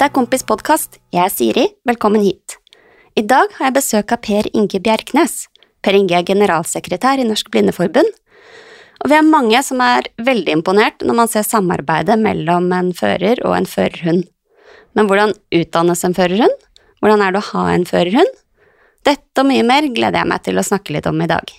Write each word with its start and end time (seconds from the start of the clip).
Dette 0.00 0.14
er 0.14 0.16
Kompis 0.16 0.46
podkast. 0.48 0.94
Jeg 1.12 1.20
er 1.20 1.28
Siri. 1.28 1.62
Velkommen 1.84 2.22
hit. 2.24 2.54
I 3.12 3.20
dag 3.20 3.50
har 3.58 3.66
jeg 3.66 3.74
besøk 3.76 4.14
av 4.14 4.22
Per 4.24 4.46
Inge 4.56 4.78
Bjerknes. 4.80 5.34
Per 5.84 5.92
Inge 5.98 6.16
er 6.16 6.24
generalsekretær 6.24 7.20
i 7.20 7.26
Norsk 7.28 7.50
Blindeforbund. 7.52 8.08
Og 9.04 9.12
vi 9.12 9.18
er 9.18 9.28
mange 9.28 9.60
som 9.60 9.82
er 9.84 10.08
veldig 10.16 10.54
imponert 10.56 11.04
når 11.04 11.18
man 11.18 11.28
ser 11.28 11.44
samarbeidet 11.44 12.16
mellom 12.16 12.72
en 12.72 12.88
fører 12.96 13.44
og 13.44 13.58
en 13.58 13.68
førerhund. 13.68 14.24
Men 14.96 15.10
hvordan 15.10 15.36
utdannes 15.60 16.06
en 16.08 16.16
førerhund? 16.16 16.56
Hvordan 17.04 17.26
er 17.26 17.36
det 17.36 17.44
å 17.44 17.48
ha 17.50 17.68
en 17.74 17.84
førerhund? 17.92 18.38
Dette 19.04 19.44
og 19.44 19.52
mye 19.52 19.68
mer 19.68 19.92
gleder 19.92 20.22
jeg 20.22 20.32
meg 20.32 20.48
til 20.48 20.64
å 20.64 20.64
snakke 20.64 20.96
litt 20.96 21.12
om 21.12 21.20
i 21.20 21.28
dag. 21.28 21.52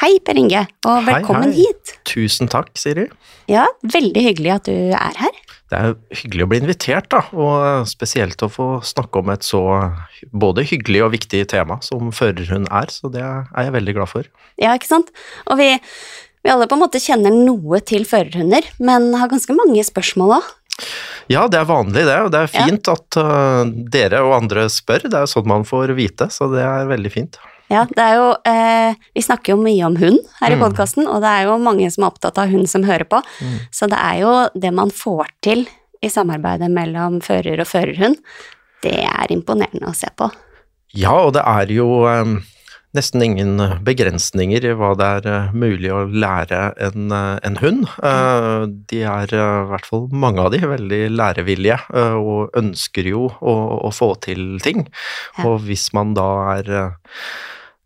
Hei, 0.00 0.14
Per 0.24 0.40
Inge, 0.40 0.64
og 0.88 1.04
velkommen 1.04 1.52
hei, 1.52 1.60
hei. 1.60 1.68
hit. 1.68 1.98
Tusen 2.08 2.48
takk, 2.48 2.72
Siri. 2.80 3.10
Ja, 3.52 3.68
veldig 3.84 4.30
hyggelig 4.32 4.56
at 4.56 4.72
du 4.72 4.96
er 4.96 5.20
her. 5.20 5.43
Det 5.72 5.78
er 5.80 5.94
hyggelig 6.20 6.44
å 6.44 6.48
bli 6.50 6.58
invitert, 6.60 7.08
da, 7.12 7.22
og 7.32 7.86
spesielt 7.88 8.42
å 8.44 8.50
få 8.52 8.66
snakke 8.84 9.22
om 9.22 9.30
et 9.32 9.46
så 9.46 9.62
både 10.30 10.66
hyggelig 10.68 11.06
og 11.06 11.14
viktig 11.14 11.40
tema 11.50 11.78
som 11.84 12.12
førerhund 12.14 12.68
er, 12.68 12.92
så 12.92 13.08
det 13.12 13.24
er 13.24 13.48
jeg 13.66 13.74
veldig 13.78 13.94
glad 13.96 14.12
for. 14.12 14.28
Ja, 14.60 14.74
ikke 14.76 14.90
sant? 14.90 15.08
Og 15.48 15.58
vi, 15.62 15.70
vi 16.44 16.52
alle 16.52 16.68
på 16.68 16.76
en 16.76 16.84
måte 16.84 17.00
kjenner 17.02 17.32
noe 17.32 17.80
til 17.86 18.04
førerhunder, 18.08 18.68
men 18.84 19.14
har 19.16 19.32
ganske 19.32 19.56
mange 19.56 19.86
spørsmål 19.88 20.36
òg. 20.36 20.52
Ja, 21.32 21.46
det 21.48 21.62
er 21.62 21.70
vanlig 21.70 22.04
det, 22.04 22.18
og 22.26 22.30
det 22.34 22.44
er 22.44 22.52
fint 22.52 22.90
at 22.90 23.16
uh, 23.16 23.64
dere 23.94 24.20
og 24.26 24.36
andre 24.42 24.66
spør, 24.72 25.06
det 25.08 25.16
er 25.16 25.30
sånn 25.30 25.48
man 25.48 25.64
får 25.64 25.94
vite, 25.96 26.28
så 26.34 26.50
det 26.52 26.64
er 26.66 26.90
veldig 26.90 27.12
fint. 27.14 27.40
Ja, 27.74 27.84
det 27.90 28.04
er 28.04 28.16
jo 28.20 28.28
eh, 28.46 28.94
Vi 29.16 29.24
snakker 29.26 29.54
jo 29.54 29.60
mye 29.62 29.84
om 29.88 29.96
hund 30.00 30.20
her 30.40 30.54
i 30.54 30.58
Mm. 30.58 30.62
podkasten, 30.62 31.08
og 31.10 31.20
det 31.24 31.30
er 31.30 31.48
jo 31.48 31.58
mange 31.58 31.90
som 31.90 32.04
er 32.04 32.12
opptatt 32.12 32.38
av 32.38 32.52
hund 32.54 32.70
som 32.70 32.86
hører 32.86 33.08
på. 33.10 33.18
Mm. 33.42 33.58
Så 33.74 33.88
det 33.90 33.98
er 33.98 34.20
jo 34.22 34.32
det 34.54 34.72
man 34.72 34.94
får 34.94 35.32
til 35.42 35.66
i 36.04 36.10
samarbeidet 36.12 36.70
mellom 36.70 37.20
fører 37.24 37.60
og 37.64 37.66
førerhund, 37.66 38.18
det 38.84 38.98
er 39.08 39.32
imponerende 39.32 39.88
å 39.88 39.94
se 39.96 40.10
på. 40.16 40.30
Ja, 40.94 41.14
og 41.24 41.32
det 41.34 41.42
er 41.42 41.70
jo 41.72 42.04
eh, 42.06 42.34
nesten 42.94 43.24
ingen 43.24 43.56
begrensninger 43.82 44.64
i 44.68 44.74
hva 44.78 44.92
det 44.98 45.06
er 45.18 45.24
uh, 45.48 45.54
mulig 45.56 45.90
å 45.90 46.04
lære 46.06 46.60
en, 46.86 47.08
uh, 47.10 47.40
en 47.42 47.56
hund. 47.58 47.88
Eh, 48.06 48.66
de 48.92 49.00
er, 49.02 49.32
uh, 49.34 49.64
i 49.64 49.70
hvert 49.72 49.88
fall 49.88 50.06
mange 50.12 50.44
av 50.44 50.52
de, 50.54 50.60
veldig 50.62 51.00
lærevillige 51.10 51.80
eh, 51.90 52.14
og 52.14 52.54
ønsker 52.60 53.08
jo 53.10 53.26
å, 53.40 53.56
å 53.88 53.90
få 53.94 54.12
til 54.28 54.60
ting. 54.62 54.86
Ja. 55.38 55.48
Og 55.48 55.64
hvis 55.66 55.88
man 55.96 56.14
da 56.14 56.28
er 56.54 56.70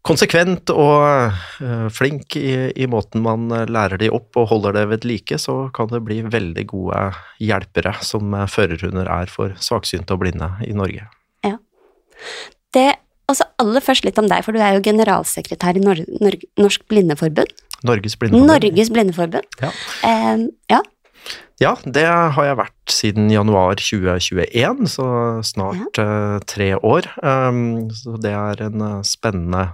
konsekvent 0.09 0.73
og 0.73 1.35
uh, 1.63 1.89
flink 1.95 2.37
i, 2.41 2.73
i 2.73 2.89
måten 2.91 3.23
man 3.25 3.47
uh, 3.53 3.67
lærer 3.69 4.01
de 4.01 4.11
opp 4.15 4.39
og 4.41 4.49
holder 4.55 4.79
det 4.81 4.87
ved 4.95 5.07
like, 5.09 5.39
så 5.41 5.69
kan 5.77 5.93
det 5.93 6.03
bli 6.07 6.23
veldig 6.27 6.65
gode 6.73 7.05
hjelpere 7.45 7.95
som 8.05 8.33
uh, 8.35 8.49
førerhunder 8.51 9.11
er 9.21 9.31
for 9.33 9.55
svaksynte 9.63 10.17
og 10.17 10.25
blinde 10.25 10.51
i 10.67 10.75
Norge. 10.77 11.07
Det, 12.75 12.89
altså 13.31 13.47
aller 13.63 13.85
først 13.85 14.05
litt 14.05 14.19
om 14.21 14.29
deg, 14.29 14.45
for 14.45 14.57
du 14.57 14.61
er 14.61 14.77
jo 14.77 14.85
generalsekretær 14.85 15.79
i 15.79 15.83
Nor 15.85 16.03
Nor 16.21 16.37
Norsk 16.61 16.85
Blindeforbund. 16.91 17.53
Norges 17.87 18.17
Blindeforbund. 18.19 18.51
Norges 18.51 18.91
Blindeforbund. 18.91 19.59
Ja. 19.63 19.71
Eh, 20.05 20.47
ja. 20.73 20.81
Ja, 21.59 21.73
det 21.83 22.07
har 22.07 22.45
jeg 22.47 22.59
vært 22.61 22.93
siden 22.95 23.33
januar 23.33 23.81
2021, 23.81 24.85
så 24.93 25.07
snart 25.47 25.99
uh, 25.99 26.39
tre 26.47 26.71
år. 26.77 27.09
Um, 27.19 27.89
så 27.91 28.15
det 28.23 28.31
er 28.31 28.63
en 28.69 28.85
uh, 28.85 29.01
spennende 29.07 29.65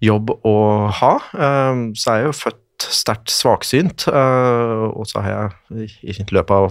jobb 0.00 0.32
å 0.48 0.56
ha. 1.00 1.12
Um, 1.36 1.90
så 1.92 2.14
er 2.14 2.22
jeg 2.22 2.30
jo 2.30 2.38
født 2.38 2.88
sterkt 2.94 3.34
svaksynt, 3.34 4.06
uh, 4.08 4.88
og 4.88 5.04
så 5.10 5.20
har 5.26 5.34
jeg 5.74 5.90
i 6.00 6.16
løpet 6.32 6.54
av 6.54 6.70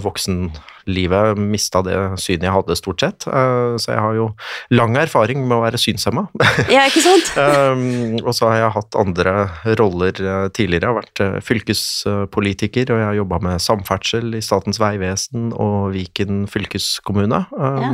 voksenlivet 0.88 1.38
mista 1.38 1.82
det 1.84 1.96
synet 2.20 2.48
jeg 2.48 2.54
hadde, 2.54 2.76
stort 2.76 3.02
sett. 3.02 3.28
Eh, 3.28 3.78
så 3.78 3.92
jeg 3.92 4.00
har 4.00 4.16
jo 4.16 4.28
lang 4.72 4.96
erfaring 4.98 5.46
med 5.48 5.58
å 5.58 5.64
være 5.64 5.78
synshemma. 5.78 6.28
ja, 6.74 6.86
ikke 6.88 7.04
sant? 7.04 7.34
Um, 7.38 8.18
og 8.24 8.34
så 8.34 8.50
har 8.50 8.58
jeg 8.62 8.76
hatt 8.78 8.96
andre 8.96 9.34
roller 9.78 10.14
eh, 10.14 10.48
tidligere. 10.50 10.88
Jeg 10.88 10.94
har 10.94 11.00
vært 11.02 11.22
eh, 11.24 11.40
fylkespolitiker, 11.44 12.92
og 12.92 13.02
jeg 13.02 13.08
har 13.08 13.20
jobba 13.20 13.40
med 13.44 13.62
samferdsel 13.62 14.38
i 14.38 14.42
Statens 14.42 14.80
vegvesen 14.80 15.52
og 15.54 15.92
Viken 15.96 16.46
fylkeskommune. 16.48 17.44
Ja. 17.58 17.92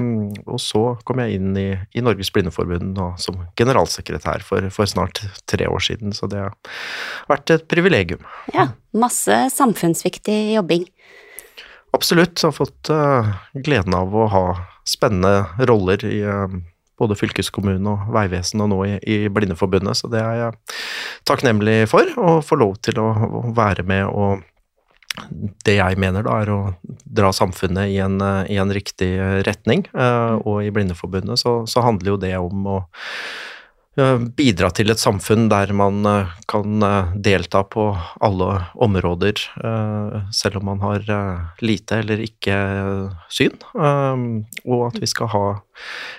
Og 0.47 0.59
så 0.61 0.95
kom 1.05 1.21
jeg 1.23 1.39
inn 1.39 1.57
i, 1.57 1.69
i 1.93 2.03
Norges 2.03 2.31
Blindeforbund 2.33 2.93
nå 2.97 3.13
som 3.21 3.41
generalsekretær 3.59 4.43
for, 4.45 4.69
for 4.73 4.89
snart 4.89 5.23
tre 5.49 5.67
år 5.69 5.83
siden, 5.83 6.13
så 6.15 6.29
det 6.29 6.41
har 6.41 6.55
vært 7.29 7.53
et 7.53 7.67
privilegium. 7.71 8.23
Ja, 8.53 8.69
masse 8.97 9.37
samfunnsviktig 9.53 10.37
jobbing. 10.53 10.85
Absolutt. 11.93 12.39
Jeg 12.39 12.49
har 12.49 12.55
fått 12.57 12.89
uh, 12.89 13.33
gleden 13.53 13.95
av 13.97 14.13
å 14.15 14.27
ha 14.33 14.45
spennende 14.89 15.65
roller 15.69 16.01
i 16.07 16.23
uh, 16.25 16.47
både 16.99 17.17
fylkeskommune 17.17 17.89
og 17.89 18.09
veivesen 18.13 18.63
og 18.63 18.71
nå 18.71 18.79
i, 18.87 18.95
i 19.09 19.17
Blindeforbundet, 19.33 19.97
så 19.99 20.09
det 20.11 20.21
er 20.21 20.39
jeg 20.39 20.79
takknemlig 21.29 21.83
for, 21.91 22.09
å 22.17 22.39
få 22.45 22.59
lov 22.61 22.77
til 22.85 22.99
å, 23.01 23.09
å 23.11 23.45
være 23.55 23.85
med 23.87 24.07
og 24.09 24.43
det 25.65 25.75
jeg 25.77 25.97
mener 26.01 26.25
da 26.25 26.39
er 26.41 26.49
å 26.49 26.59
dra 27.05 27.29
samfunnet 27.35 27.91
i 27.93 27.99
en, 28.01 28.15
eh, 28.21 28.53
i 28.55 28.57
en 28.57 28.73
riktig 28.73 29.11
retning, 29.45 29.85
Uh, 29.93 30.41
og 30.41 30.63
i 30.65 30.71
Blindeforbundet 30.73 31.37
så, 31.37 31.67
så 31.69 31.83
handler 31.85 32.15
jo 32.15 32.21
det 32.21 32.33
om 32.39 32.65
å 32.65 32.77
bidra 33.93 34.71
til 34.73 34.89
et 34.89 35.01
samfunn 35.01 35.49
der 35.51 35.69
man 35.77 36.05
eh, 36.09 36.31
kan 36.49 36.81
eh, 36.81 37.11
delta 37.13 37.61
på 37.63 37.91
alle 38.25 38.49
områder, 38.81 39.37
eh, 39.63 40.15
selv 40.33 40.57
om 40.57 40.65
man 40.71 40.81
har 40.81 41.05
eh, 41.05 41.61
lite 41.61 41.99
eller 42.01 42.23
ikke 42.25 42.57
syn. 43.29 43.53
Og 43.77 44.81
at 44.87 44.99
vi 45.01 45.09
skal 45.09 45.29
ha 45.33 45.45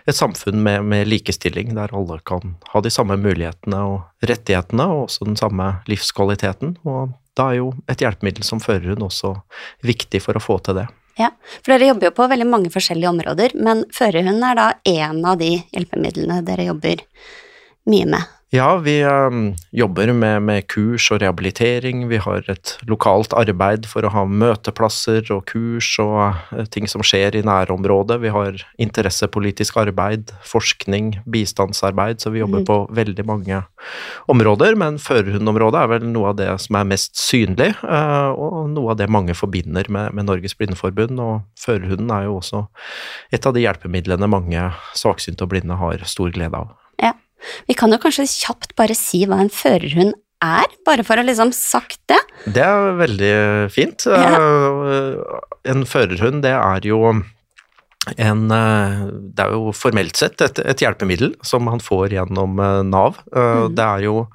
et 0.07 0.17
samfunn 0.17 0.63
med, 0.63 0.85
med 0.87 1.11
likestilling, 1.11 1.75
der 1.75 1.95
alle 1.95 2.21
kan 2.27 2.57
ha 2.71 2.83
de 2.85 2.93
samme 2.95 3.19
mulighetene 3.19 3.83
og 3.91 4.27
rettighetene, 4.29 4.87
og 4.87 5.09
også 5.09 5.29
den 5.29 5.39
samme 5.41 5.75
livskvaliteten. 5.91 6.77
Og 6.87 7.15
da 7.35 7.51
er 7.51 7.63
jo 7.63 7.73
et 7.91 8.03
hjelpemiddel 8.03 8.47
som 8.47 8.63
førerhund 8.63 9.03
også 9.03 9.35
viktig 9.83 10.23
for 10.23 10.39
å 10.39 10.43
få 10.43 10.61
til 10.63 10.79
det. 10.83 10.91
Ja, 11.19 11.31
for 11.63 11.71
dere 11.71 11.93
jobber 11.93 12.09
jo 12.09 12.17
på 12.17 12.27
veldig 12.31 12.47
mange 12.51 12.71
forskjellige 12.75 13.11
områder, 13.11 13.55
men 13.55 13.85
førerhund 13.95 14.43
er 14.47 14.59
da 14.59 14.69
en 14.91 15.21
av 15.31 15.39
de 15.39 15.57
hjelpemidlene 15.75 16.41
dere 16.47 16.67
jobber 16.73 17.03
mye 17.91 18.09
med. 18.09 18.35
Ja, 18.55 18.77
vi 18.79 19.05
um, 19.05 19.55
jobber 19.75 20.13
med, 20.15 20.43
med 20.47 20.67
kurs 20.71 21.09
og 21.11 21.19
rehabilitering. 21.25 22.05
Vi 22.07 22.21
har 22.23 22.45
et 22.53 22.77
lokalt 22.87 23.33
arbeid 23.35 23.89
for 23.91 24.07
å 24.07 24.13
ha 24.15 24.23
møteplasser 24.31 25.27
og 25.35 25.49
kurs 25.51 25.89
og 25.99 26.37
uh, 26.53 26.61
ting 26.71 26.87
som 26.87 27.03
skjer 27.03 27.35
i 27.35 27.43
nærområdet. 27.43 28.21
Vi 28.23 28.31
har 28.31 28.61
interessepolitisk 28.79 29.81
arbeid, 29.83 30.31
forskning, 30.47 31.17
bistandsarbeid, 31.27 32.23
så 32.23 32.31
vi 32.31 32.45
jobber 32.45 32.63
mm. 32.63 32.69
på 32.69 32.77
veldig 32.95 33.27
mange 33.27 33.65
områder. 34.31 34.79
Men 34.79 35.01
førerhundområdet 35.03 35.83
er 35.83 35.91
vel 35.97 36.07
noe 36.13 36.31
av 36.31 36.39
det 36.39 36.49
som 36.63 36.79
er 36.79 36.89
mest 36.95 37.19
synlig, 37.19 37.73
uh, 37.83 38.31
og 38.39 38.71
noe 38.77 38.95
av 38.95 39.03
det 39.03 39.11
mange 39.11 39.35
forbinder 39.35 39.91
med, 39.91 40.15
med 40.15 40.31
Norges 40.31 40.55
Blindeforbund. 40.55 41.19
Og 41.19 41.43
førerhunden 41.59 42.15
er 42.15 42.31
jo 42.31 42.39
også 42.39 42.63
et 43.35 43.51
av 43.51 43.59
de 43.59 43.67
hjelpemidlene 43.67 44.31
mange 44.31 44.71
svaksynte 44.95 45.43
og 45.43 45.57
blinde 45.57 45.83
har 45.83 46.07
stor 46.07 46.31
glede 46.31 46.63
av. 46.63 46.77
Vi 47.69 47.75
kan 47.79 47.93
jo 47.95 47.99
kanskje 48.03 48.27
kjapt 48.31 48.75
bare 48.79 48.97
si 48.99 49.25
hva 49.29 49.41
en 49.45 49.53
førerhund 49.53 50.15
er, 50.45 50.67
bare 50.85 51.05
for 51.07 51.17
å 51.17 51.25
liksom 51.25 51.53
sagt 51.57 52.01
det. 52.11 52.19
Det 52.53 52.65
er 52.65 52.99
veldig 52.99 53.35
fint. 53.73 54.05
Ja. 54.11 54.35
Eh, 54.37 55.39
En 55.73 55.87
førerhund, 55.89 56.43
det 56.45 56.53
er 56.53 56.85
jo 56.85 56.99
en 58.21 58.43
eh, 58.53 59.05
Det 59.33 59.47
er 59.47 59.55
jo 59.57 59.71
formelt 59.73 60.19
sett 60.21 60.43
et, 60.45 60.59
et 60.61 60.83
hjelpemiddel 60.85 61.33
som 61.47 61.65
man 61.65 61.81
får 61.81 62.13
gjennom 62.19 62.59
eh, 62.61 62.83
Nav. 62.85 63.23
Mhm. 63.33 63.75
Det 63.79 63.85
er 63.87 64.05
jo 64.05 64.27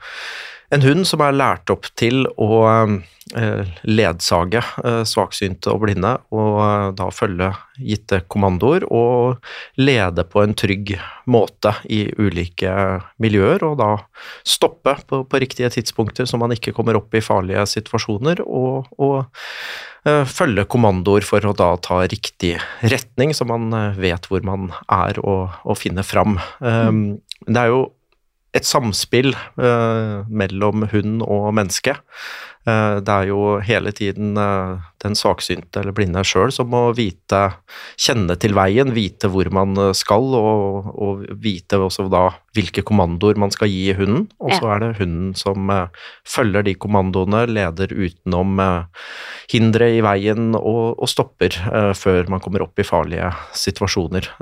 en 0.69 0.83
hund 0.85 1.07
som 1.07 1.21
er 1.25 1.37
lært 1.37 1.71
opp 1.73 1.87
til 1.97 2.27
å 2.37 2.59
eh, 2.69 3.69
ledsage 3.89 4.61
eh, 4.61 5.01
svaksynte 5.07 5.71
og 5.73 5.83
blinde, 5.85 6.13
og 6.35 6.57
eh, 6.61 6.85
da 6.99 7.09
følge 7.13 7.49
gitte 7.79 8.21
kommandoer 8.29 8.85
og 8.85 9.39
lede 9.81 10.25
på 10.29 10.43
en 10.43 10.53
trygg 10.57 10.93
måte 11.29 11.73
i 11.89 12.03
ulike 12.21 12.73
miljøer, 13.21 13.65
og 13.65 13.79
da 13.81 13.91
stoppe 14.45 14.97
på, 15.09 15.23
på 15.25 15.41
riktige 15.41 15.71
tidspunkter 15.73 16.29
så 16.29 16.39
man 16.41 16.53
ikke 16.53 16.75
kommer 16.77 16.99
opp 16.99 17.17
i 17.17 17.23
farlige 17.25 17.65
situasjoner, 17.77 18.43
og, 18.45 18.91
og 19.01 19.25
følge 20.31 20.63
kommandoer 20.71 21.25
for 21.27 21.43
å 21.43 21.51
da 21.57 21.73
ta 21.83 21.97
riktig 22.07 22.53
retning, 22.87 23.33
så 23.35 23.43
man 23.43 23.67
vet 23.99 24.29
hvor 24.31 24.45
man 24.47 24.69
er 24.87 25.19
og, 25.19 25.57
og 25.67 25.75
finner 25.75 26.07
fram. 26.07 26.37
Um, 26.63 27.19
Det 27.45 27.59
er 27.59 27.73
jo 27.73 27.81
et 28.55 28.65
samspill 28.65 29.33
uh, 29.61 30.25
mellom 30.29 30.87
hund 30.91 31.25
og 31.25 31.51
menneske. 31.57 31.95
Uh, 32.67 32.99
det 33.01 33.13
er 33.13 33.29
jo 33.29 33.43
hele 33.63 33.93
tiden 33.95 34.33
uh, 34.37 34.81
den 34.99 35.15
svaksynte 35.15 35.79
eller 35.79 35.95
blinde 35.95 36.21
sjøl 36.27 36.51
som 36.53 36.67
må 36.73 36.81
vite, 36.97 37.39
kjenne 38.01 38.35
til 38.41 38.57
veien, 38.57 38.91
vite 38.97 39.29
hvor 39.31 39.47
man 39.55 39.77
skal, 39.95 40.33
og, 40.35 40.89
og 40.91 41.23
vite 41.39 41.79
også 41.79 42.09
da 42.11 42.25
hvilke 42.57 42.83
kommandoer 42.85 43.39
man 43.39 43.53
skal 43.53 43.71
gi 43.71 43.93
hunden. 43.95 44.27
Og 44.41 44.57
så 44.57 44.73
er 44.73 44.83
det 44.83 44.91
hunden 44.99 45.31
som 45.37 45.69
følger 46.27 46.65
de 46.65 46.75
kommandoene, 46.75 47.45
leder 47.47 47.93
utenom 47.93 48.59
hindre 49.53 49.93
i 49.95 50.03
veien 50.03 50.51
og, 50.57 50.99
og 50.99 51.09
stopper 51.09 51.55
før 51.95 52.33
man 52.33 52.43
kommer 52.43 52.65
opp 52.65 52.81
i 52.81 52.87
farlige 52.87 53.31
situasjoner. 53.55 54.33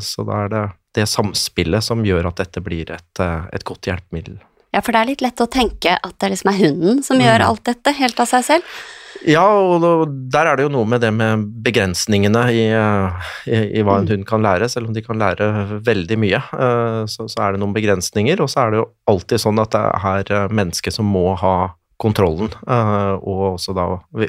så 0.00 0.24
da 0.24 0.42
er 0.46 0.52
det 0.54 0.64
det 0.96 1.06
samspillet 1.10 1.84
som 1.84 2.04
gjør 2.06 2.30
at 2.30 2.42
dette 2.42 2.62
blir 2.64 2.90
et, 2.94 3.22
eh, 3.22 3.48
et, 3.52 3.64
godt 3.66 3.88
hjelpemiddel. 3.88 4.38
Ja, 4.74 4.82
for 4.82 4.92
det 4.92 5.00
er 5.00 5.10
litt 5.12 5.24
lett 5.24 5.40
å 5.40 5.48
tenke 5.48 5.96
at 5.96 6.14
det 6.20 6.32
liksom 6.32 6.52
er 6.52 6.60
hunden 6.60 7.02
som 7.06 7.20
mm. 7.20 7.26
gjør 7.26 7.44
alt 7.46 7.64
dette 7.68 7.96
helt 7.96 8.20
av 8.20 8.30
seg 8.30 8.46
selv. 8.50 8.78
Ja, 9.26 9.42
og 9.48 10.10
der 10.30 10.50
er 10.50 10.58
det 10.58 10.66
jo 10.66 10.72
noe 10.74 10.86
med 10.86 11.00
det 11.02 11.08
med 11.14 11.46
begrensningene 11.64 12.42
i, 12.52 12.66
eh, 12.76 13.30
i, 13.48 13.62
i 13.80 13.84
hva 13.86 14.00
en 14.00 14.06
mm. 14.06 14.12
hund 14.12 14.28
kan 14.28 14.44
lære. 14.44 14.68
Selv 14.72 14.90
om 14.90 14.96
de 14.96 15.02
kan 15.04 15.18
lære 15.20 15.80
veldig 15.86 16.20
mye, 16.20 16.42
eh, 16.42 17.00
så, 17.10 17.24
så, 17.24 17.40
er 17.42 17.54
det 17.54 17.62
noen 17.62 17.74
begrensninger. 17.76 18.42
Og 18.44 18.52
så 18.52 18.64
er 18.64 18.74
det 18.74 18.82
jo 18.82 18.90
alltid 19.12 19.42
sånn 19.42 19.62
at 19.62 19.76
det 19.76 20.36
er 20.36 20.54
mennesket 20.54 20.98
som 20.98 21.08
må 21.08 21.30
ha 21.40 21.56
kontrollen, 21.96 22.50
og 22.68 23.38
også 23.54 23.72
da 23.72 23.86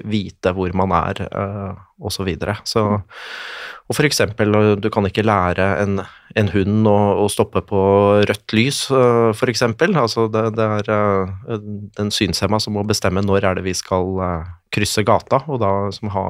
vite 0.08 0.54
hvor 0.56 0.72
man 0.80 0.94
er, 0.96 1.20
og 2.00 2.14
så 2.16 2.24
videre. 2.24 2.54
Så 2.64 2.80
mm. 2.80 3.02
Og 3.88 3.96
for 3.96 4.08
eksempel, 4.08 4.52
du 4.82 4.90
kan 4.92 5.08
ikke 5.08 5.26
lære 5.26 5.66
en, 5.82 6.02
en 6.36 6.52
hund 6.52 6.90
å, 6.92 6.98
å, 7.24 7.28
stoppe 7.32 7.64
på 7.66 7.82
rødt 8.28 8.56
lys, 8.58 8.84
f.eks. 8.92 9.40
for 9.40 9.52
eksempel. 9.54 9.96
Altså 9.96 10.28
det, 10.32 10.44
det 10.58 10.68
er 10.82 10.92
uh, 10.92 11.58
den 12.00 12.12
synshemma 12.12 12.60
som 12.64 12.76
må 12.76 12.84
bestemme 12.88 13.24
når 13.24 13.48
er 13.48 13.60
det 13.60 13.68
vi 13.70 13.76
skal 13.78 14.20
krysse 14.74 15.04
gata, 15.08 15.40
og 15.48 15.62
da 15.62 15.72
som 15.96 16.12
ha 16.14 16.26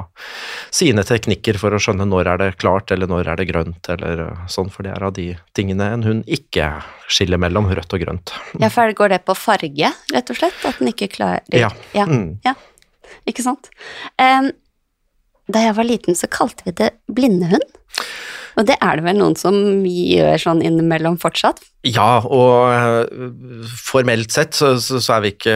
sine 0.74 1.04
teknikker 1.08 1.58
for 1.62 1.74
å 1.74 1.80
skjønne 1.82 2.06
når 2.08 2.32
er 2.34 2.42
det 2.42 2.50
klart, 2.62 2.94
eller 2.94 3.10
når 3.10 3.32
er 3.34 3.42
det 3.42 3.48
grønt, 3.50 3.90
eller 3.94 4.24
sånn, 4.52 4.70
for 4.74 4.86
det 4.86 4.94
er 4.94 5.08
av 5.08 5.16
de 5.18 5.32
tingene 5.58 5.90
en 5.96 6.06
hund 6.06 6.30
ikke 6.30 6.70
skiller 7.12 7.42
mellom 7.42 7.70
rødt 7.72 7.98
og 7.98 8.04
grønt. 8.04 8.36
Ja, 8.62 8.70
for 8.74 8.94
går 9.02 9.16
det 9.16 9.24
på 9.28 9.36
farge, 9.38 9.92
rett 10.14 10.34
og 10.34 10.40
slett? 10.40 10.62
At 10.68 10.82
den 10.82 10.94
ikke 10.94 11.10
klarer 11.18 11.44
Ja. 11.54 11.72
ja. 11.98 12.08
Mm. 12.08 12.38
ja. 12.46 12.56
Ikke 13.28 13.44
sant. 13.44 13.70
Um, 14.20 14.52
da 15.48 15.64
jeg 15.64 15.78
var 15.78 15.88
liten, 15.88 16.18
så 16.18 16.30
kalte 16.32 16.68
vi 16.68 16.76
det 16.76 16.92
blindehund. 17.12 17.66
Og 18.58 18.66
det 18.68 18.78
er 18.82 18.98
det 18.98 19.06
vel 19.06 19.20
noen 19.20 19.36
som 19.38 19.56
gjør 19.86 20.42
sånn 20.42 20.64
innimellom 20.66 21.20
fortsatt? 21.22 21.62
Ja, 21.88 22.20
og 22.24 22.72
eh, 22.74 23.70
formelt 23.80 24.34
sett 24.34 24.58
så, 24.58 24.74
så, 24.82 25.00
er 25.16 25.24
vi 25.24 25.32
ikke 25.36 25.56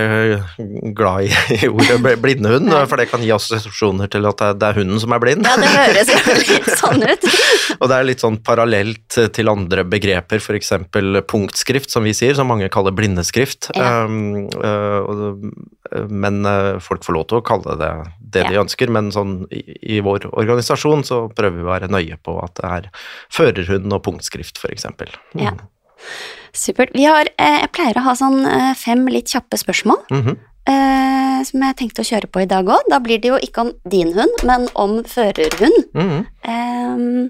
glad 0.97 1.27
i, 1.27 1.31
i 1.57 1.69
ordet 1.69 2.15
blindehund, 2.21 2.71
for 2.89 3.01
det 3.01 3.09
kan 3.11 3.23
gi 3.25 3.33
assosiasjoner 3.35 4.11
til 4.11 4.27
at 4.29 4.43
det 4.59 4.69
er 4.69 4.79
hunden 4.81 5.01
som 5.01 5.15
er 5.15 5.23
blind. 5.23 5.47
Ja, 5.47 5.57
det 5.59 5.71
høres 5.73 6.13
jo 6.13 6.37
litt 6.53 6.71
sånn 6.79 7.05
ut. 7.05 7.27
og 7.79 7.91
det 7.91 7.97
er 7.97 8.07
litt 8.07 8.23
sånn 8.23 8.39
parallelt 8.45 9.19
til 9.35 9.51
andre 9.51 9.85
begreper, 9.87 10.41
f.eks. 10.41 10.73
punktskrift, 11.31 11.91
som 11.91 12.07
vi 12.07 12.15
sier, 12.17 12.37
som 12.37 12.49
mange 12.51 12.71
kaller 12.73 12.95
blindeskrift. 12.95 13.71
Ja. 13.75 14.05
Um, 14.05 14.47
uh, 14.55 15.37
men 16.07 16.45
folk 16.79 17.03
får 17.03 17.15
lov 17.17 17.27
til 17.27 17.41
å 17.41 17.45
kalle 17.45 17.75
det 17.79 17.91
det 18.31 18.45
ja. 18.45 18.51
de 18.51 18.61
ønsker, 18.61 18.91
men 18.93 19.11
sånn 19.13 19.41
i, 19.51 19.61
i, 19.97 19.99
vår 20.03 20.29
organisasjon 20.31 21.03
så 21.07 21.25
prøver 21.35 21.57
vi 21.57 21.65
å 21.65 21.71
være 21.71 21.91
nøye 21.91 22.17
på 22.23 22.37
at 22.43 22.55
det 22.59 22.69
er 22.69 22.89
førerhund 23.33 23.91
og 23.91 24.03
punktskrift, 24.05 24.61
f.eks. 24.61 24.87
Mm. 25.35 25.43
Ja. 25.43 25.55
Supert. 26.51 26.91
Vi 26.95 27.05
har, 27.07 27.29
eh, 27.37 27.59
jeg 27.63 27.71
pleier 27.75 27.97
å 27.99 28.05
ha 28.09 28.15
sånn 28.17 28.41
eh, 28.45 28.71
fem 28.75 29.05
litt 29.07 29.31
kjappe 29.31 29.57
spørsmål. 29.59 30.01
Mm 30.11 30.21
-hmm. 30.23 30.37
eh, 30.67 31.43
som 31.47 31.63
jeg 31.63 31.77
tenkte 31.77 32.01
å 32.01 32.09
kjøre 32.09 32.27
på 32.27 32.41
i 32.41 32.49
dag 32.49 32.65
òg. 32.65 32.89
Da 32.89 32.99
blir 32.99 33.21
det 33.21 33.29
jo 33.31 33.37
ikke 33.37 33.61
om 33.61 33.71
din 33.89 34.13
hund, 34.13 34.43
men 34.43 34.67
om 34.75 35.03
førerhund. 35.03 35.85
Mm 35.93 36.09
-hmm. 36.09 36.25
eh, 36.43 37.29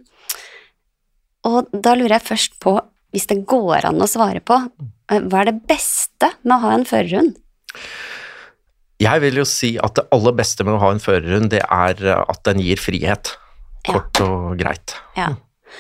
og 1.44 1.68
da 1.74 1.96
lurer 1.96 2.20
jeg 2.20 2.30
først 2.30 2.60
på, 2.60 2.82
hvis 3.12 3.28
det 3.28 3.46
går 3.46 3.86
an 3.86 4.02
å 4.02 4.08
svare 4.08 4.40
på, 4.40 4.70
eh, 5.12 5.20
hva 5.20 5.42
er 5.42 5.46
det 5.46 5.68
beste 5.68 6.32
med 6.44 6.58
å 6.58 6.62
ha 6.62 6.74
en 6.74 6.86
førerhund? 6.86 7.36
Jeg 9.00 9.22
vil 9.22 9.36
jo 9.36 9.46
si 9.46 9.78
at 9.80 9.96
det 9.96 10.08
aller 10.12 10.32
beste 10.32 10.64
med 10.64 10.74
å 10.74 10.80
ha 10.80 10.92
en 10.92 11.00
førerhund, 11.00 11.50
det 11.50 11.64
er 11.70 11.96
at 12.30 12.44
den 12.44 12.60
gir 12.60 12.78
frihet. 12.78 13.38
Kort 13.88 14.22
og 14.22 14.58
greit. 14.60 14.94
Ja. 15.18 15.36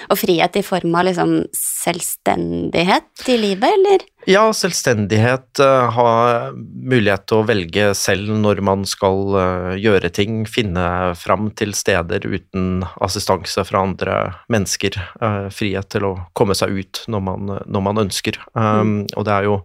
Og 0.09 0.19
frihet 0.21 0.57
i 0.59 0.65
form 0.65 0.95
av 0.97 1.07
liksom 1.09 1.35
selvstendighet 1.57 3.27
i 3.31 3.37
livet, 3.39 3.69
eller? 3.79 4.05
Ja, 4.29 4.43
selvstendighet, 4.53 5.59
uh, 5.59 5.89
ha 5.95 6.09
mulighet 6.53 7.23
til 7.25 7.39
å 7.39 7.45
velge 7.47 7.87
selv 7.97 8.29
når 8.43 8.59
man 8.65 8.83
skal 8.85 9.33
uh, 9.33 9.71
gjøre 9.79 10.11
ting, 10.13 10.43
finne 10.45 11.15
fram 11.17 11.49
til 11.57 11.73
steder 11.77 12.27
uten 12.29 12.83
assistanse 13.01 13.65
fra 13.65 13.81
andre 13.81 14.17
mennesker. 14.51 14.99
Uh, 15.17 15.49
frihet 15.53 15.89
til 15.93 16.05
å 16.05 16.13
komme 16.37 16.53
seg 16.57 16.75
ut 16.83 17.01
når 17.09 17.25
man, 17.25 17.53
når 17.65 17.85
man 17.87 18.03
ønsker. 18.03 18.37
Mm. 18.53 19.09
Og 19.17 19.25
det 19.25 19.33
er 19.33 19.47
jo 19.47 19.55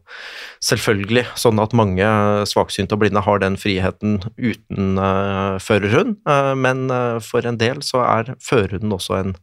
selvfølgelig 0.64 1.26
sånn 1.38 1.61
at 1.61 1.75
mange 1.76 2.06
svaksynte 2.49 2.97
og 2.97 3.03
blinde 3.03 3.23
har 3.25 3.41
den 3.43 3.56
friheten 3.61 4.19
uten 4.37 4.99
førerhund, 5.62 6.17
men 6.58 6.87
for 7.25 7.47
en 7.47 7.58
del 7.61 7.82
så 7.87 8.03
er 8.05 8.32
førerhunden 8.43 8.94
også 8.97 9.19
en, 9.19 9.35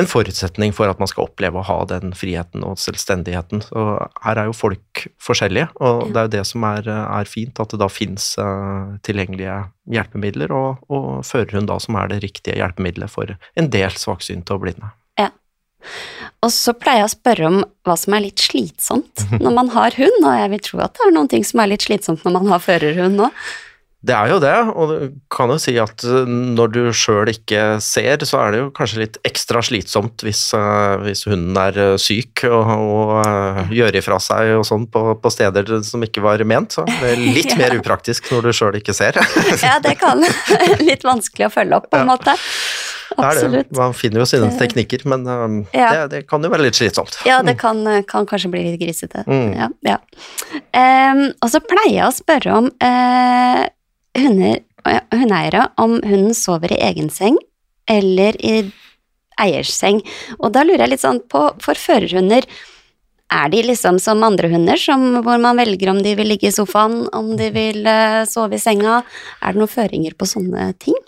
en 0.00 0.08
forutsetning 0.10 0.74
for 0.76 0.90
at 0.90 1.00
man 1.02 1.10
skal 1.10 1.28
oppleve 1.28 1.60
å 1.60 1.66
ha 1.66 1.78
den 1.90 2.14
friheten 2.16 2.64
og 2.66 2.78
selvstendigheten. 2.82 3.64
Så 3.66 3.86
her 4.24 4.39
er 4.40 4.48
jo 4.48 4.56
folk 4.56 5.04
forskjellige, 5.22 5.68
og 5.80 6.10
det 6.10 6.20
er 6.20 6.28
jo 6.28 6.32
det 6.36 6.44
som 6.48 6.64
er, 6.68 6.88
er 6.88 7.28
fint, 7.28 7.60
at 7.62 7.72
det 7.72 7.80
da 7.82 7.88
fins 7.92 8.32
uh, 8.40 8.96
tilgjengelige 9.06 9.56
hjelpemidler, 9.92 10.54
og, 10.54 10.82
og 10.92 11.24
førerhund 11.26 11.70
da 11.70 11.78
som 11.82 11.98
er 12.00 12.10
det 12.12 12.22
riktige 12.24 12.58
hjelpemiddelet 12.58 13.12
for 13.12 13.34
en 13.60 13.70
del 13.72 13.94
svaksynte 13.96 14.56
og 14.56 14.64
blinde. 14.64 14.92
Ja. 15.20 15.30
Og 16.44 16.52
så 16.54 16.74
pleier 16.76 17.04
jeg 17.04 17.10
å 17.10 17.14
spørre 17.14 17.48
om 17.50 17.58
hva 17.86 17.96
som 18.00 18.16
er 18.16 18.26
litt 18.26 18.42
slitsomt 18.42 19.26
når 19.42 19.56
man 19.56 19.74
har 19.76 19.96
hund, 20.00 20.22
og 20.22 20.38
jeg 20.42 20.54
vil 20.54 20.64
tro 20.68 20.84
at 20.86 20.96
det 20.96 21.08
er 21.08 21.16
noen 21.16 21.32
ting 21.32 21.46
som 21.46 21.62
er 21.62 21.74
litt 21.74 21.86
slitsomt 21.86 22.24
når 22.26 22.38
man 22.38 22.54
har 22.54 22.64
førerhund 22.64 23.26
òg. 23.28 23.44
Det 24.00 24.14
er 24.16 24.30
jo 24.32 24.38
det, 24.40 24.54
og 24.80 24.88
du 24.88 25.16
kan 25.28 25.50
jo 25.52 25.58
si 25.60 25.74
at 25.80 26.00
eh, 26.08 26.28
når 26.56 26.70
du 26.72 26.78
sjøl 26.96 27.28
ikke 27.28 27.76
ser, 27.84 28.22
så 28.24 28.38
er 28.40 28.54
det 28.54 28.60
jo 28.62 28.70
kanskje 28.72 29.02
litt 29.02 29.18
ekstra 29.28 29.60
slitsomt 29.60 30.22
hvis, 30.24 30.40
uh, 30.56 30.96
hvis 31.04 31.26
hunden 31.28 31.58
er 31.60 31.76
uh, 31.76 31.96
syk 32.00 32.46
og, 32.48 32.70
og 32.80 33.12
uh, 33.20 33.58
gjør 33.68 33.98
ifra 34.00 34.16
seg 34.24 34.54
og 34.56 34.64
sånn 34.64 34.86
på, 34.88 35.02
på, 35.20 35.32
steder 35.34 35.68
som 35.84 36.00
ikke 36.06 36.22
var 36.24 36.40
ment. 36.48 36.72
Så 36.72 36.86
det 36.88 37.10
er 37.10 37.20
litt 37.20 37.52
mer 37.60 37.76
upraktisk 37.76 38.30
når 38.32 38.48
du 38.48 38.56
sjøl 38.56 38.78
ikke 38.78 38.94
ser. 38.96 39.18
ja, 39.66 39.74
det 39.84 39.98
kan 40.00 40.24
litt 40.88 41.04
vanskelig 41.04 41.50
å 41.50 41.52
følge 41.58 41.82
opp, 41.82 41.90
på 41.92 42.00
en 42.00 42.08
ja. 42.08 42.08
måte. 42.08 42.36
Absolutt. 43.20 43.68
Man 43.76 43.92
finner 43.98 44.22
jo 44.22 44.28
sine 44.30 44.48
teknikker, 44.56 45.04
men 45.12 45.26
ja. 45.74 45.90
det, 45.92 46.06
det, 46.14 46.22
kan 46.30 46.40
jo 46.46 46.48
være 46.48 46.70
litt 46.70 46.78
slitsomt. 46.78 47.18
Ja, 47.28 47.42
det 47.44 47.58
kan, 47.60 47.82
kan 48.08 48.24
kanskje 48.30 48.52
bli 48.54 48.64
litt 48.70 48.80
grisete. 48.80 49.26
Mm. 49.28 49.52
Ja, 49.58 49.68
ja. 49.84 49.98
Um, 50.72 51.26
og 51.42 51.52
så 51.52 51.60
pleier 51.66 51.98
jeg 51.98 52.06
å 52.06 52.16
spørre 52.16 52.56
om 52.62 52.70
hundeeiere 54.18 55.68
om 55.80 55.98
hunden 56.02 56.34
sover 56.34 56.72
i 56.74 56.82
egen 56.90 57.10
seng 57.12 57.38
eller 57.90 58.36
i 58.38 58.70
eiers 59.40 59.72
seng. 59.72 60.02
Og 60.38 60.52
da 60.54 60.64
lurer 60.66 60.84
jeg 60.84 60.94
litt 60.94 61.04
sånn 61.04 61.22
på, 61.30 61.46
for 61.62 61.78
førerhunder, 61.78 62.46
er 63.30 63.50
de 63.52 63.60
liksom 63.62 64.00
som 64.02 64.24
andre 64.26 64.50
hunder, 64.50 64.78
som, 64.80 65.20
hvor 65.22 65.38
man 65.42 65.60
velger 65.60 65.92
om 65.92 66.00
de 66.02 66.16
vil 66.18 66.32
ligge 66.32 66.48
i 66.50 66.54
sofaen, 66.54 67.04
om 67.14 67.36
de 67.38 67.50
vil 67.54 67.86
uh, 67.86 68.26
sove 68.26 68.58
i 68.58 68.62
senga? 68.62 69.00
Er 69.38 69.54
det 69.54 69.62
noen 69.62 69.70
føringer 69.70 70.16
på 70.18 70.26
sånne 70.26 70.72
ting? 70.82 70.98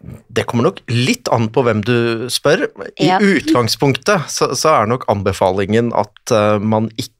Det 0.00 0.44
kommer 0.46 0.68
nok 0.68 0.82
litt 0.92 1.28
an 1.34 1.48
på 1.50 1.64
hvem 1.66 1.82
du 1.82 2.28
spør. 2.30 2.68
I 3.02 3.10
ja. 3.10 3.18
utgangspunktet 3.18 4.28
så, 4.30 4.52
så, 4.54 4.76
er 4.76 4.90
nok 4.92 5.08
anbefalingen 5.10 5.90
at 5.96 6.34
uh, 6.34 6.62
man 6.62 6.86
ikke 6.94 7.18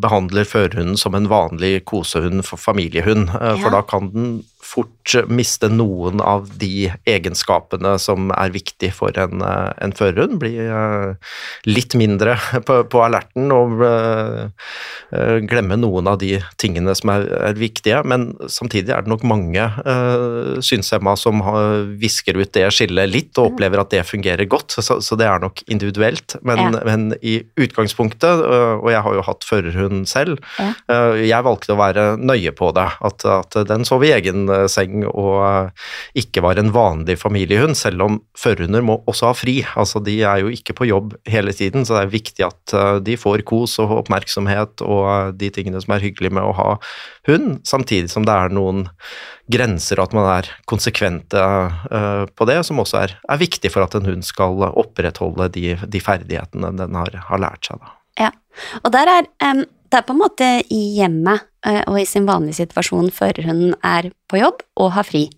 behandler 0.00 0.46
førerhunden 0.48 0.96
som 0.96 1.16
en 1.18 1.26
vanlig 1.28 1.82
kosehund 1.90 2.44
for 2.46 2.62
familiehund, 2.62 3.32
uh, 3.34 3.50
ja. 3.50 3.56
for 3.58 3.74
da 3.74 3.82
kan 3.90 4.12
den 4.14 4.30
fort 4.62 5.16
miste 5.32 5.70
noen 5.72 6.22
av 6.22 6.46
de 6.60 6.92
egenskapene 7.08 7.96
som 8.00 8.30
er 8.36 8.54
viktig 8.54 8.92
for 8.94 9.18
en, 9.18 9.42
uh, 9.42 9.74
en 9.82 9.96
førerhund. 9.98 10.38
Bli 10.38 10.54
litt 11.66 11.98
mindre 11.98 12.38
på, 12.68 12.84
på 12.86 13.02
alerten 13.02 13.50
og 13.50 13.82
glemme 15.48 15.78
noen 15.80 16.08
av 16.10 16.18
de 16.20 16.36
tingene 16.60 16.92
som 16.98 17.12
er, 17.14 17.26
er, 17.50 17.58
viktige. 17.58 18.02
Men 18.08 18.30
samtidig 18.50 18.92
er 18.94 19.04
det 19.04 19.12
nok 19.12 19.24
mange 19.28 19.64
uh, 19.64 20.58
synshemma 20.64 21.14
som 21.18 21.42
har, 21.46 21.86
visker 22.00 22.38
ut 22.38 22.52
det 22.54 22.66
skillet 22.74 23.10
litt 23.10 23.40
og 23.40 23.54
opplever 23.54 23.80
at 23.80 23.92
det 23.94 24.04
fungerer 24.08 24.48
godt, 24.50 24.76
så, 24.76 24.98
så 25.04 25.18
det 25.18 25.28
er 25.28 25.42
nok 25.42 25.62
individuelt. 25.66 26.36
Men, 26.46 26.60
ja. 26.76 26.82
men 26.86 27.08
i 27.22 27.38
utgangspunktet, 27.60 28.44
uh, 28.44 28.76
og 28.78 28.90
jeg 28.92 29.04
har 29.06 29.18
jo 29.18 29.26
hatt 29.30 29.48
førerhund 29.48 30.04
selv. 30.10 30.38
Ja. 30.58 30.72
Eh, 30.92 31.24
Jeg 31.28 31.44
valgte 31.46 31.74
å 31.74 31.78
være 31.78 32.04
nøye 32.20 32.52
på 32.56 32.70
det, 32.76 32.86
at, 33.04 33.24
at 33.28 33.58
den 33.68 33.86
sov 33.88 34.04
i 34.06 34.12
egen 34.14 34.48
eh, 34.52 34.66
seng 34.70 35.04
og 35.08 35.34
eh, 35.44 35.86
ikke 36.22 36.42
var 36.44 36.60
en 36.60 36.72
vanlig 36.74 37.18
familiehund, 37.20 37.76
selv 37.78 38.04
om 38.06 38.20
førerhunder 38.38 38.84
må 38.84 39.00
også 39.10 39.30
ha 39.30 39.36
fri. 39.36 39.58
Altså, 39.78 40.02
de 40.04 40.18
er 40.22 40.42
jo 40.44 40.52
ikke 40.54 40.76
på 40.78 40.88
jobb 40.90 41.16
hele 41.28 41.54
tiden, 41.56 41.86
så 41.86 41.98
det 41.98 42.04
er 42.04 42.14
viktig 42.16 42.46
at 42.48 42.76
eh, 42.76 42.94
de 43.04 43.18
får 43.20 43.44
kos 43.48 43.78
og 43.82 43.96
oppmerksomhet 44.02 44.84
og 44.86 44.97
eh, 45.06 45.30
de 45.38 45.50
tingene 45.54 45.80
som 45.84 45.94
er 45.94 46.04
hyggelig 46.04 46.32
med 46.34 46.44
å 46.44 46.54
ha 46.58 46.68
hund, 47.28 47.58
samtidig 47.68 48.10
som 48.12 48.26
det 48.28 48.34
er 48.34 48.54
noen 48.54 48.86
grenser, 49.52 50.00
og 50.00 50.10
at 50.10 50.18
man 50.18 50.28
er 50.32 50.50
konsekvente 50.68 51.40
eh, 51.40 52.24
på 52.28 52.48
det, 52.50 52.60
som 52.68 52.82
også 52.82 53.02
er, 53.04 53.16
er 53.28 53.40
viktig 53.40 53.72
for 53.74 53.86
at 53.86 53.96
en 53.98 54.08
hund 54.08 54.26
skal 54.26 54.60
opprettholde 54.68 55.50
de, 55.56 55.72
de 55.86 56.02
ferdighetene 56.02 56.74
den 56.78 56.98
har, 56.98 57.18
har 57.30 57.42
lært 57.42 57.70
seg. 57.70 57.80
Da. 57.82 57.94
Ja. 58.26 58.30
Og 58.82 58.92
der 58.94 59.10
er 59.12 59.28
um, 59.46 59.64
det 59.88 60.02
er 60.02 60.04
på 60.04 60.14
en 60.14 60.20
måte 60.20 60.48
i 60.74 60.80
hjemmet 60.98 61.46
eh, 61.66 61.80
og 61.88 62.00
i 62.00 62.06
sin 62.08 62.26
vanlige 62.28 62.60
situasjon 62.60 63.08
førerhunden 63.14 63.76
er 63.86 64.10
på 64.28 64.40
jobb 64.42 64.64
og 64.80 64.92
har 64.98 65.06
fri. 65.08 65.28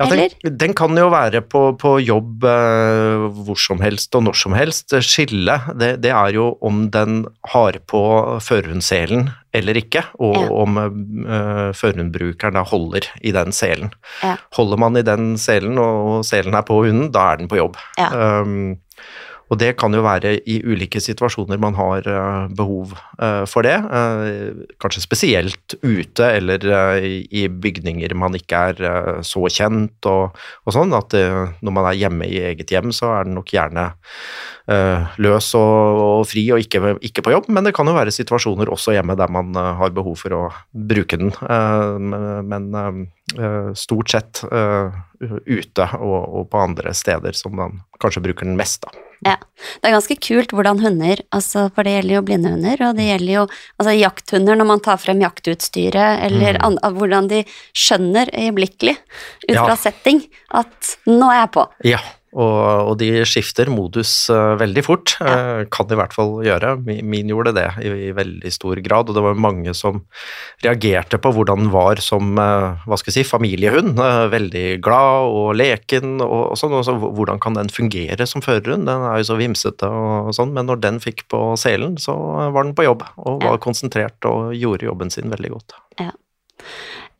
Ja, 0.00 0.08
den, 0.10 0.56
den 0.58 0.72
kan 0.74 0.96
jo 0.98 1.06
være 1.12 1.38
på, 1.46 1.60
på 1.78 1.92
jobb 2.02 2.42
eh, 2.50 3.26
hvor 3.46 3.58
som 3.60 3.78
helst 3.84 4.14
og 4.18 4.24
når 4.26 4.34
som 4.40 4.56
helst. 4.58 4.90
Skillet, 5.06 5.68
det, 5.78 5.92
det 6.02 6.10
er 6.10 6.34
jo 6.34 6.48
om 6.66 6.88
den 6.90 7.20
har 7.52 7.78
på 7.86 8.00
førerhundselen 8.42 9.28
eller 9.54 9.78
ikke, 9.78 10.02
og 10.18 10.34
Ja. 10.40 10.48
om 10.50 10.78
eh, 10.82 11.68
førerhundbrukeren 11.78 12.58
da 12.58 12.64
holder 12.66 13.06
i 13.22 13.30
den 13.36 13.54
selen. 13.54 13.92
Ja. 14.24 14.34
Holder 14.58 14.82
man 14.82 14.98
i 14.98 15.04
den 15.06 15.36
selen, 15.38 15.78
og 15.78 16.24
selen 16.26 16.58
er 16.58 16.66
på 16.66 16.80
hunden, 16.82 17.12
da 17.14 17.28
er 17.32 17.42
den 17.44 17.50
på 17.52 17.60
jobb. 17.62 17.78
Ja. 18.00 18.10
Um, 18.42 18.80
og 19.52 19.60
det 19.60 19.74
kan 19.80 19.92
jo 19.92 20.02
være 20.04 20.34
i 20.48 20.58
ulike 20.64 21.00
situasjoner 21.02 21.60
man 21.60 21.76
har 21.76 22.06
eh, 22.08 22.46
behov 22.56 22.94
eh, 23.20 23.44
for 23.50 23.66
det. 23.66 23.76
eh, 23.76 24.64
kanskje 24.80 25.04
spesielt 25.04 25.76
ute 25.82 26.30
eller 26.38 26.64
i, 27.04 27.44
bygninger 27.48 28.14
man 28.16 28.34
ikke 28.38 28.62
er 28.70 29.22
så 29.26 29.44
kjent 29.52 30.08
og, 30.08 30.34
og 30.64 30.74
sånn. 30.74 30.94
At 30.96 31.14
når 31.14 31.74
man 31.74 31.88
er 31.90 31.98
hjemme 31.98 32.28
i 32.28 32.40
eget 32.50 32.72
hjem, 32.72 32.92
så 32.94 33.12
er 33.18 33.28
den 33.28 33.36
nok 33.38 33.52
gjerne 33.52 33.90
løs 35.20 35.50
og, 35.58 36.00
og 36.00 36.22
fri 36.28 36.44
og 36.54 36.62
ikke, 36.64 36.94
ikke 37.04 37.24
på 37.26 37.34
jobb. 37.34 37.50
Men 37.52 37.68
det 37.68 37.74
kan 37.76 37.88
jo 37.88 37.96
være 37.96 38.14
situasjoner 38.14 38.72
også 38.72 38.96
hjemme 38.96 39.16
der 39.18 39.32
man 39.32 39.52
har 39.54 39.94
behov 39.96 40.16
for 40.22 40.36
å 40.36 40.42
bruke 40.72 41.20
den. 41.20 41.34
men 42.48 43.08
stort 43.76 44.14
sett 44.14 44.44
ute 44.44 45.88
og, 46.00 46.20
og 46.24 46.48
på 46.52 46.64
andre 46.64 46.94
steder 46.96 47.36
som 47.36 47.56
man 47.60 47.82
kanskje 48.00 48.24
bruker 48.24 48.48
den 48.48 48.58
mest, 48.60 48.84
da. 48.86 49.04
Det 49.24 49.88
er 49.88 49.94
ganske 49.96 50.16
kult 50.20 50.52
hvordan 50.52 50.80
hunder, 50.84 51.20
altså, 51.32 51.66
for 51.74 51.82
det 51.86 51.94
gjelder 51.96 52.14
jo 52.18 52.22
blindehunder, 52.28 52.82
og 52.88 52.96
det 52.98 53.06
gjelder 53.08 53.32
jo 53.34 53.44
altså, 53.80 53.94
jakthunder 53.96 54.58
når 54.60 54.68
man 54.68 54.82
tar 54.84 54.98
frem 55.00 55.20
jaktutstyret, 55.24 56.20
eller 56.26 56.58
Mm. 56.58 56.64
an, 56.66 56.78
hvordan 56.98 57.28
de 57.30 57.44
skjønner 57.74 58.28
øyeblikkelig, 58.36 58.96
ut 59.48 59.54
Ja. 59.54 59.64
fra 59.64 59.76
setting, 59.76 60.20
at 60.52 60.96
nå 61.06 61.30
er 61.32 61.40
jeg 61.46 61.50
på. 61.56 61.66
Ja, 61.84 61.98
og, 62.34 62.90
og 62.90 62.98
de 62.98 63.08
skifter 63.28 63.70
modus 63.70 64.28
eh, 64.32 64.54
veldig 64.60 64.82
fort. 64.84 65.14
Ja. 65.20 65.34
eh, 65.60 65.64
kan 65.70 65.86
de 65.88 65.94
i 65.94 65.98
hvert 66.00 66.14
fall 66.16 66.32
gjøre. 66.44 66.74
Min, 66.84 67.30
gjorde 67.30 67.52
det 67.56 67.66
i, 67.86 67.92
i 68.08 68.12
veldig 68.16 68.50
stor 68.52 68.80
grad, 68.84 69.08
og 69.08 69.14
det 69.16 69.22
var 69.24 69.38
mange 69.38 69.72
som 69.78 70.02
reagerte 70.64 71.18
på 71.22 71.32
hvordan 71.36 71.64
den 71.64 71.70
var 71.74 72.02
som 72.02 72.34
eh, 72.38 72.82
hva 72.88 72.98
skal 72.98 73.12
jeg 73.14 73.20
si, 73.22 73.30
familiehund. 73.30 73.94
eh, 74.02 74.24
veldig 74.34 74.64
glad 74.84 75.30
og 75.30 75.54
leken 75.60 76.18
og, 76.24 76.50
og 76.52 76.58
sånn. 76.60 76.74
Og 76.74 76.84
så 76.88 76.96
hvordan 76.98 77.40
kan 77.42 77.54
den 77.58 77.70
fungere 77.72 78.26
som 78.26 78.42
førerhund? 78.44 78.88
Den 78.90 79.06
er 79.08 79.22
jo 79.22 79.30
så 79.30 79.38
vimsete 79.38 79.86
og, 79.88 80.32
sånn, 80.36 80.52
men 80.56 80.66
når 80.70 80.82
den 80.84 81.00
fikk 81.04 81.26
på 81.32 81.44
selen, 81.60 81.96
så 82.02 82.14
var 82.54 82.64
den 82.66 82.74
på 82.74 82.86
jobb 82.88 83.06
og 83.16 83.40
var 83.44 83.58
Ja. 83.58 83.62
konsentrert 83.62 84.24
og 84.26 84.54
gjorde 84.58 84.86
jobben 84.88 85.10
sin 85.14 85.30
veldig 85.30 85.50
godt. 85.54 85.74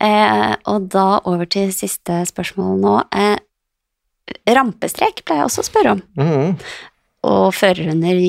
Eh, 0.04 0.54
og 0.68 0.88
da 0.92 1.20
over 1.24 1.46
til 1.48 1.70
siste 1.72 2.16
spørsmål 2.28 2.80
nå. 2.82 2.94
Eh, 3.14 3.36
rampestrek 4.56 5.24
pleier 5.24 5.44
jeg 5.44 5.50
også 5.50 5.64
å 5.64 5.68
spørre 5.68 5.96
om. 5.96 6.04
Mm. 6.20 6.54
Og 7.24 7.48
førerhunder 7.56 8.20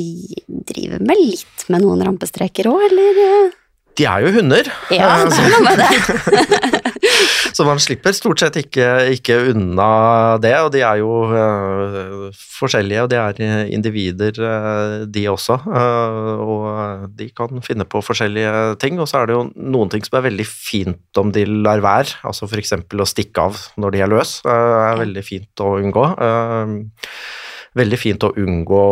driver 0.69 1.03
med 1.03 1.19
litt 1.19 1.67
med 1.71 1.83
noen 1.83 2.03
rampestreker 2.07 2.69
òg, 2.71 2.87
eller? 2.89 3.53
De 3.95 4.07
er 4.07 4.25
jo 4.25 4.33
hunder. 4.35 4.71
Ja, 4.91 5.11
eh, 5.21 5.29
det 5.31 5.39
er 5.39 5.53
noe 5.53 5.63
med 5.65 5.77
det. 5.83 6.81
Så 7.55 7.65
man 7.67 7.79
slipper 7.81 8.15
stort 8.15 8.41
sett 8.41 8.57
ikke, 8.59 8.88
ikke 9.15 9.38
unna 9.51 9.88
det, 10.43 10.53
og 10.63 10.71
de 10.74 10.81
er 10.85 11.00
jo 11.01 11.12
uh, 11.29 12.27
forskjellige, 12.57 13.05
og 13.05 13.12
de 13.12 13.19
er 13.19 13.41
eh, 13.45 13.74
individer, 13.75 14.39
uh, 14.41 15.05
de 15.09 15.25
også. 15.31 15.57
Uh, 15.65 16.43
og 16.45 17.09
de 17.17 17.29
kan 17.35 17.63
finne 17.65 17.88
på 17.89 18.01
forskjellige 18.05 18.75
ting, 18.81 19.00
og 19.00 19.09
så 19.12 19.21
er 19.21 19.29
det 19.29 19.38
jo 19.38 19.45
noen 19.55 19.91
ting 19.93 20.05
som 20.05 20.19
er 20.19 20.27
veldig 20.29 20.47
fint 20.50 21.21
om 21.21 21.33
de 21.35 21.45
lar 21.47 21.83
være, 21.85 22.19
altså 22.27 22.50
f.eks. 22.50 22.75
å 22.75 23.09
stikke 23.09 23.50
av 23.50 23.62
når 23.81 23.95
de 23.95 24.05
er 24.05 24.12
løs, 24.12 24.38
er 24.45 25.01
veldig 25.01 25.25
fint 25.25 25.63
å 25.63 25.75
unngå. 25.81 26.07
Veldig 27.75 28.00
fint 28.00 28.24
å 28.24 28.33
unngå 28.39 28.85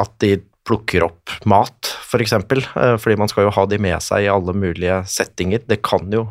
at 0.00 0.14
de 0.22 0.36
plukker 0.64 1.04
opp 1.04 1.30
mat, 1.50 1.76
f.eks., 1.84 2.08
for 2.14 2.22
eksempel. 2.24 2.62
fordi 3.02 3.16
man 3.20 3.28
skal 3.28 3.44
jo 3.44 3.50
ha 3.52 3.64
de 3.68 3.76
med 3.82 4.00
seg 4.00 4.24
i 4.24 4.30
alle 4.32 4.54
mulige 4.56 5.00
settinger. 5.10 5.60
Det 5.68 5.80
kan 5.84 6.06
jo 6.14 6.22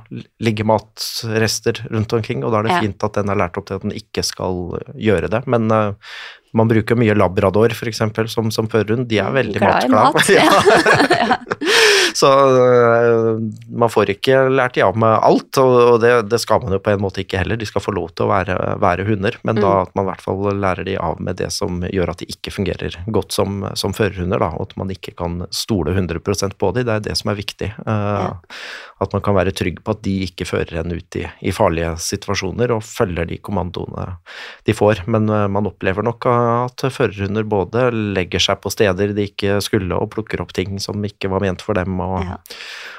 ligge 0.42 0.66
matrester 0.66 1.84
rundt 1.92 2.14
omkring, 2.18 2.44
og 2.44 2.52
da 2.56 2.60
er 2.62 2.64
det 2.64 2.72
Ja. 2.74 2.80
fint 2.82 3.04
at 3.04 3.14
den 3.20 3.30
er 3.30 3.36
lært 3.38 3.58
opp 3.60 3.68
til 3.70 3.76
at 3.78 3.84
den 3.86 3.92
ikke 3.94 4.24
skal 4.26 4.80
gjøre 4.98 5.30
det. 5.30 5.44
Men 5.46 5.70
uh, 5.72 5.94
man 6.54 6.68
bruker 6.70 6.96
mye 6.98 7.14
labrador, 7.18 7.70
f.eks., 7.76 8.02
som, 8.34 8.50
som 8.54 8.68
førerhund. 8.72 9.08
De 9.10 9.20
er 9.22 9.30
veldig 9.34 9.60
Glad 9.62 9.86
i 9.86 9.94
matglad. 9.94 10.14
mat. 10.14 10.30
Ja. 10.34 11.38
Så 12.24 12.30
øh, 12.32 13.42
man 13.68 13.92
får 13.92 14.14
ikke 14.14 14.46
lært 14.54 14.78
ja 14.80 14.88
med 14.96 15.18
alt, 15.20 15.60
og, 15.60 16.00
det, 16.04 16.14
det 16.32 16.40
skal 16.40 16.64
man 16.64 16.78
jo 16.78 16.82
på 16.84 16.94
en 16.94 17.04
måte 17.04 17.24
ikke 17.24 17.42
heller. 17.42 17.60
De 17.60 17.68
skal 17.68 17.84
få 17.84 17.94
lov 17.96 18.14
til 18.14 18.28
å 18.28 18.32
være, 18.32 18.58
være 18.82 19.08
hunder, 19.10 19.36
men 19.44 19.60
da 19.60 19.74
Mm. 19.74 19.82
at 19.88 19.96
man 19.98 20.06
i 20.06 20.10
hvert 20.12 20.24
fall 20.24 20.60
lærer 20.60 20.86
de 20.88 20.96
av 21.02 21.22
med 21.24 21.38
det 21.40 21.50
som 21.56 21.82
gjør 21.88 22.12
at 22.14 22.22
de 22.22 22.28
ikke 22.32 22.52
fungerer 22.54 22.98
godt 23.16 23.34
som, 23.36 23.64
som 23.80 23.96
førerhunder, 23.96 24.42
da, 24.42 24.52
og 24.58 24.70
at 24.70 24.76
man 24.80 24.92
ikke 24.94 25.16
kan 25.20 25.44
stole 25.56 25.94
100% 25.96 26.58
på 26.60 26.72
dem. 26.76 26.86
Det 26.88 26.94
er 26.94 27.06
det 27.08 27.16
som 27.20 27.32
er 27.34 27.40
viktig. 27.40 27.70
Ja. 27.88 28.34
At 29.04 29.16
man 29.16 29.24
kan 29.26 29.36
være 29.36 29.54
trygg 29.56 29.82
på 29.84 29.96
at 29.96 30.04
de 30.06 30.14
ikke 30.28 30.48
fører 30.48 30.80
en 30.84 30.94
ut 30.96 31.18
i, 31.20 31.26
i 31.44 31.52
farlige 31.56 31.94
situasjoner 32.04 32.72
og 32.76 32.84
følger 32.86 33.28
de 33.30 33.40
kommandoene 33.44 34.14
de 34.68 34.76
får. 34.78 35.04
Men 35.12 35.28
øh, 35.30 35.48
man 35.52 35.68
opplever 35.70 36.06
nok 36.06 36.28
at 36.30 36.86
førerhunder 36.94 37.48
både 37.50 37.90
legger 37.92 38.44
seg 38.44 38.62
på 38.64 38.72
steder 38.74 39.16
de 39.16 39.28
ikke 39.28 39.60
skulle, 39.64 39.92
og 39.98 40.12
plukker 40.14 40.44
opp 40.44 40.54
ting 40.56 40.80
som 40.84 41.04
ikke 41.04 41.32
var 41.34 41.44
ment 41.44 41.64
for 41.66 41.78
dem. 41.78 42.00
Og 42.04 42.13
Ja. 42.22 42.38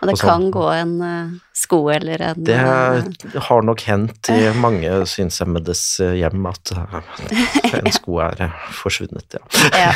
Og 0.01 0.09
det 0.09 0.15
Og 0.15 0.21
sånn. 0.21 0.29
kan 0.29 0.47
gå 0.55 0.65
en 0.75 0.95
eh, 1.07 1.35
sko 1.57 1.79
eller 1.95 2.25
en 2.31 2.45
det 2.45 2.57
eh, 2.59 3.39
har 3.49 3.65
nok 3.65 3.85
hendt 3.87 4.31
i 4.35 4.41
mange 4.65 4.91
synshemmedes 5.11 5.85
eh, 6.05 6.17
hjem 6.21 6.49
at 6.51 6.75
en 7.79 7.91
sko 7.95 8.19
er 8.27 8.45
forsvunnet, 8.83 9.39
ja. 9.39 9.45
ja. 9.79 9.93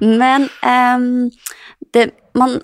Men 0.00 0.48
um, 0.62 1.26
det, 1.92 2.08
man 2.38 2.58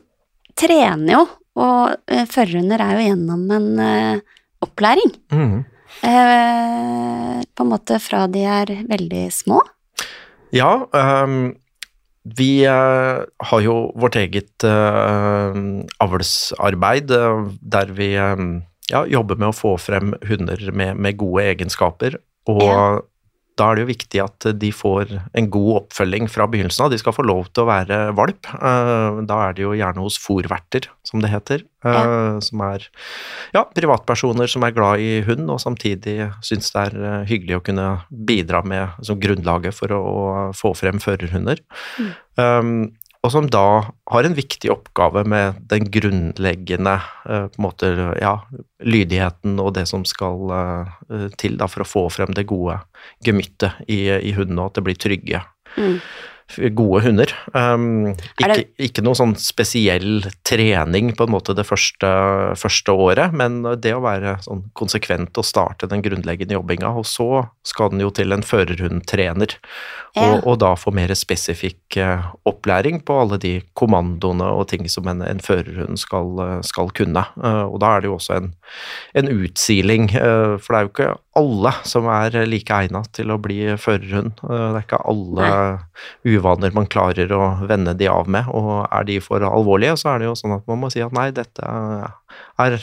trener 0.59 1.19
jo, 1.19 1.27
og 1.63 2.17
førerhunder 2.33 2.81
er 2.81 2.97
jo 2.97 3.05
gjennom 3.11 3.45
en 3.53 3.69
uh, 3.77 4.41
opplæring. 4.65 5.13
Mm. 5.35 5.59
Uh, 6.03 7.39
på 7.53 7.67
en 7.67 7.73
måte 7.73 7.99
fra 8.01 8.25
de 8.33 8.47
er 8.49 8.73
veldig 8.89 9.27
små. 9.35 9.61
Ja, 10.53 10.73
ehm, 10.93 11.55
vi 12.23 12.65
eh, 12.65 13.23
har 13.51 13.63
jo 13.65 13.77
vårt 13.99 14.17
eget 14.19 14.65
eh, 14.67 15.57
avlsarbeid 16.05 17.11
eh, 17.11 17.47
der 17.75 17.95
vi 17.97 18.13
eh, 18.15 18.45
ja, 18.93 19.05
jobber 19.11 19.41
med 19.41 19.51
å 19.51 19.57
få 19.57 19.75
frem 19.81 20.15
hunder 20.29 20.63
med, 20.71 20.97
med 20.97 21.19
gode 21.23 21.49
egenskaper. 21.55 22.21
Og. 22.51 22.63
Da 23.61 23.69
er 23.69 23.77
det 23.77 23.83
jo 23.85 23.91
viktig 23.91 24.21
at 24.23 24.47
de 24.59 24.71
får 24.73 25.11
en 25.37 25.49
god 25.53 25.83
oppfølging 25.83 26.29
fra 26.33 26.47
begynnelsen 26.51 26.87
av. 26.87 26.93
De 26.93 27.01
skal 27.01 27.15
få 27.17 27.25
lov 27.27 27.51
til 27.53 27.65
å 27.65 27.69
være 27.69 27.99
valp. 28.17 28.49
Eh, 28.57 29.21
Da 29.29 29.39
er 29.49 29.57
det 29.57 29.67
jo 29.67 29.75
gjerne 29.77 30.05
hos 30.05 30.17
fòrverter, 30.21 30.89
som 31.05 31.21
det 31.21 31.31
heter. 31.33 31.65
Ja. 31.85 32.39
Som 32.41 32.63
er 32.65 32.87
ja, 33.53 33.65
privatpersoner 33.75 34.49
som 34.49 34.63
er 34.65 34.75
glad 34.75 35.03
i 35.03 35.21
hund, 35.27 35.51
og 35.51 35.61
samtidig 35.61 36.31
syns 36.47 36.71
det 36.73 36.87
er 36.87 36.99
eh, 37.03 37.29
hyggelig 37.29 37.59
å 37.59 37.65
kunne 37.67 37.87
bidra 38.09 38.63
med 38.65 39.05
som 39.05 39.21
grunnlaget 39.21 39.77
for 39.77 39.93
å, 39.93 40.01
å 40.01 40.27
få 40.57 40.73
frem 40.79 41.03
førerhunder. 41.03 41.61
Mm. 41.99 42.13
Um, 42.41 42.77
og 43.23 43.31
som 43.31 43.47
da 43.47 43.67
har 44.11 44.27
en 44.27 44.35
viktig 44.35 44.71
oppgave 44.73 45.23
med 45.31 45.61
den 45.71 45.87
grunnleggende 45.95 46.97
eh, 47.31 47.47
måte, 47.63 47.93
ja, 48.19 48.35
lydigheten 48.83 49.61
og 49.63 49.77
det 49.77 49.87
som 49.91 50.03
skal 50.09 50.51
eh, 50.57 51.29
til 51.39 51.55
da, 51.61 51.69
for 51.71 51.85
å 51.85 51.89
få 51.89 52.05
frem 52.11 52.35
det 52.35 52.49
gode 52.51 52.81
gemyttet 53.23 53.79
i, 53.87 54.09
i 54.11 54.35
hunden, 54.35 54.59
og 54.59 54.73
at 54.73 54.81
det 54.81 54.87
blir 54.89 54.99
trygge. 54.99 55.45
Mm. 55.77 56.01
Gode 56.77 57.03
hunder. 57.07 57.33
Um, 57.55 58.13
ikke, 58.39 58.55
det- 58.55 58.69
ikke 58.89 59.03
noe 59.07 59.15
sånn 59.17 59.35
spesiell 59.41 60.23
trening 60.45 61.13
på 61.17 61.25
en 61.27 61.33
måte 61.33 61.55
det 61.57 61.65
første, 61.69 62.11
første 62.61 62.93
året, 62.93 63.33
men 63.33 63.63
det 63.81 63.95
å 63.97 64.03
være 64.05 64.37
sånn 64.45 64.65
konsekvent 64.77 65.39
og 65.41 65.45
starte 65.49 65.89
den 65.89 66.03
grunnleggende 66.05 66.59
jobbinga, 66.59 66.91
og 66.99 67.05
så 67.09 67.49
skal 67.65 67.91
den 67.95 68.01
jo 68.05 68.11
til 68.11 68.33
en 68.33 68.43
førerhundtrener, 68.43 69.57
Ja. 70.15 70.27
og, 70.35 70.43
og 70.47 70.59
da 70.61 70.75
få 70.77 70.93
mer 70.93 71.09
spesifikk 71.17 71.97
eh, 71.97 72.21
opplæring 72.45 72.99
på 73.03 73.15
alle 73.23 73.39
de 73.41 73.63
kommandoene 73.79 74.45
og 74.45 74.67
ting 74.69 74.85
som 74.93 75.07
en, 75.09 75.23
en 75.25 75.41
førerhund 75.41 75.97
skal, 75.97 76.61
skal 76.69 76.91
kunne. 76.93 77.23
Eh, 77.41 77.63
og 77.65 77.79
da 77.81 77.95
er 77.97 78.03
det 78.05 78.11
jo 78.11 78.19
også 78.19 78.37
en, 78.37 78.51
en 79.17 79.31
utsiling, 79.33 80.11
eh, 80.13 80.59
for 80.61 80.69
det 80.69 80.77
er 80.77 80.85
jo 80.85 80.93
ikke 80.93 81.15
alle 81.41 81.73
som 81.89 82.11
er 82.13 82.37
like 82.45 82.77
egna 82.77 83.01
til 83.17 83.33
å 83.33 83.39
bli 83.41 83.63
førerhund. 83.81 84.37
Det 84.45 84.61
er 84.61 84.83
ikke 84.85 85.01
alle 85.09 85.49
uvaner 86.37 86.75
man 86.75 86.89
klarer 86.91 87.33
å 87.37 87.43
vende 87.69 87.95
de 87.99 88.09
av 88.11 88.31
med, 88.31 88.49
og 88.49 88.87
er 88.89 89.09
de 89.09 89.19
for 89.25 89.45
alvorlige, 89.47 89.97
så 90.01 90.15
er 90.15 90.23
det 90.23 90.31
jo 90.31 90.37
sånn 90.39 90.57
at 90.59 90.67
man 90.71 90.83
må 90.83 90.93
si 90.93 91.03
at 91.05 91.15
nei, 91.17 91.31
dette 91.35 91.73
er 92.63 92.79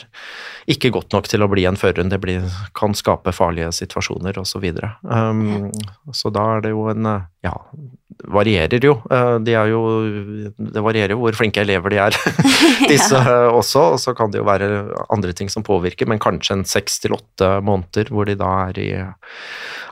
ikke 0.70 0.92
godt 0.94 1.16
nok 1.16 1.30
til 1.30 1.44
å 1.44 1.50
bli 1.52 1.66
en 1.70 1.80
førerhund, 1.80 2.14
det 2.14 2.22
blir, 2.22 2.46
kan 2.78 2.96
skape 2.98 3.34
farlige 3.36 3.72
situasjoner 3.80 4.38
osv. 4.42 4.68
Så, 4.70 4.92
um, 5.06 5.72
så 6.14 6.32
da 6.34 6.46
er 6.58 6.68
det 6.68 6.76
jo 6.76 6.86
en 6.92 7.10
ja, 7.46 7.54
varierer 8.28 8.84
jo. 8.84 8.96
Eh, 9.12 9.36
De 9.46 9.56
er 9.56 9.72
jo 9.72 9.82
det 10.58 10.84
varierer 10.84 11.16
jo 11.16 11.22
hvor 11.22 11.38
flinke 11.38 11.64
elever 11.64 11.94
de 11.94 12.02
er, 12.04 12.18
disse 12.92 13.16
ja. 13.16 13.48
også. 13.50 13.86
Og 13.96 14.00
så 14.04 14.16
kan 14.18 14.34
det 14.34 14.42
jo 14.42 14.48
være 14.48 14.70
andre 15.10 15.34
ting 15.34 15.52
som 15.52 15.66
påvirker, 15.66 16.10
men 16.10 16.22
kanskje 16.22 16.60
en 16.60 16.68
seks 16.68 17.00
til 17.04 17.16
åtte 17.18 17.58
måneder 17.66 18.12
hvor 18.14 18.30
de 18.30 18.38
da 18.40 18.52
er, 18.68 18.82
i, 18.82 18.90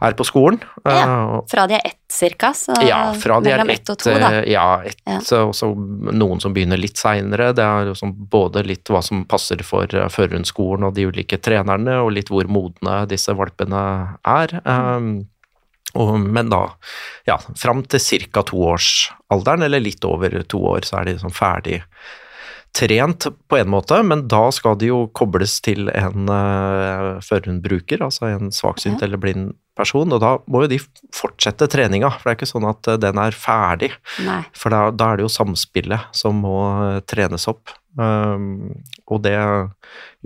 er 0.02 0.14
på 0.14 0.26
skolen. 0.28 0.60
Ja. 0.86 0.98
Eh, 1.04 1.42
Fra 1.52 1.68
de 1.68 1.74
er 1.78 1.82
ett 1.86 1.98
cirka, 2.14 2.52
så 2.54 2.76
ja, 2.88 3.14
fra 3.18 3.40
de 3.42 3.50
er 3.52 3.58
mellom 3.58 3.70
ett 3.74 3.90
og 3.90 3.98
to, 4.00 4.10
da. 4.14 4.30
eh, 4.42 4.52
Ja, 4.52 4.82
ett, 4.86 5.00
Ja. 5.08 5.18
også 5.20 5.72
noen 6.14 6.40
som 6.42 6.54
begynner 6.54 6.78
litt 6.78 6.98
seinere. 6.98 7.54
Det 7.56 7.64
er 7.66 7.94
sånn 7.98 8.14
både 8.30 8.64
litt 8.66 8.86
hva 8.90 9.02
som 9.04 9.26
passer 9.26 9.64
for 9.64 9.88
uh, 9.94 10.08
førerhundskolen 10.08 10.86
og 10.88 10.94
de 10.96 11.08
ulike 11.10 11.38
trenerne, 11.42 11.98
og 12.04 12.12
litt 12.14 12.30
hvor 12.30 12.48
modne 12.48 13.08
disse 13.10 13.34
valpene 13.36 14.18
er. 14.26 14.62
Um, 14.66 15.28
og, 15.96 16.20
men 16.20 16.50
da, 16.50 16.68
ja, 17.26 17.38
fram 17.58 17.84
til 17.84 18.00
ca. 18.32 18.44
toårsalderen, 18.44 19.64
eller 19.64 19.80
litt 19.80 20.04
over 20.06 20.30
to 20.44 20.60
år, 20.76 20.82
så 20.86 21.00
er 21.00 21.06
de 21.06 21.14
liksom 21.18 21.32
ferdig 21.34 21.82
trent 22.78 23.26
på 23.50 23.58
en 23.58 23.70
måte, 23.72 24.04
men 24.06 24.28
da 24.30 24.52
skal 24.54 24.76
de 24.78 24.92
jo 24.92 25.08
kobles 25.18 25.60
til 25.66 25.88
en 25.90 26.28
uh, 26.30 27.18
førerhundbruker, 27.26 28.04
altså 28.06 28.28
en 28.36 28.52
svaksynt 28.54 29.02
Ja. 29.02 29.08
eller 29.08 29.18
blind 29.18 29.56
person, 29.78 30.12
og 30.14 30.22
da 30.24 30.36
må 30.50 30.64
jo 30.66 30.72
de 30.74 30.80
fortsette 31.16 31.70
treninga, 31.72 32.12
for 32.18 32.28
det 32.28 32.34
er 32.34 32.40
ikke 32.40 32.50
sånn 32.50 32.70
at 32.70 32.92
eh, 32.92 33.00
den 33.02 33.22
er 33.22 33.38
ferdig. 33.38 33.92
Nei. 34.26 34.42
For 34.58 34.74
da, 34.74 34.88
da 34.92 35.12
er 35.12 35.20
det 35.20 35.28
jo 35.28 35.36
samspillet 35.38 36.10
som 36.18 36.42
må 36.46 36.58
eh, 36.88 37.02
trenes 37.10 37.48
opp. 37.52 37.76
Um, 37.98 38.76
og 39.10 39.24
det 39.26 39.38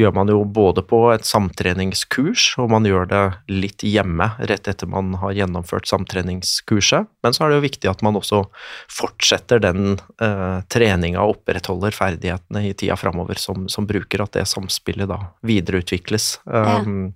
gjør 0.02 0.14
man 0.16 0.32
jo 0.32 0.42
både 0.44 0.84
på 0.86 1.00
et 1.14 1.26
samtreningskurs, 1.28 2.56
og 2.62 2.72
man 2.74 2.88
gjør 2.88 3.08
det 3.12 3.22
litt 3.52 3.86
hjemme 3.86 4.32
rett 4.50 4.68
etter 4.72 4.90
man 4.90 5.14
har 5.22 5.36
gjennomført 5.38 5.90
samtreningskurset. 5.90 7.10
Men 7.24 7.36
så 7.36 7.46
er 7.46 7.52
det 7.52 7.60
jo 7.60 7.66
viktig 7.68 7.92
at 7.92 8.04
man 8.06 8.18
også 8.20 8.44
fortsetter 8.92 9.62
den 9.64 9.96
eh, 10.22 10.60
treninga 10.74 11.22
og 11.24 11.38
opprettholder 11.38 11.96
ferdighetene 11.96 12.66
i 12.70 12.74
tida 12.78 12.98
framover 13.00 13.40
som, 13.42 13.68
som 13.72 13.88
bruker, 13.90 14.26
at 14.26 14.36
det 14.38 14.48
samspillet 14.50 15.10
da 15.12 15.20
videreutvikles. 15.48 16.34
Um, 16.46 17.14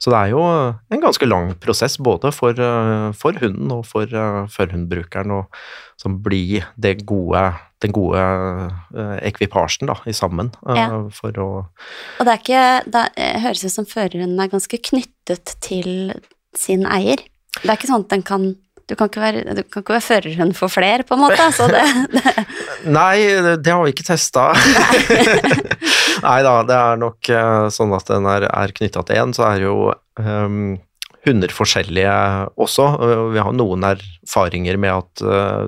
Så 0.00 0.12
det 0.12 0.18
er 0.18 0.32
jo 0.32 0.42
en 0.42 1.02
ganske 1.02 1.26
lang 1.28 1.54
prosess 1.60 1.98
både 2.00 2.32
for, 2.34 2.56
eh, 2.56 3.10
for 3.16 3.36
hunden 3.42 3.72
og 3.74 3.84
for 3.88 4.08
uh, 4.10 4.46
førerhundbrukeren 4.50 5.34
å 5.34 5.42
som 6.00 6.16
bli 6.24 6.62
det 6.80 7.02
gode, 7.08 7.42
den 7.80 7.92
gode 7.96 8.20
eh, 8.20 9.18
ekvipasjen 9.30 9.88
da, 9.90 9.96
i 10.08 10.12
sammen 10.16 10.50
eh, 10.68 10.76
Ja. 10.78 10.88
for 11.16 11.32
å 11.40 11.48
Og 12.20 12.26
det 12.26 12.32
er 12.34 12.40
ikke 12.42 12.64
Da 12.92 13.04
eh, 13.16 13.38
høres 13.40 13.62
det 13.62 13.70
ut 13.72 13.78
som 13.78 13.88
føreren 13.88 14.34
er 14.40 14.50
ganske 14.52 14.80
knyttet 14.90 15.54
til 15.64 16.12
sin 16.56 16.84
eier. 16.88 17.22
Det 17.60 17.68
er 17.68 17.76
ikke 17.78 17.90
sånn 17.92 18.04
at 18.04 18.12
den 18.12 18.26
kan 18.26 18.50
du 18.90 18.96
kan 18.98 19.06
ikke 19.06 19.20
være, 19.22 19.42
du 19.54 19.60
kan 19.70 19.84
ikke 19.84 19.94
være 19.94 20.02
førerhund 20.02 20.56
for 20.58 20.72
flere, 20.72 21.04
på 21.06 21.14
en 21.14 21.20
måte. 21.22 21.44
Så 21.54 21.68
det, 21.70 21.78
det, 22.10 22.32
Nei, 22.98 23.20
det, 23.38 23.52
det 23.62 23.70
har 23.70 23.84
vi 23.86 23.92
ikke 23.94 24.02
testa. 24.08 24.48
Nei 26.26 26.38
da, 26.42 26.54
det 26.66 26.74
er 26.74 26.98
nok 26.98 27.30
sånn 27.70 27.94
at 27.94 28.10
den 28.10 28.26
er, 28.26 28.48
er 28.50 28.74
knytta 28.74 29.04
til 29.06 29.20
én, 29.22 29.34
så 29.36 29.46
er 29.52 29.62
jo 29.62 29.76
ehm, 30.18 30.72
hunder 31.26 31.52
forskjellige 31.52 32.12
også. 32.60 32.86
Eh, 33.04 33.24
Vi 33.34 33.42
har 33.44 33.52
noen 33.56 33.84
erfaringer 33.84 34.78
med 34.80 34.92
at 34.94 35.22
eh, 35.24 35.66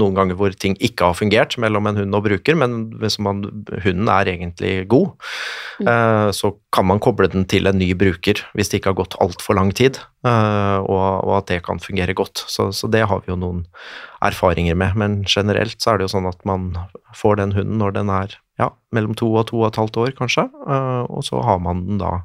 noen 0.00 0.16
ganger 0.16 0.38
hvor 0.38 0.54
ting 0.54 0.76
ikke 0.82 1.10
har 1.10 1.18
fungert 1.18 1.56
mellom 1.62 1.86
en 1.90 2.00
hund 2.02 2.18
og 2.18 2.24
bruker, 2.26 2.58
men 2.58 2.90
hvis 3.00 3.18
man, 3.22 3.44
hunden 3.84 4.10
er 4.10 4.32
egentlig 4.34 4.74
god, 4.90 5.12
eh, 5.84 6.28
så 6.34 6.52
kan 6.74 6.88
man 6.90 7.02
koble 7.02 7.30
den 7.30 7.46
til 7.50 7.70
en 7.70 7.78
ny 7.78 7.92
bruker 7.98 8.42
hvis 8.54 8.70
det 8.70 8.80
ikke 8.80 8.94
har 8.94 9.00
gått 9.02 9.18
altfor 9.22 9.58
lang 9.58 9.72
tid, 9.76 10.00
og, 10.20 11.30
at 11.38 11.48
det 11.48 11.62
kan 11.64 11.80
fungere 11.80 12.12
godt. 12.12 12.42
Så, 12.50 12.68
så 12.76 12.90
det 12.92 13.06
har 13.08 13.22
vi 13.24 13.30
jo 13.32 13.38
noen 13.40 13.62
erfaringer 14.20 14.76
med, 14.76 14.98
men 15.00 15.22
generelt 15.24 15.80
så 15.80 15.94
er 15.94 16.00
det 16.00 16.08
jo 16.08 16.12
sånn 16.12 16.28
at 16.28 16.42
man 16.44 16.74
får 17.16 17.40
den 17.40 17.54
hunden 17.56 17.80
når 17.80 17.96
den 17.96 18.12
er 18.12 18.36
ja, 18.60 18.68
mellom 18.92 19.16
to 19.16 19.30
og 19.32 19.48
to 19.48 19.62
og 19.62 19.70
et 19.70 19.80
halvt 19.80 19.96
år, 20.02 20.12
kanskje, 20.18 20.44
og 21.08 21.24
så 21.24 21.40
har 21.46 21.62
man 21.64 21.86
den 21.86 22.02
da 22.02 22.18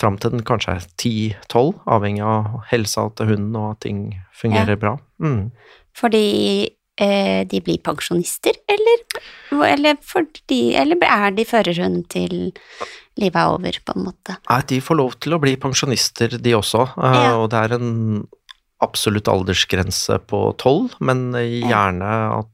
fram 0.00 0.16
til 0.20 0.30
den 0.34 0.44
kanskje 0.46 0.76
er 0.78 0.86
ti-tolv, 1.00 1.76
avhengig 1.90 2.24
av 2.24 2.62
helsa 2.70 3.08
til 3.18 3.32
hunden 3.34 3.56
og 3.58 3.70
at 3.76 3.80
ting 3.86 4.02
fungerer 4.38 4.78
bra. 4.80 4.96
Mm. 5.22 5.50
fordi 5.98 6.68
eh, 7.00 7.42
de 7.50 7.60
blir 7.64 7.80
pensjonister, 7.82 8.54
eller, 8.70 9.04
eller, 9.66 9.96
fordi, 10.02 10.74
eller 10.78 11.02
er 11.02 11.30
de 11.34 11.44
førerhund 11.46 12.04
til 12.10 12.52
livet 13.18 13.38
er 13.38 13.50
over, 13.50 13.78
på 13.84 13.96
en 13.96 14.04
måte? 14.06 14.36
Nei, 14.48 14.60
de 14.70 14.80
får 14.80 14.98
lov 14.98 15.16
til 15.18 15.34
å 15.34 15.40
bli 15.42 15.56
pensjonister, 15.58 16.38
de 16.38 16.54
også, 16.54 16.84
eh, 16.98 17.18
Ja. 17.18 17.36
og 17.38 17.50
det 17.50 17.64
er 17.64 17.74
en 17.78 18.28
absolutt 18.80 19.26
aldersgrense 19.26 20.20
på 20.30 20.56
tolv, 20.62 20.94
men 21.02 21.32
gjerne 21.34 22.12
at 22.38 22.46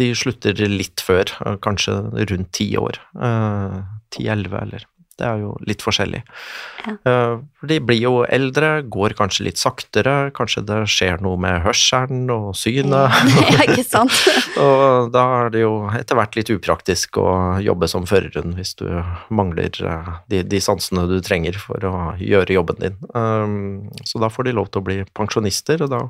de 0.00 0.14
slutter 0.16 0.54
litt 0.68 1.02
før, 1.04 1.28
eh, 1.44 1.56
kanskje 1.60 1.98
rundt 2.30 2.52
ti 2.52 2.70
år. 2.80 2.96
Ti-elleve, 4.14 4.62
eller 4.62 4.86
Det 5.18 5.26
er 5.26 5.40
jo 5.42 5.52
litt 5.66 5.82
forskjellig. 5.82 6.20
Ja. 6.86 6.92
Eh, 7.10 7.32
De 7.68 7.78
blir 7.82 7.98
jo 7.98 8.12
eldre, 8.22 8.84
går 8.86 9.16
kanskje 9.18 9.48
litt 9.48 9.58
saktere, 9.58 10.30
kanskje 10.36 10.62
det 10.68 10.76
skjer 10.92 11.18
noe 11.24 11.38
med 11.42 11.60
hørselen 11.64 12.28
og 12.30 12.52
synet. 12.58 13.18
ja, 13.50 13.64
ikke 13.66 13.82
sant? 13.86 14.14
Og 14.62 15.10
da 15.14 15.24
er 15.40 15.52
det 15.54 15.64
jo 15.64 15.72
etter 15.98 16.18
hvert 16.18 16.38
litt 16.38 16.52
upraktisk 16.54 17.18
å 17.18 17.28
jobbe 17.64 17.90
som 17.90 18.06
føreren 18.06 18.54
hvis 18.58 18.76
du 18.78 18.86
mangler 19.34 19.74
eh, 19.82 20.12
de, 20.30 20.44
de 20.46 20.62
sansene 20.62 21.08
du 21.10 21.18
trenger 21.24 21.58
for 21.58 21.82
å 21.88 21.94
gjøre 22.22 22.54
jobben 22.54 22.78
din. 22.82 22.98
Um, 23.14 23.88
så 24.06 24.22
da 24.22 24.30
får 24.30 24.48
de 24.48 24.56
lov 24.60 24.70
til 24.70 24.82
å 24.82 24.86
bli 24.86 25.00
pensjonister, 25.18 25.82
og 25.82 25.90
da 25.96 26.04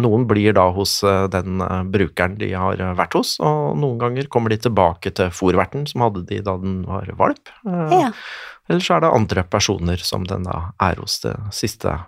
noen 0.00 0.26
blir 0.26 0.54
da 0.56 0.66
hos 0.74 0.96
eh, 1.06 1.26
den 1.30 1.62
eh, 1.62 1.82
brukeren 1.94 2.38
de 2.40 2.50
har 2.56 2.80
eh, 2.80 2.94
vært 2.98 3.14
hos, 3.18 3.36
og 3.44 3.76
noen 3.78 4.00
ganger 4.00 4.28
kommer 4.32 4.54
de 4.54 4.58
tilbake 4.64 5.14
til 5.14 5.30
fòrverten 5.34 5.86
som 5.90 6.06
hadde 6.06 6.24
de 6.30 6.40
da 6.44 6.56
den 6.60 6.82
var 6.88 7.10
valp. 7.18 7.52
Ja. 7.64 8.10
Eller 8.68 8.80
så 8.80 8.96
er 8.96 9.04
det 9.04 9.12
andre 9.12 9.44
personer 9.46 10.00
som 10.00 10.24
den 10.26 10.46
da 10.48 10.70
er 10.82 10.98
hos 11.02 11.18
de 11.22 11.34
siste, 11.54 11.98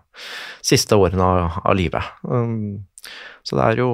siste 0.64 0.96
årene 0.96 1.24
av, 1.24 1.58
av 1.62 1.76
livet. 1.76 2.14
Um, 2.24 2.86
så 3.44 3.58
det 3.58 3.66
er 3.66 3.82
jo 3.82 3.90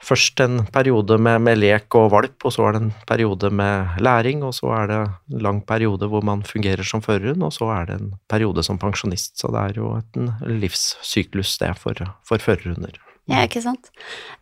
først 0.00 0.40
en 0.40 0.64
periode 0.72 1.18
med, 1.20 1.42
med 1.44 1.60
lek 1.60 1.94
og 1.98 2.10
valp, 2.14 2.46
og 2.48 2.54
så 2.54 2.66
er 2.66 2.76
det 2.76 2.82
en 2.82 2.92
periode 3.08 3.50
med 3.52 4.00
læring, 4.00 4.42
og 4.46 4.54
så 4.56 4.72
er 4.78 4.90
det 4.90 4.98
en 5.02 5.44
lang 5.44 5.60
periode 5.66 6.08
hvor 6.10 6.24
man 6.26 6.42
fungerer 6.46 6.86
som 6.86 7.04
førerhund, 7.04 7.44
og 7.46 7.52
så 7.56 7.68
er 7.76 7.90
det 7.90 8.00
en 8.00 8.10
periode 8.30 8.64
som 8.66 8.80
pensjonist. 8.80 9.36
Så 9.40 9.52
det 9.52 9.62
er 9.62 9.80
jo 9.82 9.94
en 10.00 10.32
livssyklus 10.62 11.58
det 11.60 11.74
for, 11.78 12.00
for 12.26 12.42
førerhunder. 12.42 12.96
Ja, 13.30 13.44
ikke 13.46 13.62
sant. 13.62 13.92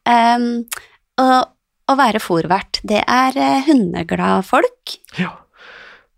Um, 0.09 0.65
og 1.21 1.51
å 1.89 1.97
være 1.99 2.21
fòrvert, 2.23 2.83
det 2.87 3.01
er 3.09 3.37
eh, 3.37 3.63
hundeglade 3.67 4.45
folk. 4.47 4.99
Ja, 5.19 5.33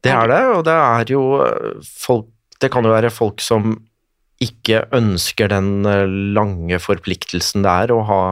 det 0.05 0.12
er 0.14 0.31
det, 0.31 0.40
og 0.50 0.64
det 0.66 0.74
er 0.74 1.12
jo 1.14 1.24
eh, 1.44 1.81
folk 1.85 2.31
Det 2.61 2.68
kan 2.68 2.85
jo 2.85 2.92
være 2.92 3.09
folk 3.09 3.40
som 3.40 3.70
ikke 4.40 4.83
ønsker 4.96 5.48
den 5.48 5.87
eh, 5.88 6.05
lange 6.37 6.76
forpliktelsen 6.81 7.64
det 7.64 7.76
er 7.85 7.92
å 7.94 8.03
ha 8.09 8.24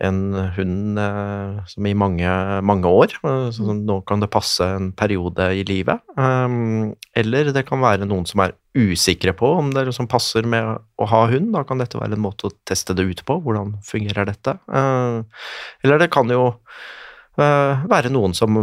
en 0.00 0.20
hund 0.56 0.98
eh, 1.00 1.58
som 1.68 1.86
i 1.86 1.94
mange, 1.98 2.30
mange 2.66 2.88
år. 2.88 3.14
eh, 3.20 3.48
Så 3.54 3.74
nå 3.76 4.00
kan 4.08 4.22
det 4.22 4.30
passe 4.32 4.64
en 4.64 4.90
periode 4.96 5.50
i 5.56 5.64
livet. 5.68 6.00
Um, 6.16 6.94
eller 7.16 7.52
det 7.54 7.66
kan 7.68 7.82
være 7.82 8.08
noen 8.08 8.26
som 8.28 8.44
er 8.44 8.56
usikre 8.76 9.34
på 9.36 9.50
om 9.58 9.72
det 9.74 9.86
liksom 9.88 10.08
passer 10.10 10.46
med 10.46 10.78
å 10.96 11.10
ha 11.10 11.22
hund. 11.32 11.52
Da 11.56 11.64
kan 11.68 11.82
dette 11.82 12.00
være 12.00 12.16
en 12.16 12.24
måte 12.24 12.48
å 12.48 12.56
teste 12.68 12.96
det 12.96 13.08
ut 13.10 13.24
på. 13.28 13.40
Hvordan 13.44 13.76
fungerer 13.86 14.28
dette? 14.30 14.56
Uh, 14.70 15.22
eller 15.84 16.00
det 16.02 16.10
kan 16.14 16.30
jo 16.32 16.50
uh, 17.40 17.86
være 17.90 18.12
noen 18.12 18.36
som 18.36 18.60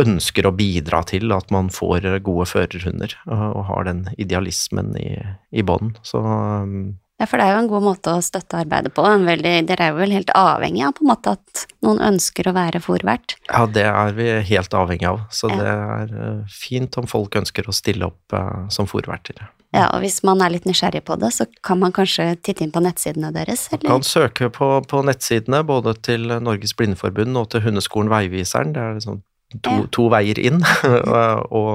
ønsker 0.00 0.46
å 0.48 0.54
bidra 0.56 1.02
til 1.04 1.32
at 1.36 1.50
man 1.52 1.68
får 1.72 2.06
gode 2.24 2.46
førerhunder, 2.48 3.12
og, 3.28 3.46
og 3.58 3.64
har 3.68 3.88
den 3.90 4.06
idealismen 4.16 4.94
i, 4.96 5.12
i 5.52 5.64
bånn. 5.66 5.92
Så 6.06 6.22
um, 6.22 6.94
Ja, 7.20 7.26
for 7.28 7.36
det 7.36 7.44
er 7.46 7.52
jo 7.52 7.60
en 7.66 7.68
god 7.68 7.84
måte 7.84 8.14
å 8.16 8.22
støtte 8.24 8.62
arbeidet 8.62 8.94
på. 8.96 9.04
En 9.04 9.26
veldig, 9.28 9.52
dere 9.68 9.86
er 9.86 9.92
jo 9.92 9.98
vel 10.00 10.14
helt 10.16 10.30
avhengig 10.32 10.86
av 10.86 10.94
på 10.96 11.04
en 11.04 11.10
måte 11.10 11.34
at 11.36 11.64
noen 11.84 12.00
ønsker 12.06 12.48
å 12.48 12.54
være 12.56 12.80
fòrvert? 12.80 13.34
Ja, 13.50 13.66
det 13.68 13.84
er 13.90 14.14
vi 14.16 14.28
helt 14.54 14.72
avhengig 14.72 15.08
av. 15.10 15.20
Så 15.28 15.50
Ja. 15.52 15.56
det 15.60 15.68
er 15.68 16.14
eh, 16.16 16.42
fint 16.48 16.96
om 16.96 17.06
folk 17.10 17.36
ønsker 17.36 17.68
å 17.68 17.76
stille 17.76 18.08
opp 18.08 18.32
eh, 18.32 18.68
som 18.72 18.88
fòrverter. 18.88 19.44
Ja, 19.76 19.84
og 19.94 20.00
hvis 20.02 20.22
man 20.26 20.40
er 20.42 20.50
litt 20.50 20.64
nysgjerrig 20.66 21.04
på 21.06 21.14
det, 21.20 21.28
så 21.36 21.44
kan 21.62 21.78
man 21.78 21.92
kanskje 21.92 22.32
titte 22.42 22.64
inn 22.64 22.72
på 22.72 22.80
nettsidene 22.82 23.30
deres, 23.36 23.68
Man 23.70 23.84
kan 24.00 24.02
søke 24.02 24.48
på, 24.50 24.70
på 24.88 25.02
nettsidene 25.06 25.60
både 25.62 25.94
til 26.02 26.26
Norges 26.42 26.72
Blindeforbund 26.74 27.36
og 27.36 27.50
til 27.52 27.60
Hundeskolen 27.68 28.10
Veiviseren. 28.10 28.72
Det 28.74 28.80
er 28.82 28.96
liksom 28.96 29.20
to, 29.58 29.86
to 29.90 30.06
veier 30.12 30.38
inn, 30.38 30.60
og, 31.58 31.70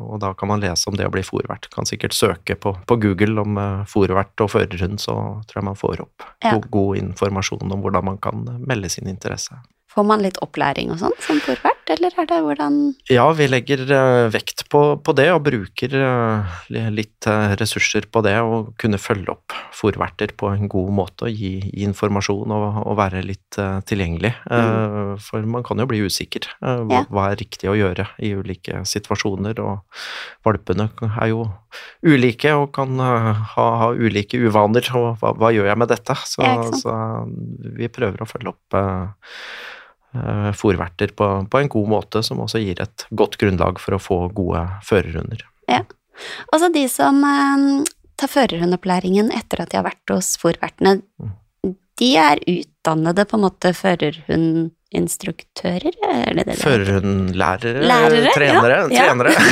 og 0.00 0.16
da 0.22 0.32
kan 0.38 0.48
man 0.48 0.62
lese 0.64 0.88
om 0.88 0.96
det 0.96 1.06
å 1.08 1.12
bli 1.12 1.22
fòrvert. 1.26 1.68
Kan 1.74 1.88
sikkert 1.88 2.16
søke 2.16 2.56
på, 2.56 2.72
på 2.88 2.96
Google 3.02 3.44
om 3.44 3.58
uh, 3.60 3.82
fòrvert 3.88 4.44
og 4.44 4.52
førerhund, 4.54 5.00
så 5.02 5.16
tror 5.48 5.60
jeg 5.60 5.68
man 5.68 5.78
får 5.78 6.04
opp 6.06 6.24
Ja. 6.44 6.54
god, 6.54 6.70
god 6.72 7.02
informasjon 7.02 7.72
om 7.74 7.82
hvordan 7.84 8.04
man 8.12 8.18
kan 8.22 8.46
melde 8.64 8.88
sin 8.92 9.08
interesse. 9.10 9.58
Får 9.92 10.06
man 10.06 10.22
litt 10.22 10.38
opplæring 10.44 10.92
og 10.94 11.00
sånn 11.02 11.16
som 11.24 11.40
fòrvert, 11.44 11.77
eller 11.94 12.14
er 12.20 12.26
det 12.28 12.38
hvordan 12.44 12.76
Ja, 13.10 13.24
vi 13.36 13.46
legger 13.48 13.82
eh, 13.86 14.28
vekt 14.34 14.64
på, 14.72 14.80
på 15.04 15.14
det 15.16 15.26
og 15.34 15.42
bruker 15.46 15.94
eh, 15.98 16.58
litt 16.92 17.28
eh, 17.30 17.54
ressurser 17.60 18.08
på 18.12 18.22
det 18.26 18.34
og 18.44 18.72
kunne 18.80 19.00
følge 19.00 19.32
opp 19.32 19.54
fòrverter 19.76 20.34
på 20.38 20.50
en 20.52 20.68
god 20.70 20.90
måte 20.98 21.28
og 21.28 21.32
gi, 21.34 21.54
gi 21.70 21.86
informasjon 21.86 22.52
og, 22.54 22.66
og 22.84 22.98
være 22.98 23.22
litt 23.26 23.58
tilgjengelig. 23.88 24.32
Mm. 24.50 25.16
for 25.22 25.44
man 25.48 25.64
kan 25.66 25.78
jo 25.80 25.86
bli 25.90 26.00
usikker. 26.04 26.48
hva, 26.60 26.98
Ja. 26.98 27.04
hva 27.10 27.24
er 27.30 27.38
riktig 27.40 27.70
å 27.70 27.76
gjøre 27.78 28.08
i 28.24 28.32
ulike 28.36 28.82
situasjoner, 28.88 29.58
og 29.62 29.84
valpene 30.46 30.88
er 31.08 31.30
jo 31.30 31.46
ulike 32.06 32.52
og 32.58 32.72
kan 32.76 32.98
ha, 33.00 33.32
ha 33.54 33.90
ulike 33.94 34.40
uvaner, 34.42 34.86
og 34.98 35.18
hva, 35.22 35.32
hva 35.38 35.52
gjør 35.54 35.70
jeg 35.70 35.80
med 35.84 35.92
dette? 35.94 36.18
Så, 36.26 36.42
Ja, 36.44 36.58
så 36.82 36.94
vi 37.78 37.90
prøver 37.92 38.22
å 38.24 38.28
følge 38.30 38.54
opp 38.54 38.78
fòrverter 40.56 41.08
på, 41.16 41.46
på 41.50 41.58
en 41.60 41.68
god 41.68 41.88
måte, 41.88 42.22
som 42.24 42.40
også 42.40 42.58
gir 42.62 42.80
et 42.82 43.06
godt 43.10 43.36
grunnlag 43.40 43.80
for 43.82 43.94
å 43.96 44.02
få 44.02 44.28
gode 44.36 44.68
førerhunder. 44.88 45.40
Ja. 45.68 45.82
så 46.56 46.68
de 46.72 46.88
som 46.88 47.24
eh, 47.28 47.84
tar 48.18 48.28
førerhundopplæringen 48.32 49.32
etter 49.36 49.60
at 49.62 49.70
de 49.72 49.76
har 49.80 49.88
vært 49.90 50.08
hos 50.14 50.28
fòrvertene, 50.40 50.92
de 51.98 52.16
er 52.16 52.38
utdannede 52.46 53.24
på 53.26 53.36
en 53.36 53.42
måte 53.42 53.72
førerhundinstruktører, 53.74 55.90
er? 55.98 56.54
Førerhundlærere, 56.60 57.82
Lærere, 57.82 58.30
trenere, 58.36 58.86
ja, 58.94 58.94
ja. 58.94 59.04
trenere. 59.10 59.32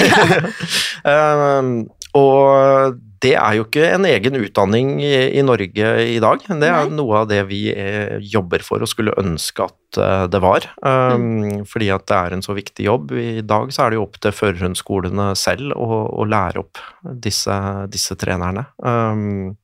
Um, 1.06 1.86
og 2.16 2.96
det 3.24 3.32
er 3.38 3.56
jo 3.56 3.64
ikke 3.64 3.86
en 3.94 4.04
egen 4.08 4.36
utdanning 4.38 4.90
i, 5.02 5.40
Norge 5.44 5.88
i 6.04 6.18
dag. 6.22 6.42
Det 6.46 6.68
er 6.68 6.90
Nei. 6.90 6.96
noe 6.98 7.22
av 7.22 7.30
det 7.30 7.40
vi 7.48 7.62
eh, 7.72 8.18
jobber 8.20 8.62
for 8.64 8.84
og 8.84 8.90
skulle 8.90 9.14
ønske 9.20 9.64
at 9.64 9.98
eh, 10.02 10.26
det 10.30 10.40
var. 10.44 10.68
Um, 10.84 11.64
Fordi 11.68 11.88
at 11.94 12.04
det 12.10 12.18
er 12.18 12.36
en 12.36 12.44
så 12.44 12.54
viktig 12.56 12.86
jobb. 12.86 13.14
I 13.16 13.40
dag 13.40 13.72
så 13.74 13.86
er 13.86 13.94
det 13.94 13.98
jo 14.00 14.04
opp 14.04 14.20
til 14.20 14.36
førerhundskolene 14.36 15.30
selv 15.38 15.72
å, 15.80 16.02
å 16.12 16.28
lære 16.28 16.60
opp 16.60 16.82
disse, 17.24 17.56
disse 17.92 18.18
trenerne. 18.20 18.68
Um, 18.84 19.56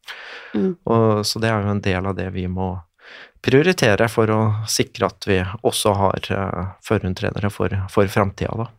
Mm. 0.53 0.75
og, 0.85 1.23
så 1.25 1.41
det 1.41 1.49
er 1.49 1.63
jo 1.65 1.73
en 1.73 1.79
del 1.81 2.07
av 2.11 2.17
det 2.19 2.27
vi 2.35 2.43
må 2.45 2.75
prioritere 3.43 4.09
for 4.13 4.31
å 4.31 4.41
sikre 4.71 5.09
at 5.11 5.27
vi 5.29 5.41
også 5.67 5.97
har 5.99 6.31
uh, 6.31 6.77
førerhundtrenere 6.87 7.51
for, 7.51 7.75
for 7.93 8.11
framtida, 8.11 8.55
da. 8.65 8.71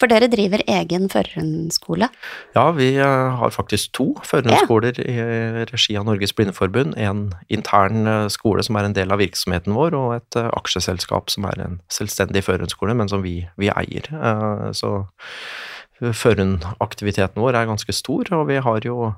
For 0.00 0.10
dere 0.10 0.26
driver 0.30 0.62
egen 0.66 1.06
førerhundskole. 1.10 2.08
Ja, 2.56 2.64
vi 2.74 2.88
eh, 2.98 3.36
har 3.38 3.52
faktisk 3.54 3.92
to 3.94 4.08
førerhundskoler 4.26 4.98
i 5.04 5.14
regi 5.70 5.94
av 5.98 6.08
Norges 6.08 6.34
Blindeforbund. 6.34 6.96
En 6.98 7.28
intern 7.52 8.10
eh, 8.10 8.26
skole 8.32 8.64
som 8.66 8.78
er 8.80 8.88
en 8.88 8.96
del 8.96 9.14
av 9.14 9.22
virksomheten 9.22 9.76
vår, 9.76 9.94
og 9.94 10.16
et 10.18 10.40
eh, 10.40 10.50
aksjeselskap 10.58 11.30
som 11.30 11.46
er 11.46 11.62
en 11.62 11.78
selvstendig 11.94 12.42
førerhundskole, 12.48 12.96
men 12.98 13.10
som 13.12 13.22
vi, 13.22 13.44
vi 13.60 13.70
eier. 13.70 14.10
Eh, 14.10 14.70
Så 14.74 14.96
førerhundaktiviteten 16.00 17.42
vår 17.42 17.58
er 17.58 17.68
ganske 17.68 17.94
stor, 17.94 18.30
og 18.36 18.46
vi 18.48 18.60
har 18.64 18.86
jo 18.86 19.12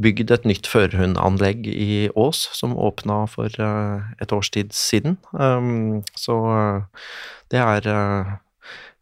bygd 0.00 0.30
et 0.34 0.46
nytt 0.48 0.68
førhundanlegg 0.70 1.66
i 1.70 2.08
Ås 2.14 2.44
som 2.56 2.76
åpna 2.78 3.24
for 3.30 3.50
eh, 3.50 4.12
et 4.22 4.32
års 4.32 4.52
tid 4.54 4.70
siden. 4.76 5.18
Um, 5.32 6.00
Så 6.14 6.38
eh, 6.54 7.10
det 7.50 7.60
er 7.62 7.90
eh, 7.90 8.32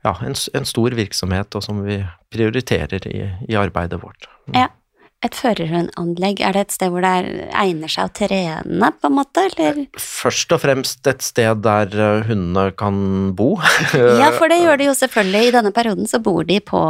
ja, 0.07 0.15
en, 0.25 0.67
stor 0.69 0.97
virksomhet, 0.97 1.55
og 1.55 1.65
som 1.65 1.85
vi 1.85 2.01
prioriterer 2.33 3.07
i, 3.11 3.23
i 3.49 3.59
arbeidet 3.59 4.01
vårt. 4.03 4.29
Ja. 4.55 4.69
Et 5.27 5.35
førerhundanlegg, 5.35 6.39
er 6.47 6.55
det 6.55 6.61
et 6.63 6.75
sted 6.77 6.93
hvor 6.95 7.03
det 7.03 7.11
er, 7.11 7.29
egner 7.59 7.91
seg 7.91 8.07
å 8.07 8.13
trene, 8.15 8.91
på 8.95 9.09
en 9.09 9.17
måte, 9.17 9.49
eller? 9.49 9.81
Først 9.99 10.55
og 10.55 10.63
fremst 10.63 11.11
et 11.11 11.25
sted 11.27 11.65
der 11.65 11.91
eh, 11.91 12.29
hundene 12.29 12.69
kan 12.79 13.01
bo. 13.39 13.57
Ja, 13.99 14.31
for 14.39 14.47
det 14.53 14.61
gjør 14.63 14.79
de 14.79 14.87
jo 14.93 14.95
selvfølgelig. 14.95 15.49
I 15.49 15.57
denne 15.59 15.75
perioden 15.75 16.07
så 16.07 16.23
bor 16.23 16.47
de 16.47 16.61
på 16.63 16.83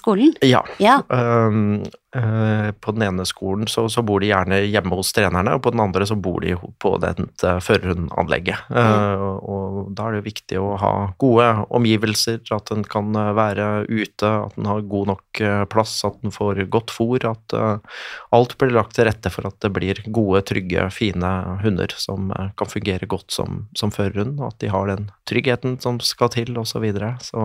skolen. 0.00 0.34
Ja. 0.42 0.64
Ja, 0.82 0.98
Um, 1.08 1.84
på 2.08 2.92
den 2.96 3.02
ene 3.04 3.24
skolen 3.28 3.66
så, 3.68 3.82
så 3.92 4.00
bor 4.06 4.22
de 4.22 4.30
gjerne 4.30 4.62
hjemme 4.64 4.96
hos 4.96 5.10
trenerne, 5.12 5.52
og 5.56 5.62
på 5.66 5.72
den 5.74 5.82
andre 5.84 6.06
så 6.08 6.16
bor 6.16 6.40
de 6.40 6.54
på 6.80 6.94
dette 7.02 7.50
førerhundanlegget. 7.64 8.70
Eh, 8.72 9.24
og 9.24 9.90
da 9.96 10.06
er 10.06 10.16
det 10.16 10.22
jo 10.22 10.26
viktig 10.28 10.60
å 10.62 10.70
ha 10.80 10.92
gode 11.20 11.48
omgivelser, 11.74 12.40
at 12.54 12.72
den 12.72 12.86
kan 12.88 13.12
eh, 13.12 13.32
være 13.36 13.66
ute, 13.88 14.30
at 14.30 14.56
den 14.56 14.68
har 14.70 14.86
god 14.88 15.12
nok 15.12 15.42
eh, 15.44 15.64
plass, 15.70 15.98
at 16.08 16.16
den 16.24 16.32
får 16.34 16.62
godt 16.72 16.94
fôr, 16.94 17.28
at 17.28 17.56
eh, 17.56 18.00
alt 18.36 18.56
blir 18.60 18.72
lagt 18.76 18.96
til 18.96 19.08
rette 19.08 19.32
for 19.34 19.48
at 19.48 19.58
det 19.64 19.72
blir 19.76 20.00
gode, 20.06 20.42
trygge, 20.48 20.88
fine 20.94 21.32
hunder 21.64 21.92
som 22.00 22.32
eh, 22.32 22.54
kan 22.58 22.72
fungere 22.72 23.10
godt 23.10 23.34
som, 23.34 23.66
som 23.76 23.92
førerhund, 23.94 24.38
og 24.40 24.54
at 24.54 24.62
de 24.64 24.72
har 24.72 24.88
den 24.90 25.10
tryggheten 25.28 25.76
som 25.84 26.00
skal 26.00 26.32
til, 26.34 26.56
osv. 26.56 26.78
Så, 26.78 26.82
videre. 26.84 27.16
så 27.18 27.44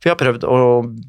vi 0.00 0.08
har 0.08 0.16
prøvd 0.20 0.46
å 0.48 0.58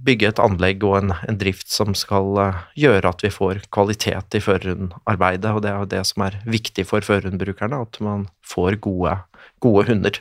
bygge 0.04 0.32
et 0.34 0.42
anlegg 0.44 0.84
og 0.88 0.98
en, 1.00 1.14
en 1.28 1.40
drift 1.40 1.72
som 1.72 1.96
skal 1.98 2.36
eh, 2.44 2.60
gjøre 2.84 3.14
at 3.14 3.24
vi 3.24 3.32
får 3.32 3.64
kvalitet 3.72 4.36
i 4.36 4.44
førerhundarbeidet, 4.44 5.54
og 5.54 5.64
det 5.64 5.72
er 5.72 5.80
jo 5.80 5.92
det 5.94 6.04
som 6.10 6.26
er 6.28 6.38
viktig 6.44 6.86
for 6.90 7.08
førerhundbrukerne, 7.08 7.80
at 7.88 8.02
man 8.04 8.28
får 8.48 8.82
gode, 8.84 9.16
gode 9.64 9.88
hunder. 9.88 10.20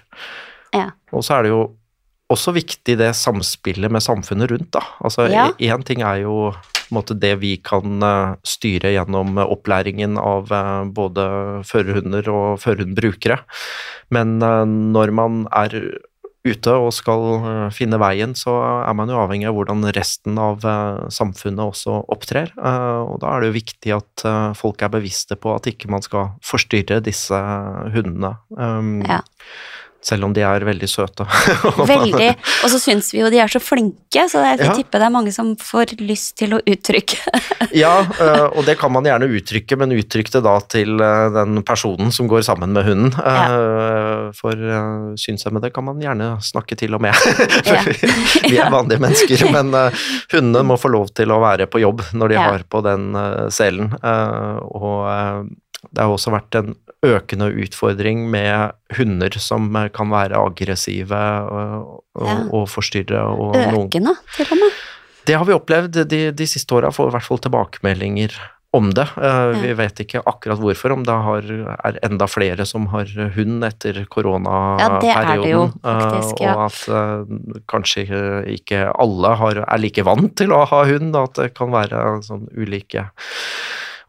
Ja. 0.77 0.91
Og 1.11 1.27
så 1.27 1.39
er 1.39 1.47
det 1.47 1.55
jo 1.55 1.63
også 2.31 2.55
viktig 2.55 2.95
det 3.01 3.11
samspillet 3.19 3.91
med 3.91 4.05
samfunnet 4.07 4.53
rundt, 4.53 4.71
da. 4.77 4.85
Altså 5.03 5.27
Ja. 5.27 5.49
ting 5.83 6.03
er 6.07 6.23
jo 6.23 6.53
måte 6.95 7.15
det 7.19 7.37
vi 7.43 7.57
kan 7.57 8.03
eh, 8.03 8.37
styre 8.47 8.95
gjennom 8.95 9.35
eh, 9.39 9.51
opplæringen 9.51 10.15
av 10.19 10.47
både 10.95 11.27
førerhunder 11.67 12.31
og 12.31 12.63
førerhundbrukere, 12.63 13.41
men 14.15 14.39
når 14.39 15.11
man 15.15 15.43
er 15.55 15.99
ute 16.47 16.73
og 16.73 16.93
skal 16.97 17.25
eh, 17.37 17.67
finne 17.75 17.99
veien, 18.01 18.33
så 18.39 18.55
er 18.87 18.95
man 18.97 19.11
jo 19.13 19.19
avhengig 19.21 19.49
av 19.51 19.59
hvordan 19.59 19.85
resten 19.97 20.39
av 20.41 20.65
eh, 20.65 21.03
samfunnet 21.13 21.61
også 21.67 21.99
opptrer. 22.09 22.53
Eh, 22.57 23.01
Og 23.11 23.19
da 23.21 23.35
er 23.35 23.43
det 23.43 23.51
jo 23.51 23.59
viktig 23.59 23.93
at 23.97 24.25
folk 24.57 24.83
er 24.83 24.93
bevisste 24.93 25.37
på 25.41 25.53
at 25.55 25.67
ikke 25.69 25.91
man 25.93 26.05
skal 26.05 26.33
forstyrre 26.45 27.01
disse 27.05 27.37
hundene. 27.95 28.37
Um, 28.57 29.01
Ja. 29.07 29.21
Selv 30.03 30.25
om 30.25 30.33
de 30.33 30.41
er 30.41 30.65
veldig 30.65 30.89
søte. 30.89 31.27
veldig. 31.91 32.29
Og 32.65 32.71
så 32.73 32.79
syns 32.81 33.11
vi 33.13 33.21
jo 33.21 33.29
de 33.33 33.37
er 33.43 33.51
så 33.53 33.61
flinke, 33.61 34.23
så 34.33 34.41
jeg 34.47 34.63
Ja. 34.65 34.73
tipper 34.77 34.99
det 35.03 35.07
er 35.11 35.13
mange 35.13 35.33
som 35.37 35.51
får 35.61 35.93
lyst 36.01 36.39
til 36.41 36.55
å 36.57 36.61
uttrykke 36.65 37.19
Ja, 37.77 38.01
eh, 38.17 38.47
og 38.57 38.65
det 38.65 38.79
kan 38.81 38.93
man 38.95 39.05
gjerne 39.05 39.29
uttrykke, 39.29 39.77
men 39.77 39.93
uttrykk 39.93 40.33
det 40.33 40.43
da 40.47 40.55
til 40.73 40.97
eh, 41.05 41.27
den 41.37 41.61
personen 41.69 42.09
som 42.17 42.27
går 42.33 42.43
sammen 42.49 42.73
med 42.73 42.89
hunden. 42.89 43.13
Ja. 43.21 44.33
For 44.41 44.57
eh, 44.57 45.15
synshemmede 45.21 45.71
kan 45.75 45.85
man 45.87 46.01
gjerne 46.03 46.33
snakke 46.43 46.79
til 46.81 46.97
og 46.97 47.05
med. 47.05 47.15
Ja. 47.71 47.83
Vi 48.49 48.57
er 48.59 48.71
vanlige 48.73 49.03
mennesker, 49.05 49.45
men 49.53 49.75
eh, 49.77 50.01
hundene 50.33 50.65
må 50.67 50.79
få 50.81 50.89
lov 50.91 51.13
til 51.15 51.31
å 51.31 51.43
være 51.45 51.69
på 51.71 51.83
jobb 51.85 52.01
når 52.17 52.33
de 52.33 52.41
har 52.41 52.65
på 52.73 52.81
den 52.89 53.11
eh, 53.21 53.49
selen. 53.53 53.93
Eh, 54.01 54.57
Og 54.65 55.05
eh, 55.13 55.43
det 55.89 56.03
har 56.05 56.13
også 56.13 56.33
vært 56.35 56.59
en 56.61 56.75
økende 57.07 57.49
utfordring 57.65 58.27
med 58.31 58.73
hunder 58.99 59.33
som 59.41 59.71
kan 59.97 60.11
være 60.13 60.37
aggressive 60.37 61.17
og, 61.49 62.05
og, 62.15 62.27
Ja. 62.29 62.39
og 62.53 62.69
forstyrre. 62.69 63.23
Og 63.33 63.55
noen 63.57 63.87
økende, 63.89 64.17
til 64.37 64.47
og 64.53 64.59
med. 64.61 64.81
det 65.27 65.37
har 65.41 65.45
vi 65.49 65.57
opplevd 65.57 66.03
de, 66.11 66.23
de 66.33 66.47
siste 66.47 66.75
åra, 66.77 66.91
får 66.93 67.09
i 67.09 67.15
hvert 67.17 67.29
fall 67.31 67.39
tilbakemeldinger 67.49 68.37
om 68.77 68.93
det. 68.95 69.09
Vi 69.17 69.69
Ja. 69.73 69.75
vet 69.75 69.99
ikke 70.05 70.21
akkurat 70.31 70.61
hvorfor, 70.63 70.93
om 70.93 71.03
det 71.03 71.17
har, 71.25 71.43
er 71.89 71.97
enda 72.07 72.27
flere 72.31 72.63
som 72.69 72.87
har 72.93 73.09
hund 73.35 73.65
etter 73.67 74.05
Ja, 74.79 74.99
det 75.01 75.11
er 75.11 75.27
det 75.43 75.51
jo, 75.51 75.65
faktisk, 75.83 76.41
ja. 76.45 76.55
Og 76.55 76.69
at 76.69 77.65
kanskje 77.67 78.05
ikke 78.47 78.85
alle 78.95 79.33
har, 79.41 79.65
er 79.67 79.79
like 79.83 80.05
vant 80.07 80.37
til 80.37 80.53
å 80.55 80.63
ha 80.69 80.85
hund, 80.85 81.17
at 81.17 81.35
det 81.35 81.55
kan 81.57 81.73
være 81.73 82.23
sånn 82.23 82.47
ulike 82.55 83.09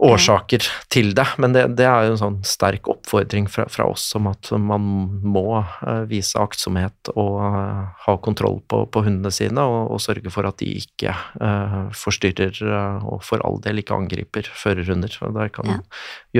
årsaker 0.01 0.65
til 0.91 1.13
det. 1.17 1.25
Men 1.37 1.53
det, 1.53 1.65
det 1.77 1.85
er 1.85 2.07
jo 2.07 2.15
en 2.15 2.21
sånn 2.21 2.39
sterk 2.47 2.89
oppfordring 2.91 3.47
fra, 3.51 3.67
fra 3.71 3.85
oss 3.91 4.07
om 4.17 4.29
at 4.31 4.49
man 4.57 4.87
må 5.21 5.45
uh, 5.61 6.03
vise 6.09 6.39
aktsomhet 6.41 7.11
og 7.13 7.37
uh, 7.43 7.83
ha 8.07 8.15
kontroll 8.25 8.59
på, 8.71 8.83
på 8.91 9.05
hundene 9.05 9.33
sine, 9.33 9.61
og, 9.61 9.93
og, 9.93 10.01
sørge 10.01 10.33
for 10.33 10.49
at 10.49 10.57
de 10.61 10.71
ikke 10.81 11.13
uh, 11.13 11.93
forstyrrer 11.93 12.63
og 13.05 13.21
for 13.25 13.43
all 13.45 13.61
del 13.61 13.83
ikke 13.83 13.97
angriper 13.97 14.49
førerhunder. 14.49 15.13
Det 15.37 15.47
kan 15.55 15.75
ja. 15.75 15.79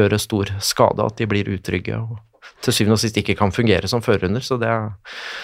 gjøre 0.02 0.22
stor 0.22 0.56
skade 0.64 1.06
at 1.06 1.22
de 1.22 1.30
blir 1.30 1.54
utrygge. 1.54 2.02
og 2.02 2.20
til 2.66 2.76
syvende 2.76 2.98
og 2.98 3.02
sist 3.04 3.18
ikke 3.18 3.36
kan 3.40 3.54
fungere 3.56 3.90
som 3.90 4.04
førerhunder, 4.06 4.44
så 4.46 4.58
det 4.62 4.70
er 4.70 4.88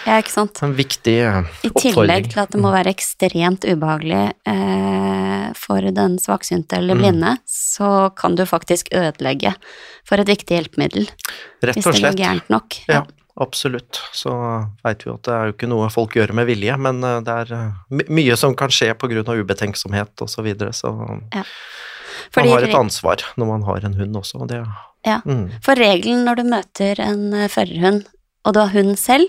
ja, 0.06 0.18
en 0.18 0.74
viktig 0.78 1.16
oppfordring. 1.26 1.68
I 1.68 1.82
tillegg 1.82 2.30
til 2.32 2.42
at 2.44 2.54
det 2.54 2.62
må 2.62 2.72
være 2.74 2.94
ekstremt 2.94 3.66
ubehagelig 3.68 4.24
eh, 4.52 5.46
for 5.58 5.92
den 5.98 6.18
svaksynte 6.22 6.78
eller 6.78 6.98
mm. 6.98 7.04
blinde, 7.04 7.34
mm. 7.38 7.44
så 7.50 7.92
kan 8.18 8.38
du 8.38 8.44
faktisk 8.48 8.92
ødelegge 8.94 9.54
for 10.08 10.20
et 10.22 10.30
viktig 10.30 10.58
hjelpemiddel. 10.58 11.08
Rett 11.62 11.78
og 11.78 11.82
slett. 11.82 11.86
Hvis 11.86 12.02
det 12.02 12.10
går 12.10 12.20
gærent 12.22 12.52
nok. 12.54 12.82
Ja. 12.86 13.00
ja. 13.02 13.06
Absolutt. 13.38 14.00
Så 14.12 14.32
veit 14.82 15.04
vi 15.06 15.12
at 15.12 15.22
det 15.28 15.34
er 15.34 15.46
jo 15.46 15.54
ikke 15.54 15.68
noe 15.70 15.86
folk 15.94 16.16
gjør 16.18 16.32
med 16.34 16.48
vilje, 16.48 16.74
men 16.82 16.98
eh, 17.06 17.20
det 17.26 17.36
er 17.44 17.52
eh, 17.54 18.06
mye 18.10 18.38
som 18.40 18.56
kan 18.58 18.72
skje 18.74 18.90
pga. 18.98 19.22
ubetenksomhet 19.22 20.10
osv. 20.24 20.34
Så, 20.34 20.42
videre, 20.46 20.72
så 20.74 20.90
ja. 21.34 21.44
man 22.36 22.50
har 22.50 22.66
et 22.66 22.74
ansvar 22.74 23.22
når 23.38 23.50
man 23.52 23.66
har 23.68 23.86
en 23.86 23.94
hund 24.00 24.18
også, 24.18 24.42
og 24.42 24.50
det 24.50 24.64
ja, 25.06 25.20
mm. 25.24 25.60
for 25.64 25.78
regelen 25.78 26.24
når 26.26 26.40
du 26.40 26.46
møter 26.50 27.02
en 27.02 27.32
eh, 27.36 27.50
førerhund, 27.52 28.06
og 28.46 28.54
du 28.54 28.62
har 28.62 28.74
hund 28.74 28.96
selv, 29.00 29.28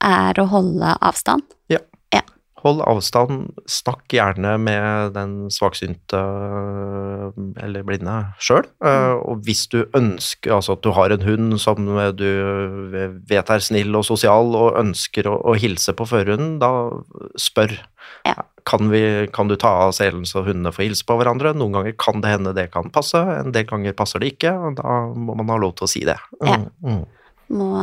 er 0.00 0.38
å 0.40 0.48
holde 0.50 0.94
avstand. 1.04 1.44
Ja. 1.72 1.80
ja. 2.14 2.22
Hold 2.62 2.82
avstand, 2.88 3.50
snakk 3.68 4.12
gjerne 4.14 4.54
med 4.60 5.14
den 5.16 5.34
svaksynte 5.52 6.20
eller 7.60 7.84
blinde 7.88 8.16
sjøl. 8.40 8.68
Eh, 8.84 8.88
mm. 9.10 9.22
Og 9.32 9.44
hvis 9.48 9.66
du 9.72 9.82
ønsker, 9.96 10.54
altså 10.56 10.78
at 10.78 10.84
du 10.86 10.92
har 10.96 11.12
en 11.14 11.26
hund 11.26 11.58
som 11.60 11.90
du 12.16 12.30
vet 13.28 13.54
er 13.56 13.64
snill 13.64 13.96
og 13.98 14.06
sosial, 14.08 14.54
og 14.56 14.78
ønsker 14.80 15.28
å, 15.28 15.36
å 15.52 15.56
hilse 15.58 15.96
på 15.96 16.08
førerhunden, 16.08 16.58
da 16.62 16.72
spør. 17.40 17.76
Ja. 18.28 18.36
Kan, 18.68 18.90
vi, 18.92 19.02
kan, 19.34 19.50
du 19.50 19.56
ta 19.60 19.72
av 19.86 19.94
selen 19.96 20.26
så 20.28 20.44
hundene 20.46 20.72
får 20.74 20.88
hilse 20.88 21.06
på 21.06 21.16
hverandre? 21.20 21.54
Noen 21.56 21.78
ganger 21.78 21.96
kan 22.00 22.20
det 22.24 22.34
hende 22.34 22.56
det 22.56 22.68
kan 22.74 22.90
passe, 22.94 23.20
en 23.20 23.54
del 23.54 23.68
ganger 23.70 23.96
passer 23.96 24.22
det 24.22 24.34
ikke, 24.34 24.52
og 24.56 24.76
da 24.80 25.00
må 25.14 25.38
man 25.38 25.54
ha 25.54 25.60
lov 25.60 25.76
til 25.78 25.88
å 25.88 25.92
si 25.94 26.04
det. 26.08 26.18
Mm. 26.40 26.50
Ja. 26.50 26.60
Mm 26.86 27.02
må 27.50 27.74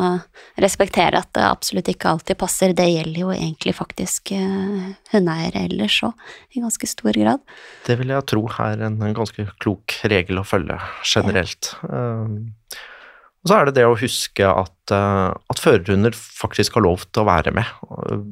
respektere 0.60 1.20
at 1.20 1.30
det 1.36 1.44
absolutt 1.46 1.90
ikke 1.92 2.12
alltid 2.14 2.40
passer. 2.40 2.74
Det 2.78 2.88
gjelder 2.88 3.20
jo 3.20 3.32
egentlig 3.36 3.74
faktisk 3.78 4.32
uh, 4.36 4.92
hundeeiere 5.12 5.66
ellers 5.68 6.00
òg, 6.08 6.28
i 6.56 6.64
ganske 6.64 6.90
stor 6.90 7.18
grad. 7.18 7.44
Det 7.88 7.98
vil 8.00 8.14
jeg 8.16 8.28
tro 8.32 8.46
er 8.64 8.86
en, 8.88 9.00
en 9.04 9.18
ganske 9.18 9.48
klok 9.62 10.00
regel 10.08 10.42
å 10.42 10.48
følge 10.48 10.80
generelt. 11.04 11.74
Ja. 11.84 12.06
Og 13.48 13.52
så 13.54 13.62
er 13.62 13.70
det 13.70 13.78
det 13.78 13.86
å 13.88 13.94
huske 13.96 14.44
at, 14.44 14.92
uh, 14.92 15.32
at 15.32 15.62
førerhunder 15.64 16.12
faktisk 16.12 16.76
har 16.76 16.84
lov 16.84 17.06
til 17.16 17.24
å 17.24 17.28
være 17.30 17.54
med, 17.56 17.70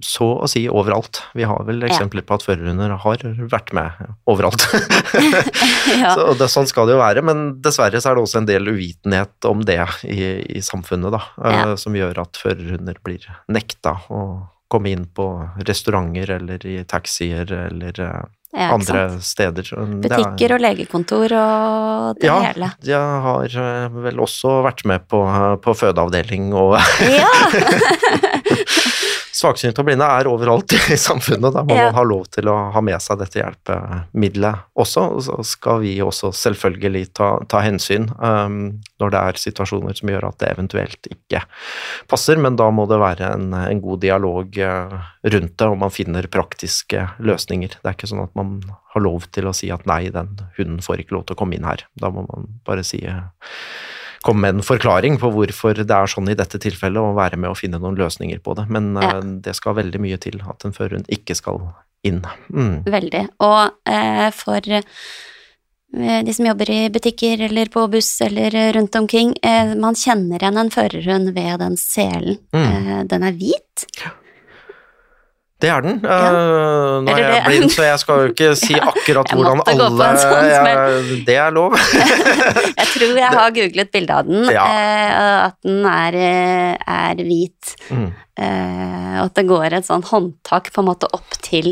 så 0.04 0.28
å 0.44 0.50
si 0.52 0.66
overalt. 0.68 1.22
Vi 1.40 1.48
har 1.48 1.62
vel 1.64 1.86
eksempler 1.88 2.26
på 2.28 2.36
at 2.36 2.44
førerhunder 2.44 2.98
har 3.00 3.24
vært 3.54 3.72
med 3.78 3.96
overalt. 4.28 4.68
ja. 6.04 6.12
så 6.18 6.34
det, 6.36 6.50
Sånn 6.52 6.68
skal 6.68 6.90
det 6.90 6.98
jo 6.98 7.00
være, 7.00 7.24
men 7.24 7.46
dessverre 7.64 8.04
så 8.04 8.12
er 8.12 8.20
det 8.20 8.26
også 8.26 8.42
en 8.42 8.50
del 8.50 8.68
uvitenhet 8.68 9.48
om 9.48 9.64
det 9.64 9.80
i, 10.04 10.20
i 10.60 10.66
samfunnet, 10.66 11.16
da, 11.16 11.24
uh, 11.40 11.56
ja. 11.56 11.80
som 11.80 11.96
gjør 11.96 12.26
at 12.26 12.44
førerhunder 12.44 13.00
blir 13.08 13.24
nekta 13.48 14.02
å 14.12 14.26
komme 14.68 14.92
inn 14.92 15.08
på 15.16 15.30
restauranter 15.64 16.36
eller 16.42 16.68
i 16.68 16.82
taxier 16.90 17.48
eller 17.56 18.04
uh, 18.04 18.26
ja, 18.56 18.70
andre 18.72 19.06
steder. 19.20 19.72
Butikker 20.04 20.56
og 20.56 20.64
legekontor 20.64 21.36
og 21.38 22.22
det 22.22 22.30
ja, 22.30 22.38
hele. 22.48 22.72
Ja, 22.88 23.02
jeg 23.02 23.24
har 23.28 23.58
eh, 23.66 24.00
vel 24.08 24.22
også 24.24 24.62
vært 24.66 24.86
med 24.88 25.06
på, 25.12 25.22
på 25.64 25.78
fødeavdeling 25.84 26.54
og 26.56 26.78
Ja! 27.04 27.30
Svaksynte 29.46 29.84
og 29.84 29.86
blinde 29.86 30.06
er 30.10 30.28
overalt 30.30 30.74
i 30.94 30.98
samfunnet. 30.98 31.54
Da 31.54 31.62
må 31.66 31.76
ja. 31.78 31.90
man 31.90 31.98
ha 32.00 32.06
lov 32.08 32.26
til 32.34 32.50
å 32.50 32.56
ha 32.74 32.82
med 32.86 32.98
seg 33.04 33.20
dette 33.22 33.40
hjelpemiddelet 33.42 34.66
også. 34.82 35.04
Og 35.14 35.26
så 35.28 35.38
skal 35.46 35.84
vi 35.84 35.94
også 36.02 36.32
selvfølgelig 36.36 37.04
ta, 37.20 37.30
ta 37.52 37.62
hensyn 37.66 38.10
um, 38.18 38.60
når 39.02 39.14
det 39.14 39.22
er 39.22 39.42
situasjoner 39.44 39.98
som 40.00 40.12
gjør 40.12 40.30
at 40.32 40.40
det 40.42 40.52
eventuelt 40.56 41.12
ikke 41.12 41.44
passer, 42.10 42.40
men 42.42 42.58
da 42.58 42.72
må 42.74 42.88
det 42.90 43.00
være 43.02 43.34
en, 43.36 43.52
en 43.60 43.84
god 43.84 44.02
dialog 44.06 44.58
uh, 44.66 44.96
rundt 45.26 45.58
det, 45.60 45.70
og 45.70 45.80
man 45.84 45.94
finner 45.94 46.30
praktiske 46.32 47.06
løsninger. 47.20 47.78
Det 47.78 47.92
er 47.92 47.98
ikke 47.98 48.10
sånn 48.10 48.26
at 48.26 48.34
man 48.38 48.58
har 48.96 49.04
lov 49.04 49.28
til 49.36 49.50
å 49.50 49.56
si 49.56 49.70
at 49.74 49.86
nei, 49.90 50.08
den 50.14 50.34
hunden 50.58 50.82
får 50.86 51.04
ikke 51.04 51.18
lov 51.18 51.28
til 51.28 51.38
å 51.38 51.44
komme 51.44 51.60
inn 51.60 51.68
her. 51.68 51.86
Da 52.00 52.10
må 52.14 52.26
man 52.30 52.50
bare 52.66 52.86
si 52.88 53.04
uh, 53.06 53.28
komme 54.26 54.46
med 54.46 54.58
en 54.58 54.66
forklaring 54.66 55.20
på 55.22 55.30
hvorfor 55.34 55.78
det 55.82 55.94
er 55.94 56.12
sånn 56.12 56.32
i 56.32 56.38
dette 56.38 56.60
tilfellet, 56.62 57.02
og 57.02 57.20
være 57.20 57.40
med 57.40 57.52
å 57.52 57.58
finne 57.58 57.80
noen 57.82 57.98
løsninger 58.00 58.42
på 58.46 58.58
det. 58.58 58.68
Men 58.74 58.94
ja. 59.00 59.16
uh, 59.20 59.34
det 59.46 59.56
skal 59.58 59.78
veldig 59.80 60.02
mye 60.04 60.20
til 60.22 60.42
at 60.44 60.68
en 60.68 60.76
førerhund 60.76 61.10
ikke 61.14 61.38
skal 61.38 61.62
inn. 62.06 62.22
Mm. 62.54 62.84
Veldig. 62.86 63.24
Og 63.46 63.90
eh, 63.90 64.28
for 64.36 64.76
eh, 64.76 66.20
de 66.26 66.36
som 66.36 66.50
jobber 66.50 66.72
i 66.74 66.82
butikker 66.94 67.46
eller 67.48 67.72
på 67.74 67.86
buss 67.92 68.12
eller 68.26 68.74
rundt 68.78 68.96
omkring, 69.00 69.34
eh, 69.42 69.74
man 69.80 69.98
kjenner 69.98 70.42
igjen 70.42 70.62
en 70.62 70.74
førerhund 70.74 71.34
ved 71.38 71.64
den 71.64 71.80
selen. 71.82 72.40
Mm. 72.56 72.68
Eh, 72.68 73.02
den 73.12 73.26
er 73.26 73.40
hvit. 73.40 73.88
Ja. 74.04 74.14
Det 75.64 75.70
er 75.72 75.84
den. 75.86 76.02
Ja. 76.04 76.16
Uh, 76.36 76.98
nå 77.06 77.14
er 77.14 77.22
jeg 77.22 77.44
blind, 77.46 77.70
så 77.72 77.86
jeg 77.86 78.00
skal 78.02 78.22
jo 78.22 78.32
ikke 78.34 78.50
si 78.60 78.76
akkurat 78.92 79.30
hvordan 79.32 79.62
alle 79.64 80.10
sånn, 80.20 80.50
jeg, 80.52 81.20
Det 81.28 81.38
er 81.40 81.54
lov. 81.56 81.78
jeg 82.82 82.88
tror 82.92 83.20
jeg 83.22 83.30
har 83.38 83.54
googlet 83.56 83.94
bilde 83.94 84.18
av 84.20 84.28
den, 84.28 84.50
ja. 84.52 84.66
uh, 84.68 85.38
at 85.46 85.58
den 85.64 85.88
er, 85.88 86.18
eh, 86.20 86.98
er 86.98 87.24
hvit. 87.24 87.76
Mm. 87.88 88.10
Uh, 88.36 89.14
at 89.24 89.40
det 89.40 89.46
går 89.48 89.78
et 89.80 89.88
sånt 89.88 90.10
håndtak 90.12 90.74
på 90.76 90.84
en 90.84 90.90
måte 90.90 91.10
opp 91.16 91.40
til 91.46 91.72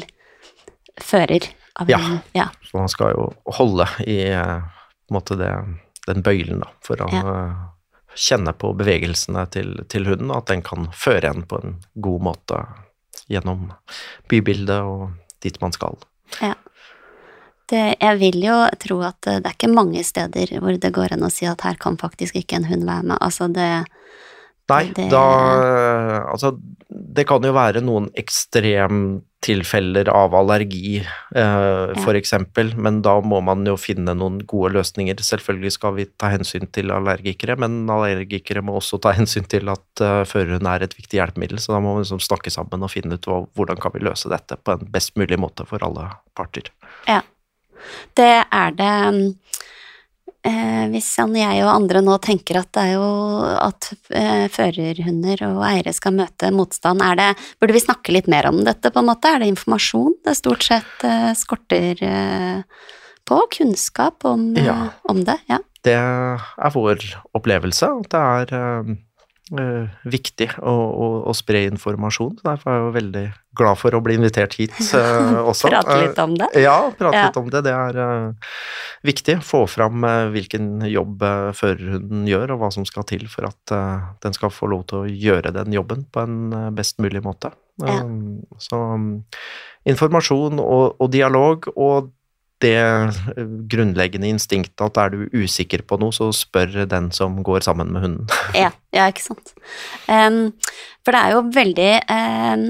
fører. 1.02 1.50
ja. 1.90 2.00
ja. 2.38 2.48
Så 2.64 2.80
man 2.80 2.90
skal 2.92 3.12
jo 3.18 3.28
holde 3.58 3.90
i 4.08 4.22
det, 4.32 5.54
den 6.08 6.24
bøylen, 6.24 6.64
da, 6.64 6.72
for 6.86 7.04
å 7.04 7.12
kjenne 8.16 8.54
på 8.56 8.72
bevegelsene 8.78 9.44
til, 9.52 9.76
til 9.92 10.08
hunden, 10.08 10.32
og 10.32 10.44
at 10.44 10.54
den 10.54 10.64
kan 10.66 10.88
føre 10.96 11.34
en 11.34 11.44
på 11.50 11.60
en 11.60 11.78
god 12.00 12.28
måte 12.32 12.62
gjennom 13.32 13.72
bybildet 14.32 14.82
og 14.82 15.10
dit 15.44 15.60
man 15.62 15.76
skal. 15.76 15.98
Ja. 16.42 16.56
Det, 17.72 17.96
jeg 18.02 18.20
vil 18.20 18.42
jo 18.44 18.56
tro 18.82 19.00
at 19.08 19.20
det 19.24 19.40
er 19.40 19.56
ikke 19.56 19.72
mange 19.72 20.04
steder 20.04 20.52
hvor 20.60 20.76
det 20.78 20.92
går 20.94 21.16
an 21.16 21.26
å 21.26 21.32
si 21.32 21.48
at 21.48 21.64
her 21.64 21.78
kan 21.80 21.96
faktisk 21.98 22.36
ikke 22.36 22.60
en 22.60 22.68
hund 22.68 22.84
være 22.90 23.08
med. 23.14 23.18
Altså 23.24 23.48
det 23.48 23.86
Nei, 24.72 24.86
det, 24.96 25.10
da 25.12 25.24
Altså, 26.30 26.54
det 26.88 27.26
kan 27.28 27.44
jo 27.44 27.52
være 27.56 27.82
noen 27.84 28.08
ekstremtilfeller 28.20 30.10
av 30.14 30.36
allergi, 30.38 31.02
eh, 31.36 32.06
eksempel, 32.14 32.74
men 32.78 33.02
da 33.06 33.18
må 33.22 33.42
man 33.44 33.66
jo 33.68 33.76
finne 33.80 34.14
noen 34.18 34.40
gode 34.48 34.74
løsninger. 34.78 35.20
Selvfølgelig 35.20 35.74
skal 35.76 35.96
vi 35.98 36.06
ta 36.06 36.30
hensyn 36.34 36.68
til 36.72 36.94
allergikere, 36.96 37.58
men 37.60 37.90
allergikere 37.90 38.62
må 38.66 38.78
også 38.80 39.02
ta 39.04 39.12
hensyn 39.18 39.46
til 39.50 39.70
at 39.74 39.86
uh, 40.06 40.24
føreren 40.30 40.68
er 40.70 40.86
et 40.86 40.96
viktig 40.96 41.18
hjelpemiddel, 41.20 41.60
så 41.60 41.76
da 41.76 41.80
må 41.84 41.98
vi 41.98 42.06
liksom 42.06 42.22
snakke 42.24 42.54
sammen 42.54 42.86
og 42.86 42.94
finne 42.94 43.18
ut 43.18 43.28
hva, 43.28 43.44
hvordan 43.58 43.78
kan 43.82 43.92
vi 43.96 44.06
løse 44.06 44.32
dette 44.32 44.56
på 44.62 44.78
en 44.78 44.88
best 44.94 45.18
mulig 45.20 45.40
måte 45.42 45.68
for 45.70 45.84
alle 45.86 46.12
parter. 46.38 46.70
Ja. 47.10 47.22
Det 48.16 48.34
er 48.48 48.76
det 48.78 48.94
Eh, 50.44 50.86
hvis 50.92 51.08
jeg 51.16 51.62
og 51.64 51.70
andre 51.72 52.02
nå 52.04 52.18
tenker 52.20 52.58
at 52.60 52.68
det 52.76 52.82
er 52.84 52.98
jo 52.98 53.06
at 53.48 53.88
eh, 54.12 54.50
førerhunder 54.52 55.46
og 55.48 55.62
eiere 55.70 55.94
skal 55.96 56.18
møte 56.18 56.50
motstand, 56.52 57.00
er 57.00 57.16
det 57.16 57.30
Burde 57.62 57.76
vi 57.78 57.84
snakke 57.84 58.12
litt 58.12 58.28
mer 58.28 58.50
om 58.50 58.60
dette, 58.68 58.92
på 58.92 59.00
en 59.00 59.08
måte? 59.08 59.32
Er 59.32 59.40
det 59.40 59.54
informasjon 59.54 60.18
det 60.28 60.36
stort 60.36 60.68
sett 60.68 61.08
eh, 61.08 61.32
skorter 61.40 62.04
eh, 62.04 62.60
på? 63.24 63.40
Kunnskap 63.56 64.28
om, 64.28 64.50
ja. 64.60 64.76
om, 65.08 65.24
det? 65.24 65.38
Ja. 65.48 65.62
Det 65.84 65.96
er 65.96 66.76
vår 66.76 67.08
opplevelse. 67.40 67.94
Det 68.12 68.20
er 68.20 68.54
eh, 68.60 68.94
uh, 69.52 69.90
viktig 70.08 70.48
å, 70.62 70.72
å, 70.72 71.08
å, 71.28 71.34
spre 71.36 71.66
informasjon. 71.68 72.38
Derfor 72.44 72.72
er 72.72 72.78
jeg 72.78 72.86
jo 72.86 72.94
veldig 72.98 73.24
glad 73.60 73.80
for 73.82 73.98
å 73.98 74.02
bli 74.06 74.16
invitert 74.18 74.56
hit 74.58 74.74
uh, 74.96 75.44
også. 75.52 75.70
prate 75.72 75.98
litt 76.06 76.22
om 76.24 76.38
det? 76.40 76.48
ja, 76.64 76.78
prate 76.98 77.20
ja. 77.20 77.28
litt 77.28 77.42
om 77.42 77.52
det. 77.54 77.64
Det 77.68 77.76
er 77.76 78.00
uh, 78.00 78.56
viktig. 79.06 79.38
Få 79.46 79.66
fram 79.70 80.08
hvilken 80.34 80.88
jobb 80.90 81.26
førerhunden 81.60 82.26
gjør, 82.30 82.56
og 82.56 82.64
hva 82.64 82.72
som 82.76 82.88
skal 82.88 83.08
til 83.10 83.28
for 83.32 83.50
at 83.50 83.76
den 84.24 84.36
skal 84.36 84.54
få 84.54 84.72
lov 84.72 84.88
til 84.90 85.04
å 85.04 85.12
gjøre 85.12 85.54
den 85.56 85.76
jobben 85.76 86.08
på 86.08 86.24
en 86.24 86.74
best 86.78 87.04
mulig 87.04 87.24
måte. 87.26 87.52
Ja. 87.82 88.04
så 88.62 88.78
um, 88.94 89.24
informasjon 89.90 90.60
og, 90.62 91.00
og 91.02 91.08
dialog, 91.12 91.66
og 91.74 92.12
det 92.64 92.78
grunnleggende 93.72 94.32
instinktet 94.32 94.82
at 94.86 95.00
er 95.02 95.14
du 95.14 95.44
usikker 95.44 95.84
på 95.88 96.00
noe, 96.02 96.16
så 96.16 96.32
spør 96.36 96.84
den 96.90 97.12
som 97.16 97.42
går 97.46 97.68
sammen 97.68 97.92
med 97.94 98.06
hunden. 98.06 98.34
ja, 98.64 98.72
ja, 98.96 99.10
ikke 99.12 99.26
sant. 99.26 99.54
Um, 100.08 100.56
for 101.04 101.16
det 101.16 101.22
er 101.22 101.36
jo 101.36 101.46
veldig 101.54 101.92
um, 102.08 102.66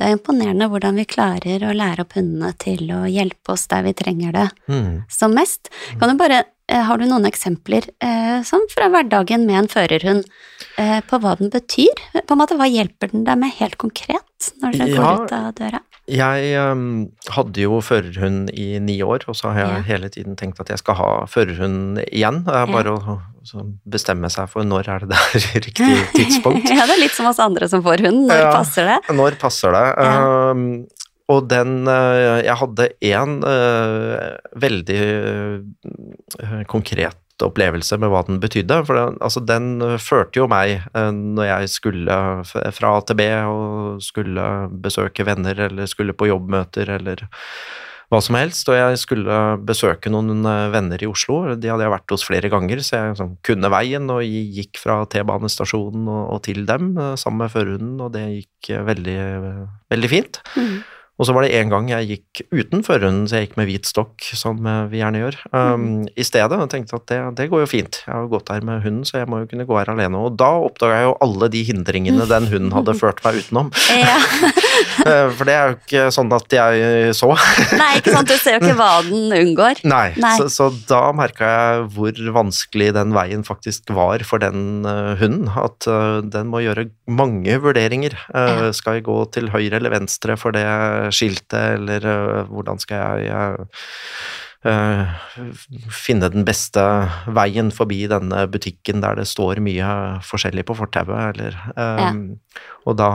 Det 0.00 0.06
er 0.06 0.14
imponerende 0.16 0.70
hvordan 0.72 0.96
vi 0.96 1.04
klarer 1.08 1.66
å 1.66 1.74
lære 1.76 2.06
opp 2.06 2.14
hundene 2.16 2.54
til 2.60 2.86
å 2.96 3.02
hjelpe 3.10 3.52
oss 3.52 3.66
der 3.70 3.84
vi 3.84 3.92
trenger 3.96 4.32
det 4.36 4.46
mm. 4.72 4.94
som 5.12 5.34
mest. 5.36 5.68
Kan 6.00 6.12
du 6.14 6.20
bare 6.20 6.44
har 6.70 6.98
du 6.98 7.06
noen 7.10 7.26
eksempler 7.26 7.86
sånn 8.46 8.66
fra 8.70 8.88
hverdagen 8.92 9.44
med 9.46 9.58
en 9.64 9.68
førerhund 9.68 10.24
eh, 10.78 11.00
på 11.10 11.18
hva 11.20 11.36
den 11.38 11.50
betyr? 11.50 11.98
På 12.26 12.36
en 12.36 12.38
måte, 12.42 12.56
Hva 12.56 12.68
hjelper 12.70 13.10
den 13.12 13.24
deg 13.26 13.38
med 13.38 13.52
helt 13.58 13.76
konkret 13.78 14.52
når 14.62 14.78
dere 14.78 14.88
Ja. 14.94 15.02
går 15.16 15.24
ut 15.26 15.32
av 15.32 15.54
døra? 15.54 15.80
Jeg 16.10 16.56
um, 16.58 17.10
hadde 17.30 17.60
jo 17.62 17.76
førerhund 17.86 18.48
i 18.58 18.80
ni 18.82 18.96
år, 19.02 19.22
og 19.30 19.36
så 19.38 19.52
har 19.52 19.60
jeg 19.60 19.68
Ja. 19.76 19.82
hele 19.94 20.08
tiden 20.10 20.34
tenkt 20.36 20.58
at 20.58 20.68
jeg 20.72 20.78
skal 20.78 20.94
ha 20.98 21.10
førerhund 21.26 22.00
igjen. 22.10 22.44
Det 22.44 22.54
er 22.54 22.66
Ja. 22.66 22.72
bare 22.72 22.90
å 22.96 23.20
så 23.44 23.62
bestemme 23.88 24.28
seg 24.30 24.48
for 24.50 24.62
når 24.64 24.88
er 24.88 24.98
det 25.00 25.08
det 25.10 25.18
er 25.18 25.60
riktig 25.66 26.08
tidspunkt. 26.18 26.68
ja, 26.68 26.86
det 26.86 26.96
er 26.96 27.00
litt 27.04 27.12
som 27.14 27.26
oss 27.26 27.38
andre 27.38 27.68
som 27.68 27.82
får 27.82 28.00
hund. 28.06 28.26
Når 28.28 28.40
Ja. 28.42 28.52
passer 28.52 28.84
det? 28.90 29.14
Når 29.14 29.38
passer 29.38 29.70
det? 29.72 29.86
Ja. 30.02 30.54
Og 31.30 31.46
den 31.50 31.88
eh, 31.88 32.42
Jeg 32.42 32.58
hadde 32.58 32.88
én 33.06 33.40
veldig 34.60 35.00
eh, 35.00 36.62
konkret 36.70 37.18
opplevelse 37.44 37.98
med 38.00 38.10
hva 38.12 38.22
den 38.26 38.40
betydde. 38.42 38.80
For 38.86 38.98
den, 38.98 39.18
altså, 39.24 39.42
den 39.44 39.70
eh, 39.84 39.98
førte 40.02 40.42
jo 40.42 40.48
meg 40.50 40.80
eh, 40.80 41.12
når 41.14 41.50
jeg 41.50 41.74
skulle 41.76 42.16
fra 42.76 42.96
A 42.96 43.04
til 43.06 43.20
B 43.20 43.28
og 43.48 44.02
skulle 44.04 44.48
besøke 44.82 45.26
venner 45.28 45.66
eller 45.68 45.90
skulle 45.90 46.16
på 46.16 46.30
jobbmøter 46.30 46.96
eller 46.98 47.26
hva 48.10 48.18
som 48.18 48.34
helst, 48.34 48.66
og 48.66 48.74
jeg 48.74 48.98
skulle 48.98 49.34
besøke 49.62 50.10
noen 50.10 50.42
eh, 50.42 50.68
venner 50.74 51.02
i 51.02 51.06
Oslo. 51.06 51.44
De 51.54 51.70
hadde 51.70 51.86
jeg 51.86 51.94
vært 51.94 52.14
hos 52.16 52.26
flere 52.26 52.50
ganger, 52.50 52.82
så 52.82 52.96
jeg 52.96 53.12
liksom, 53.14 53.36
kunne 53.46 53.70
veien 53.70 54.10
og 54.10 54.24
gikk 54.26 54.80
fra 54.82 55.04
T-banestasjonen 55.10 56.08
og, 56.10 56.24
og 56.34 56.40
til 56.48 56.64
dem 56.66 56.96
eh, 56.98 57.14
sammen 57.20 57.44
med 57.44 57.54
førerhunden, 57.54 58.00
og 58.02 58.10
det 58.16 58.24
gikk 58.32 58.72
eh, 58.74 58.88
veldig, 58.88 59.20
veldig 59.94 60.10
fint. 60.10 60.42
Mm. 60.58 60.80
Og 61.20 61.28
så 61.28 61.34
var 61.36 61.44
det 61.44 61.52
en 61.58 61.68
gang 61.68 61.90
jeg 61.92 62.06
gikk 62.08 62.40
uten 62.48 62.84
førerhunden, 62.86 63.26
så 63.28 63.36
jeg 63.36 63.50
gikk 63.50 63.58
med 63.60 63.68
hvit 63.68 63.88
stokk, 63.90 64.24
som 64.40 64.64
eh, 64.64 64.86
vi 64.88 65.02
gjerne 65.02 65.20
gjør, 65.20 65.36
um, 65.52 65.84
i 66.08 66.24
stedet. 66.24 66.56
Og 66.56 66.70
tenkte 66.72 66.96
at 66.96 67.06
det, 67.12 67.18
det 67.42 67.50
går 67.52 67.66
jo 67.66 67.68
fint. 67.68 68.00
Jeg 68.06 68.14
har 68.14 68.24
jo 68.24 68.32
gått 68.32 68.48
her 68.48 68.64
med 68.64 68.80
hunden, 68.86 69.04
så 69.04 69.20
jeg 69.20 69.28
må 69.28 69.42
jo 69.42 69.50
kunne 69.50 69.68
gå 69.68 69.76
her 69.76 69.92
alene. 69.92 70.16
Og 70.16 70.38
da 70.40 70.48
oppdaga 70.64 71.02
jeg 71.02 71.10
jo 71.10 71.18
alle 71.28 71.50
de 71.52 71.64
hindringene 71.68 72.28
den 72.34 72.48
hunden 72.48 72.72
hadde 72.72 72.96
ført 72.96 73.20
meg 73.26 73.42
utenom. 73.42 73.72
Ja. 74.00 74.16
Eh, 75.00 75.28
For 75.36 75.48
det 75.48 75.54
er 75.56 75.70
jo 75.70 75.76
ikke 75.78 76.02
sånn 76.14 76.32
at 76.36 76.56
jeg 76.56 77.14
så. 77.16 77.30
Nei, 77.80 77.90
ikke 78.00 78.14
sant, 78.14 78.28
du 78.30 78.36
ser 78.40 78.58
jo 78.58 78.62
ikke 78.64 78.76
hva 78.80 78.90
den 79.08 79.32
unngår. 79.38 79.80
Nei, 79.88 80.10
Nei. 80.20 80.34
Så, 80.40 80.48
så 80.52 80.68
da 80.90 81.02
merka 81.16 81.48
jeg 81.50 81.86
hvor 81.96 82.20
vanskelig 82.40 82.90
den 82.96 83.14
veien 83.16 83.44
faktisk 83.46 83.92
var 83.96 84.24
for 84.28 84.42
den 84.42 84.84
eh, 84.88 85.14
hunden. 85.22 85.48
At 85.60 85.88
eh, 85.90 86.20
den 86.32 86.50
må 86.52 86.62
gjøre 86.64 86.88
mange 87.10 87.56
vurderinger. 87.62 88.14
Skal 88.76 88.98
jeg 89.00 89.06
gå 89.08 89.16
til 89.34 89.48
høyre 89.52 89.80
eller 89.80 89.92
venstre 89.94 90.36
for 90.40 90.54
det 90.54 90.66
skiltet, 91.16 91.80
eller 91.80 92.04
hvordan 92.50 92.78
skal 92.82 93.24
jeg 93.24 93.64
eh, 94.64 95.16
finne 95.94 96.30
den 96.32 96.44
beste 96.48 96.82
veien 97.32 97.70
forbi 97.74 98.02
denne 98.10 98.44
butikken 98.52 99.02
der 99.04 99.18
det 99.20 99.26
står 99.30 99.60
mye 99.64 99.90
forskjellig 100.26 100.66
på 100.68 100.76
fortauet, 100.82 101.34
eller 101.34 101.58
eh, 101.74 102.20
Og 102.86 102.96
da 103.00 103.10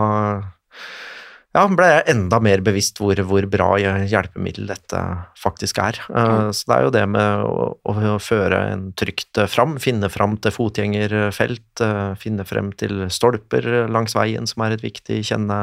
ja, 1.56 1.64
ble 1.72 1.88
jeg 1.88 2.04
enda 2.12 2.40
mer 2.44 2.62
bevisst 2.66 3.00
hvor, 3.00 3.20
hvor 3.28 3.46
bra 3.48 3.70
hjelpemiddel 3.80 4.68
dette 4.68 5.02
faktisk 5.40 5.80
er. 5.80 6.00
Ja. 6.10 6.52
Så 6.52 6.68
det 6.68 6.76
er 6.76 6.86
jo 6.88 6.94
det 6.94 7.04
med 7.14 7.46
å, 7.48 7.70
å 7.88 8.18
føre 8.20 8.60
en 8.74 8.90
trygt 9.00 9.40
eh, 9.40 9.48
fram, 9.52 9.78
finne 9.82 10.10
fram 10.12 10.36
til 10.44 10.54
fotgjengerfelt, 10.56 11.84
eh, 11.86 12.14
finne 12.20 12.46
frem 12.48 12.74
til 12.76 13.06
stolper 13.14 13.88
langs 13.88 14.18
veien, 14.18 14.48
som 14.50 14.66
er 14.68 14.76
et 14.76 14.86
viktig 14.86 15.22
kjenne, 15.32 15.60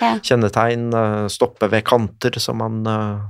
Ja. 0.00 0.14
kjennetegn, 0.24 0.90
stoppe 1.32 1.68
ved 1.70 1.84
kanter, 1.84 2.38
så 2.40 2.54
man 2.56 2.80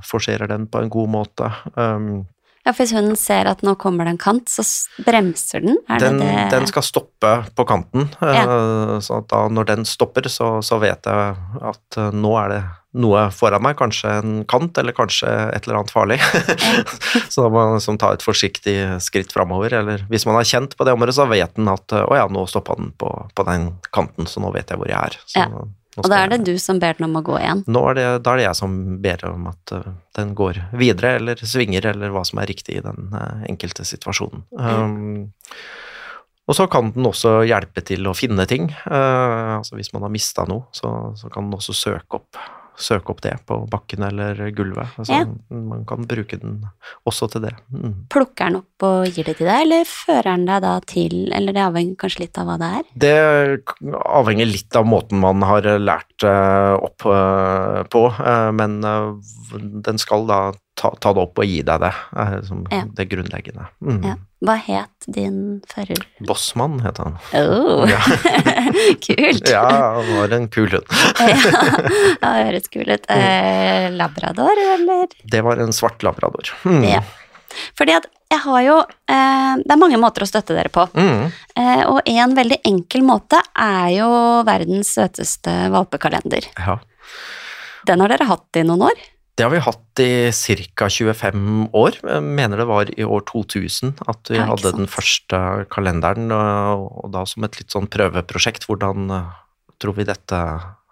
forserer 0.07 0.49
den 0.49 0.69
på 0.71 0.81
en 0.83 0.93
god 0.93 1.11
måte. 1.11 1.51
Um, 1.75 2.27
Ja, 2.61 2.75
for 2.75 2.85
hvis 2.85 2.93
hunden 2.93 3.17
ser 3.17 3.49
at 3.49 3.63
nå 3.65 3.73
kommer 3.81 4.05
det 4.05 4.15
en 4.15 4.21
kant, 4.21 4.51
så 4.53 4.65
bremser 5.01 5.65
den? 5.65 5.79
Er 5.89 6.03
den, 6.03 6.19
det 6.21 6.29
det? 6.29 6.49
den 6.53 6.69
skal 6.69 6.85
stoppe 6.85 7.31
på 7.57 7.65
kanten, 7.69 8.11
ja. 8.21 8.99
så 9.01 9.23
da 9.31 9.47
når 9.49 9.71
den 9.71 9.89
stopper, 9.89 10.29
så, 10.29 10.59
så 10.65 10.77
vet 10.83 11.09
jeg 11.09 11.33
at 11.71 11.99
eh, 12.01 12.13
nå 12.13 12.35
er 12.43 12.53
det 12.53 12.61
noe 13.01 13.29
foran 13.33 13.63
meg, 13.63 13.79
kanskje 13.79 14.13
en 14.19 14.39
kant, 14.51 14.77
eller 14.81 14.95
kanskje 14.97 15.31
et 15.55 15.65
eller 15.65 15.81
annet 15.81 15.93
farlig. 15.95 16.19
så 17.33 17.45
da 17.45 17.49
må 17.49 17.57
man 17.57 17.77
liksom 17.79 18.01
ta 18.03 18.13
et 18.17 18.25
forsiktig 18.25 18.77
skritt 19.05 19.31
framover. 19.33 19.77
Eller 19.81 20.03
hvis 20.11 20.27
man 20.27 20.37
har 20.37 20.49
kjent 20.49 20.75
på 20.77 20.87
det 20.87 20.97
området, 20.97 21.15
så 21.17 21.29
vet 21.31 21.55
den 21.57 21.71
at 21.71 21.95
eh, 21.95 22.03
å 22.03 22.19
ja, 22.19 22.27
nå 22.27 22.45
stoppa 22.51 22.77
den 22.81 22.91
på, 22.99 23.13
på 23.31 23.47
den 23.47 23.71
kanten, 23.95 24.27
så 24.27 24.43
nå 24.43 24.51
vet 24.57 24.75
jeg 24.75 24.83
hvor 24.83 24.91
jeg 24.91 24.99
er. 24.99 25.21
Så 25.25 25.47
Ja. 25.47 25.69
Og 26.01 26.11
da 26.13 26.23
er 26.25 26.33
det 26.33 26.41
du 26.49 26.55
som 26.63 26.81
ber 26.83 26.97
den 26.99 27.09
om 27.09 27.19
å 27.21 27.25
gå 27.27 27.37
igjen? 27.41 27.65
nå 27.71 27.83
er 27.91 27.99
det, 27.99 28.07
da 28.25 28.35
er 28.35 28.41
det 28.41 28.47
jeg 28.49 28.59
som 28.61 28.79
ber 29.05 29.27
om 29.31 29.51
at 29.51 29.75
eh, 29.77 29.91
den 30.19 30.33
går 30.39 30.63
videre, 30.81 31.17
eller 31.21 31.45
svinger, 31.45 31.91
eller 31.93 32.15
hva 32.15 32.25
som 32.29 32.41
er 32.43 32.51
riktig 32.51 32.79
i 32.79 32.85
den 32.85 33.15
eh, 33.17 33.47
enkelte 33.51 33.87
situasjonen. 33.89 34.45
Um, 34.57 35.29
og 36.51 36.57
så 36.59 36.67
kan 36.71 36.91
den 36.97 37.07
også 37.07 37.41
hjelpe 37.47 37.85
til 37.87 38.09
å 38.11 38.17
finne 38.17 38.47
ting. 38.51 38.73
Uh, 38.87 39.61
altså 39.61 39.79
hvis 39.79 39.93
man 39.95 40.03
har 40.07 40.13
mista 40.13 40.47
noe, 40.51 40.67
så, 40.75 41.13
så 41.19 41.31
kan 41.31 41.47
den 41.47 41.59
også 41.59 41.77
søke 41.77 42.19
opp, 42.19 42.41
søke 42.81 43.13
opp 43.13 43.23
det 43.25 43.35
på 43.49 43.61
bakken 43.71 44.05
eller 44.07 44.41
gulvet. 44.57 44.97
Altså, 44.99 45.21
Ja. 45.21 45.25
Man 45.51 45.85
kan 45.85 46.07
bruke 46.09 46.39
den 46.41 46.65
også 47.09 47.29
til 47.31 47.45
det. 47.45 47.53
Mm. 47.73 48.07
Plukker 48.13 48.49
den 48.49 48.61
opp 48.63 48.87
og 48.87 49.07
gir 49.13 49.27
det 49.29 49.37
til 49.39 49.49
deg, 49.49 49.67
eller 49.67 49.85
fører 49.89 50.31
den 50.31 50.47
deg 50.49 50.63
da 50.65 50.75
til 50.89 51.33
Eller 51.37 51.53
det 51.53 51.63
avhenger 51.63 51.97
kanskje 52.01 52.25
litt 52.25 52.39
av 52.41 52.49
hva 52.49 52.57
det 52.61 52.71
er? 52.79 52.89
Det 53.05 53.17
avhenger 54.01 54.49
litt 54.49 54.77
av 54.77 54.89
måten 54.89 55.21
man 55.21 55.43
har 55.47 55.67
lært 55.79 56.25
eh, 56.25 56.75
opp 56.81 57.05
eh, 57.07 57.83
på, 57.93 58.07
eh, 58.17 58.51
men 58.57 58.81
den 59.85 60.01
skal 60.01 60.27
da 60.31 60.41
ta, 60.81 60.91
ta 60.97 61.13
det 61.17 61.21
opp 61.27 61.39
og 61.43 61.45
gi 61.49 61.61
deg 61.67 61.83
det, 61.85 61.93
som 62.49 62.65
Ja. 62.73 62.83
det 62.97 63.07
grunnleggende. 63.13 63.67
Mm. 63.85 64.01
Ja. 64.09 64.15
Hva 64.41 64.55
het 64.65 65.05
din 65.13 65.61
fører? 65.69 66.01
Bossmann 66.25 66.79
het 66.81 66.97
han. 67.03 67.19
Oh, 67.37 67.85
Ja. 67.91 68.01
kult! 69.05 69.49
ja, 69.53 69.67
han 69.99 70.09
var 70.17 70.33
en 70.39 70.49
kul 70.49 70.71
hund. 70.73 70.89
ja, 72.23 72.31
det 72.33 72.47
høres 72.49 72.71
kul 72.73 72.89
ut. 72.89 73.05
Eh, 73.13 73.91
labrador, 73.93 74.57
eller? 74.77 75.13
Det 75.29 75.43
var 75.45 75.61
en 75.61 75.73
svart 75.77 76.03
labrador. 76.07 76.49
Mm. 76.65 76.85
Ja. 76.89 77.03
Fordi 77.77 77.97
at 77.99 78.07
jeg 78.31 78.39
har 78.45 78.61
jo 78.63 78.75
eh, 79.11 79.55
Det 79.59 79.73
er 79.75 79.79
mange 79.81 79.99
måter 79.99 80.23
å 80.23 80.29
støtte 80.29 80.55
dere 80.55 80.71
på. 80.73 80.85
Mm. 80.95 81.25
Eh, 81.59 81.83
og 81.91 82.01
en 82.09 82.35
veldig 82.39 82.61
enkel 82.71 83.03
måte 83.05 83.41
er 83.59 83.89
jo 83.99 84.09
verdens 84.47 84.95
søteste 84.97 85.53
valpekalender. 85.75 86.47
Ja. 86.57 86.79
Den 87.91 88.01
har 88.05 88.13
dere 88.13 88.29
hatt 88.31 88.57
i 88.61 88.65
noen 88.65 88.87
år. 88.89 89.09
Det 89.41 89.47
har 89.47 89.55
vi 89.55 89.61
hatt 89.65 90.01
i 90.05 90.09
ca. 90.77 90.87
25 90.93 91.71
år. 91.73 91.95
Jeg 92.05 92.21
mener 92.27 92.61
det 92.61 92.67
var 92.69 92.91
i 92.93 93.05
år 93.09 93.23
2000 93.25 93.95
at 94.13 94.29
vi 94.29 94.37
Ja, 94.37 94.45
hadde 94.51 94.73
den 94.77 94.85
første 94.91 95.65
kalenderen, 95.73 96.27
og, 96.29 97.07
da 97.15 97.23
som 97.25 97.47
et 97.49 97.57
litt 97.57 97.73
sånn 97.73 97.89
prøveprosjekt. 97.89 98.67
Hvordan 98.69 99.09
eh, 99.17 99.31
tror 99.81 99.97
vi 99.97 100.05
dette 100.05 100.41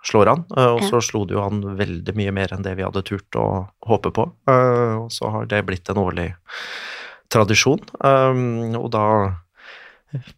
slår 0.08 0.30
an? 0.32 0.46
Og 0.48 0.78
Og 0.78 0.80
Ja. 0.80 0.88
så 0.88 1.02
slo 1.04 1.26
det 1.28 1.36
jo 1.36 1.44
an 1.44 1.60
veldig 1.76 2.14
mye 2.16 2.32
mer 2.32 2.48
enn 2.56 2.64
det 2.64 2.72
vi 2.78 2.86
hadde 2.88 3.04
turt 3.04 3.28
å 3.36 3.68
håpe 3.84 4.14
på. 4.16 4.32
Eh, 4.48 4.96
Og 4.96 5.12
så 5.12 5.28
har 5.30 5.44
det 5.44 5.66
blitt 5.66 5.90
en 5.90 6.00
årlig 6.00 6.32
tradisjon, 7.28 7.84
og 8.00 8.90
da 8.90 9.36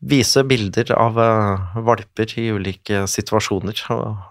vise 0.03 0.43
bilder 0.43 0.91
av 0.99 1.17
eh, 1.17 1.79
valper 1.79 2.27
i 2.43 2.51
ulike 2.51 3.07
situasjoner. 3.07 3.79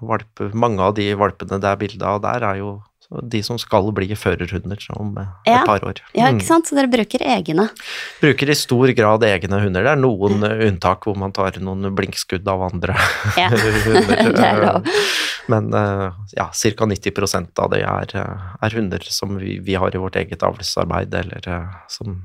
Og 0.03 0.53
mange 0.53 0.81
av 0.83 0.95
de 0.95 1.13
valpene 1.15 1.61
det 1.61 1.69
er 1.71 1.77
bilde 1.79 2.03
av 2.03 2.19
der, 2.21 2.43
er 2.43 2.57
jo 2.59 2.83
de 3.09 3.39
som 3.41 3.57
skal 3.57 3.87
bli 3.97 4.05
førerhunder 4.13 4.83
om 4.99 5.15
eh, 5.17 5.29
Ja. 5.47 5.61
et 5.61 5.65
par 5.65 5.79
år. 5.87 5.97
Ja, 6.13 6.27
Mm. 6.29 6.37
ikke 6.37 6.45
sant? 6.45 6.67
Så 6.69 6.75
dere 6.77 6.87
bruker 6.91 7.23
egne. 7.25 7.69
Bruker 8.21 8.49
i 8.49 8.53
stor 8.55 8.91
grad 8.93 9.23
egne 9.25 9.61
hunder. 9.63 9.81
Det 9.83 9.91
er 9.95 10.01
noen 10.03 10.43
eh, 10.45 10.67
unntak 10.69 11.07
hvor 11.07 11.17
man 11.17 11.31
tar 11.33 11.57
noen 11.59 11.89
blinkskudd 11.95 12.45
av 12.47 12.61
andre 12.69 12.93
Ja, 13.37 13.49
hunder. 13.85 14.43
er. 14.45 14.81
Men 15.49 15.73
eh, 15.73 16.11
ja, 16.37 16.45
ca. 16.53 16.85
90% 16.85 17.59
av 17.65 17.71
det 17.73 17.81
er, 17.81 18.13
er 18.61 18.75
hunder 18.77 19.01
som 19.09 19.37
vi, 19.41 19.57
vi 19.59 19.73
har 19.73 19.89
i 19.95 19.97
vårt 19.97 20.15
eget 20.21 20.43
avlsarbeid, 20.45 21.13
eller 21.13 21.41
som 21.89 22.21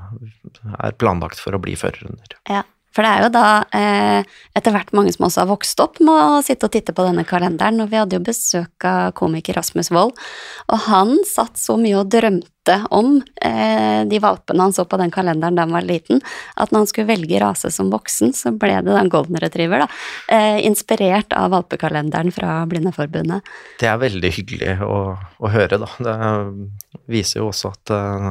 er 0.78 0.92
planlagt 1.00 1.40
for 1.40 1.56
å 1.56 1.60
bli 1.64 1.74
førerhunder. 1.80 2.36
Ja, 2.50 2.62
for 2.94 3.04
det 3.04 3.10
er 3.10 3.26
jo 3.26 3.32
da 3.34 3.48
eh, 3.74 4.34
etter 4.54 4.74
hvert 4.74 4.94
mange 4.94 5.12
som 5.14 5.26
også 5.26 5.42
har 5.42 5.50
vokst 5.50 5.82
opp 5.82 6.00
med 6.04 6.14
å 6.14 6.42
sitte 6.46 6.68
og 6.68 6.74
titte 6.76 6.94
på 6.94 7.06
denne 7.06 7.26
kalenderen, 7.28 7.82
og 7.82 7.90
vi 7.90 7.98
hadde 7.98 8.18
jo 8.18 8.24
besøk 8.24 8.86
av 8.88 9.14
komiker 9.18 9.58
Rasmus 9.58 9.90
Wold, 9.94 10.14
og 10.70 10.84
han 10.86 11.16
satt 11.28 11.58
så 11.60 11.78
mye 11.80 11.98
og 12.00 12.10
drømte 12.14 12.53
om 12.90 13.16
eh, 13.44 14.04
de 14.08 14.20
valpene 14.22 14.62
han 14.66 14.72
så 14.72 14.84
på 14.88 14.98
den 15.00 15.12
kalenderen 15.14 15.56
da 15.56 15.66
han 15.66 15.74
var 15.74 15.86
liten, 15.86 16.22
at 16.56 16.72
når 16.72 16.84
han 16.84 16.90
skulle 16.90 17.10
velge 17.12 17.40
rase 17.42 17.70
som 17.74 17.90
voksen, 17.92 18.32
så 18.36 18.54
ble 18.56 18.78
det 18.84 18.94
den 18.94 19.12
golden 19.12 19.40
retriever, 19.42 19.84
da, 19.84 19.88
eh, 20.32 20.60
inspirert 20.66 21.32
av 21.36 21.52
valpekalenderen 21.54 22.32
fra 22.34 22.62
Blindeforbundet. 22.70 23.44
Det 23.80 23.90
er 23.90 24.00
veldig 24.00 24.32
hyggelig 24.38 24.78
å, 24.84 24.98
å 25.18 25.52
høre, 25.52 25.80
da. 25.82 25.90
Det 26.04 26.16
viser 27.10 27.42
jo 27.42 27.50
også 27.50 27.72
at 27.74 27.92
uh, 27.92 28.30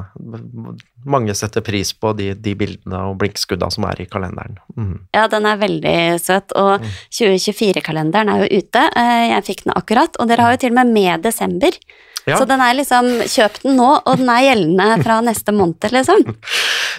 mange 1.06 1.36
setter 1.38 1.64
pris 1.66 1.92
på 1.94 2.14
de, 2.18 2.32
de 2.34 2.54
bildene 2.58 3.02
og 3.10 3.18
blinkskudda 3.22 3.70
som 3.74 3.86
er 3.90 4.02
i 4.04 4.08
kalenderen. 4.10 4.58
Mm. 4.78 4.96
Ja, 5.16 5.28
den 5.32 5.48
er 5.50 5.60
veldig 5.62 5.98
søt, 6.24 6.56
og 6.58 6.86
2024-kalenderen 7.14 8.32
er 8.34 8.44
jo 8.44 8.64
ute. 8.64 8.88
Eh, 8.98 9.28
Jeg 9.34 9.48
fikk 9.50 9.66
den 9.68 9.76
akkurat, 9.76 10.18
og 10.20 10.32
dere 10.32 10.48
har 10.48 10.56
jo 10.56 10.64
til 10.64 10.74
og 10.74 10.80
med 10.82 10.94
med 10.96 11.26
desember. 11.28 11.78
Ja. 12.26 12.38
Så 12.40 12.48
den 12.48 12.62
er 12.64 12.76
liksom 12.78 13.10
Kjøp 13.28 13.58
den 13.64 13.76
nå, 13.80 13.90
og 14.00 14.20
den 14.22 14.30
er 14.32 14.46
gjeldende 14.46 15.04
fra 15.04 15.20
neste 15.26 15.56
måned, 15.56 15.90
liksom. 15.92 16.24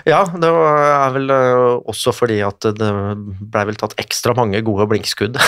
Ja, 0.08 0.24
det 0.26 0.50
er 0.50 1.12
vel 1.14 1.30
eh, 1.32 1.76
også 1.90 2.12
fordi 2.14 2.40
at 2.44 2.66
det 2.78 2.90
blei 3.40 3.64
vel 3.68 3.78
tatt 3.80 3.96
ekstra 4.00 4.34
mange 4.36 4.60
gode 4.66 4.86
blinkskudd. 4.90 5.38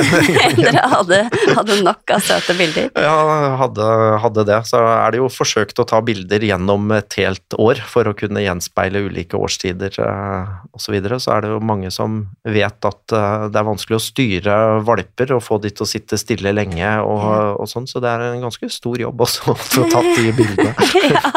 Dere 0.60 0.84
hadde, 0.92 1.20
hadde, 1.56 1.78
nok 1.86 2.14
av 2.14 2.24
søte 2.24 2.56
bilder? 2.58 2.90
Ja, 2.94 3.16
hadde, 3.60 3.88
hadde, 4.22 4.46
det. 4.48 4.60
Så 4.70 4.80
er 4.80 5.14
det 5.14 5.20
jo 5.20 5.30
forsøkt 5.32 5.82
å 5.82 5.86
ta 5.88 6.00
bilder 6.04 6.44
gjennom 6.46 6.90
et 6.96 7.18
helt 7.20 7.58
år 7.58 7.82
for 7.86 8.08
å 8.08 8.14
kunne 8.16 8.44
gjenspeile 8.44 9.02
ulike 9.08 9.38
årstider 9.38 9.98
uh, 10.00 10.56
osv. 10.72 10.86
Så, 10.86 10.94
videre. 10.94 11.18
så 11.20 11.34
er 11.34 11.42
det 11.42 11.50
jo 11.50 11.58
mange 11.66 11.90
som 11.92 12.22
vet 12.46 12.86
at 12.88 13.12
uh, 13.12 13.48
det 13.50 13.58
er 13.58 13.66
vanskelig 13.66 13.98
å 13.98 14.04
styre 14.04 14.54
valper 14.86 15.34
og 15.34 15.42
få 15.44 15.58
de 15.60 15.72
til 15.74 15.84
å 15.84 15.90
sitte 15.90 16.16
stille 16.20 16.54
lenge 16.54 16.92
og, 17.02 17.26
og 17.58 17.68
sånn, 17.68 17.88
så 17.90 18.00
det 18.00 18.12
er 18.12 18.28
en 18.30 18.46
ganske 18.46 18.70
stor 18.72 19.02
jobb 19.02 19.26
også 19.26 19.52
å 19.52 19.58
få 19.58 19.88
tatt 19.92 20.12
de 20.16 20.32
bildene. 20.36 20.72
ja. 21.16 21.34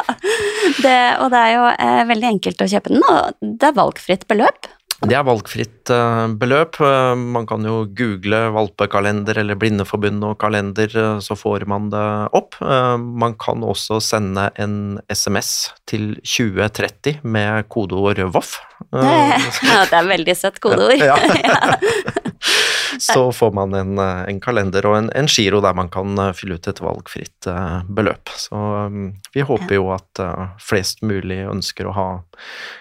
Det, 0.80 0.97
og 1.24 1.32
det 1.34 1.39
er 1.39 1.53
jo 1.55 1.63
eh, 1.72 2.01
veldig 2.09 2.28
enkelt 2.30 2.59
å 2.68 2.72
kjøpe 2.74 2.93
den, 2.93 3.05
og 3.07 3.39
det 3.39 3.70
er 3.70 3.80
valgfritt 3.80 4.28
beløp. 4.30 4.70
Det 4.99 5.16
er 5.16 5.24
valgfritt 5.24 5.91
uh, 5.95 6.28
beløp. 6.36 6.76
Uh, 6.84 7.16
man 7.16 7.45
kan 7.47 7.64
jo 7.64 7.86
google 7.95 8.41
valpekalender 8.51 9.38
eller 9.39 9.55
Blindeforbund 9.55 10.26
og 10.28 10.36
kalender, 10.41 10.91
uh, 10.91 11.22
så 11.24 11.38
får 11.39 11.64
man 11.72 11.88
det 11.93 12.07
opp. 12.36 12.60
man 12.60 13.36
kan 13.39 13.64
også 13.64 14.01
sende 14.03 14.49
en 14.60 14.99
SMS 15.07 15.72
til 15.88 16.18
2030 16.20 17.24
med 17.24 17.70
kodeord 17.72 18.20
VOFF. 18.34 18.57
Det, 18.91 19.05
ja, 19.70 19.86
det 19.88 20.01
er 20.01 20.12
veldig 20.12 20.36
søtt 20.36 20.60
kodeord. 20.64 20.99
ja. 20.99 21.16
så 23.00 23.32
får 23.32 23.52
man 23.52 23.74
en, 23.74 23.98
eh, 24.00 24.24
en 24.32 24.40
kalender 24.42 24.86
og 24.90 24.98
en, 24.98 25.10
en, 25.16 25.30
giro 25.30 25.62
der 25.62 25.76
man 25.78 25.90
kan 25.94 26.18
eh, 26.20 26.34
fylle 26.38 26.58
ut 26.58 26.68
et 26.68 26.82
valgfritt 26.82 27.48
uh, 27.48 27.86
beløp. 27.86 28.32
Så 28.34 28.58
um, 28.58 29.12
vi 29.34 29.46
håper 29.46 29.76
jo 29.78 29.90
at 29.96 30.22
flest 30.64 31.04
mulig 31.06 31.42
ønsker 31.50 31.90
å 31.90 31.96
ha 31.96 32.08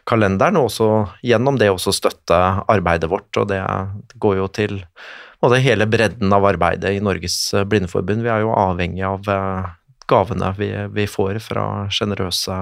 kalenderen, 0.09 0.59
og 0.61 0.71
også 0.71 0.91
gjennom 1.27 1.59
det 1.61 1.71
også 1.73 1.95
støtte 1.95 2.39
arbeidet 2.69 3.11
vårt. 3.11 3.31
Og 3.37 3.49
det, 3.51 3.61
det 4.11 4.21
går 4.23 4.39
jo 4.41 4.49
til 4.49 4.79
både 5.43 5.61
hele 5.63 5.87
bredden 5.87 6.33
av 6.35 6.47
arbeidet 6.49 6.97
i 6.97 7.03
Norges 7.05 7.39
Blindeforbund. 7.69 8.25
Vi 8.25 8.33
er 8.33 8.43
jo 8.43 8.55
avhengig 8.57 9.05
av 9.07 9.29
gavene 10.09 10.55
vi, 10.57 10.73
vi 10.95 11.05
får 11.11 11.39
fra 11.45 11.67
sjenerøse 11.93 12.57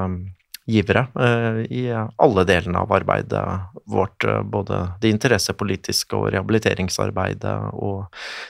givere 0.66 1.06
eh, 1.20 1.60
i 1.70 1.82
alle 1.94 2.44
delene 2.44 2.82
av 2.82 2.92
arbeidet 2.92 3.44
vårt. 3.86 4.24
Eh, 4.24 4.42
både 4.42 4.82
det 5.00 5.12
interessepolitiske 5.14 6.18
og 6.18 6.30
rehabiliteringsarbeidet 6.34 7.56
og 7.72 8.06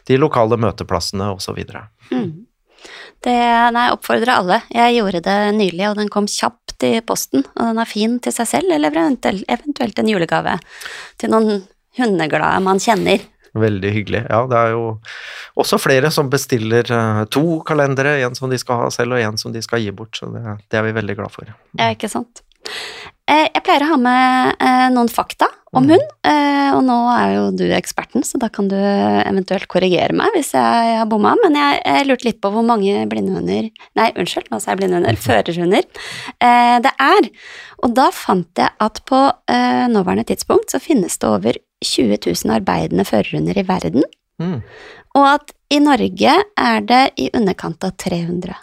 de 0.08 0.18
lokale 0.20 0.58
møteplassene 0.60 1.28
osv. 1.36 1.60
Mm. 2.10 2.46
Det, 3.24 3.36
nei, 3.74 3.86
oppfordrer 3.92 4.32
alle. 4.36 4.60
Jeg 4.72 4.98
gjorde 4.98 5.22
det 5.26 5.38
nylig, 5.56 5.86
og 5.90 6.00
den 6.00 6.10
kom 6.12 6.28
kjapt 6.30 6.84
i 6.86 6.98
posten. 7.04 7.44
Og 7.56 7.72
den 7.72 7.80
er 7.82 7.90
fin 7.90 8.18
til 8.22 8.34
seg 8.34 8.50
selv, 8.50 8.72
eller 8.76 8.96
eventuelt 8.96 9.98
en 9.98 10.12
julegave 10.12 10.58
til 11.20 11.32
noen 11.32 11.64
hundeglade 11.96 12.60
man 12.64 12.80
kjenner. 12.82 13.24
Veldig 13.56 13.92
hyggelig. 13.94 14.22
Ja, 14.28 14.42
det 14.50 14.58
er 14.60 14.74
jo 14.74 14.84
også 15.56 15.78
flere 15.80 16.10
som 16.14 16.30
bestiller 16.32 16.88
uh, 16.92 17.24
to 17.32 17.60
kalendere, 17.66 18.18
en 18.26 18.36
som 18.38 18.52
de 18.52 18.60
skal 18.60 18.84
ha 18.84 18.90
selv 18.94 19.16
og 19.16 19.22
en 19.22 19.40
som 19.40 19.54
de 19.54 19.62
skal 19.64 19.84
gi 19.84 19.94
bort, 19.96 20.16
så 20.18 20.28
det, 20.34 20.58
det 20.70 20.80
er 20.80 20.88
vi 20.88 20.96
veldig 20.98 21.18
glad 21.18 21.32
for. 21.34 21.54
Ja, 21.78 21.90
ikke 21.94 22.12
sant. 22.12 22.44
Eh, 23.26 23.48
jeg 23.50 23.62
pleier 23.66 23.82
å 23.82 23.94
ha 23.94 23.96
med 23.98 24.60
eh, 24.62 24.88
noen 24.94 25.08
fakta 25.10 25.48
om 25.74 25.82
mm. 25.82 25.88
hund, 25.90 26.12
eh, 26.30 26.68
og 26.76 26.84
nå 26.86 26.96
er 27.10 27.32
jo 27.34 27.42
du 27.58 27.64
eksperten, 27.74 28.22
så 28.26 28.38
da 28.38 28.48
kan 28.52 28.68
du 28.70 28.76
eventuelt 28.76 29.66
korrigere 29.70 30.14
meg 30.16 30.30
hvis 30.36 30.52
jeg 30.54 30.94
har 31.00 31.08
bomma, 31.10 31.34
men 31.42 31.58
jeg, 31.58 32.06
lurte 32.06 32.28
litt 32.28 32.38
på 32.42 32.52
hvor 32.54 32.62
mange 32.66 33.02
blindehunder 33.10 33.66
Nei, 33.98 34.08
unnskyld, 34.14 34.46
nå 34.52 34.60
sa 34.62 34.72
jeg 34.72 34.82
blindehunder. 34.82 35.18
Førerhunder. 35.26 35.88
Eh, 36.38 36.76
det 36.84 36.92
er. 37.02 37.30
Og 37.82 37.96
da 37.98 38.06
fant 38.14 38.62
jeg 38.62 38.70
at 38.86 39.02
på 39.10 39.20
eh, 39.50 39.84
nåværende 39.90 40.28
tidspunkt 40.30 40.70
så 40.72 40.80
finnes 40.82 41.18
det 41.18 41.30
over 41.30 41.58
20 41.86 42.20
000 42.26 42.54
arbeidende 42.58 43.06
førerhunder 43.08 43.58
i 43.58 43.66
verden, 43.68 44.06
mm. 44.42 44.58
og 45.18 45.28
at 45.30 45.54
i 45.72 45.80
Norge 45.82 46.38
er 46.46 46.86
det 46.86 47.04
i 47.22 47.30
underkant 47.34 47.84
av 47.86 47.96
300. 47.98 48.54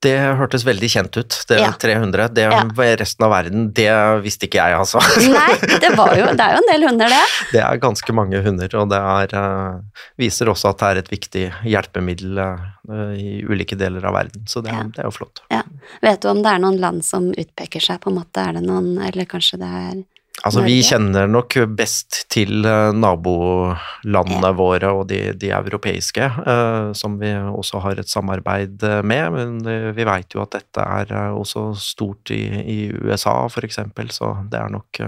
Det 0.00 0.14
hørtes 0.38 0.62
veldig 0.64 0.88
kjent 0.88 1.16
ut, 1.20 1.34
det 1.50 1.58
ja. 1.60 1.72
300. 1.76 2.30
Det 2.32 2.46
ja. 2.46 2.62
resten 2.96 3.24
av 3.26 3.34
verden, 3.34 3.66
det 3.76 3.90
visste 4.24 4.46
ikke 4.48 4.56
jeg, 4.56 4.78
altså. 4.80 5.02
Nei, 5.28 5.58
det, 5.60 5.90
jo, 5.92 6.06
det, 6.32 6.44
er 6.46 6.54
jo 6.54 6.60
en 6.62 6.68
del 6.70 6.86
hunder, 6.88 7.12
det. 7.12 7.20
Det 7.52 7.60
er 7.60 7.82
ganske 7.82 8.14
mange 8.16 8.40
hunder, 8.40 8.76
og 8.80 8.88
det 8.88 9.00
er, 9.00 9.34
uh, 9.36 10.06
viser 10.20 10.48
også 10.48 10.70
at 10.70 10.80
det 10.80 10.88
er 10.88 11.00
et 11.02 11.10
viktig 11.12 11.42
hjelpemiddel 11.68 12.40
uh, 12.40 13.12
i 13.12 13.42
ulike 13.44 13.76
deler 13.76 14.06
av 14.08 14.16
verden. 14.16 14.46
Så 14.48 14.64
det, 14.64 14.72
ja. 14.72 14.86
det 14.88 15.04
er 15.04 15.10
jo 15.10 15.16
flott. 15.18 15.42
Vet 16.00 16.24
du 16.24 16.30
om 16.32 16.40
det 16.40 16.54
er 16.54 16.64
noen 16.64 16.80
land 16.80 17.04
som 17.04 17.28
utpeker 17.34 17.84
seg, 17.84 18.00
på 18.00 18.08
en 18.08 18.22
måte? 18.22 18.40
Er 18.40 18.56
det 18.56 18.64
noen, 18.64 18.94
eller 19.04 19.28
kanskje 19.28 19.60
det 19.60 19.68
er 19.82 20.00
Altså, 20.40 20.62
vi 20.64 20.78
kjenner 20.84 21.28
nok 21.28 21.56
best 21.76 22.22
til 22.32 22.64
uh, 22.64 22.90
nabolandene 22.96 24.50
ja. 24.50 24.56
våre 24.56 24.92
og 24.96 25.02
de, 25.10 25.18
de 25.36 25.50
europeiske, 25.52 26.28
uh, 26.46 26.92
som 26.96 27.18
vi 27.20 27.32
også 27.34 27.82
har 27.84 28.00
et 28.00 28.08
samarbeid 28.08 28.80
eh, 28.86 29.00
med. 29.04 29.26
Men 29.34 29.58
uh, 29.66 29.90
vi 29.96 30.06
veit 30.08 30.32
jo 30.36 30.42
at 30.44 30.54
dette 30.56 30.84
er 30.84 31.12
også 31.36 31.70
stort 31.80 32.32
i, 32.32 32.40
i 32.60 32.78
USA, 33.02 33.42
f.eks., 33.50 33.82
så 34.16 34.32
det 34.50 34.58
er 34.58 34.72
nok 34.72 35.02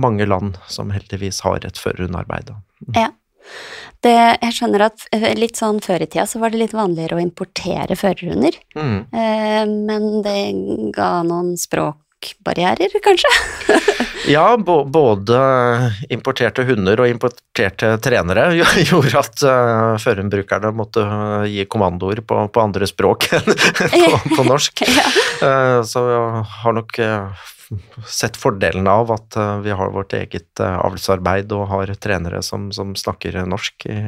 mange 0.00 0.26
land 0.28 0.58
som 0.70 0.92
heldigvis 0.92 1.40
har 1.46 1.64
et 1.66 1.80
førerhundarbeid. 1.80 2.52
Mm. 2.84 2.92
Ja. 2.98 3.08
Det, 4.04 4.12
jeg 4.12 4.54
skjønner 4.56 4.86
at 4.86 5.02
litt 5.36 5.58
sånn 5.58 5.80
før 5.84 6.04
i 6.04 6.08
tida 6.08 6.26
så 6.28 6.38
var 6.40 6.52
det 6.52 6.60
litt 6.60 6.76
vanligere 6.76 7.18
å 7.18 7.22
importere 7.22 7.96
førerhunder, 7.98 8.54
mm. 8.76 9.00
men 9.88 10.06
det 10.24 10.38
ga 10.96 11.10
noen 11.26 11.56
språk 11.60 11.98
språkbarrierer, 12.20 13.00
kanskje? 13.02 13.28
ja, 14.32 14.56
både 14.56 15.38
importerte 16.08 16.64
hunder 16.64 17.00
og 17.00 17.08
importerte 17.08 17.96
trenere 18.02 18.50
gjorde 18.90 19.18
at 19.18 19.44
uh, 19.44 19.96
førerbrukerne 20.00 20.72
måtte 20.76 21.00
uh, 21.00 21.44
gi 21.48 21.64
kommandoer 21.66 22.20
på, 22.20 22.48
på 22.52 22.60
andre 22.60 22.86
språk 22.86 23.30
enn 23.38 23.48
på, 23.48 24.36
på, 24.36 24.44
norsk. 24.44 24.84
ja. 24.86 25.06
uh, 25.42 25.80
så 25.84 26.04
har 26.62 26.76
nok 26.76 27.00
sett 28.06 28.36
fordelen 28.36 28.88
av 28.90 29.12
at 29.14 29.36
eh, 29.36 29.58
vi 29.64 29.70
har 29.70 29.92
vårt 29.94 30.12
eget 30.16 30.60
eh, 30.60 30.78
avlsarbeid 30.82 31.52
og 31.54 31.68
har 31.70 31.92
trenere 32.02 32.42
som, 32.42 32.70
som, 32.74 32.96
snakker 32.98 33.38
norsk 33.46 33.86
i 33.86 33.98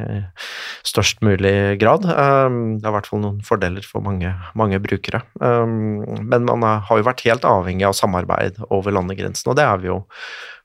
størst 0.86 1.22
mulig 1.22 1.78
grad. 1.82 2.06
Eh, 2.10 2.48
det 2.80 2.86
er 2.86 2.90
i 2.90 2.96
hvert 2.96 3.10
fall 3.10 3.22
noen 3.22 3.42
fordeler 3.46 3.86
for 3.86 4.04
mange, 4.04 4.34
mange 4.58 4.80
brukere. 4.82 5.22
Men 5.38 6.48
man 6.48 6.66
har 6.88 6.98
jo 6.98 7.06
vært 7.06 7.24
helt 7.26 7.46
avhengig 7.46 7.86
av 7.86 7.96
samarbeid 7.98 8.58
over 8.70 8.94
landegrensen, 8.94 9.52
og 9.52 9.58
det 9.58 9.66
er 9.68 9.78
vi 9.82 9.92
jo 9.92 10.02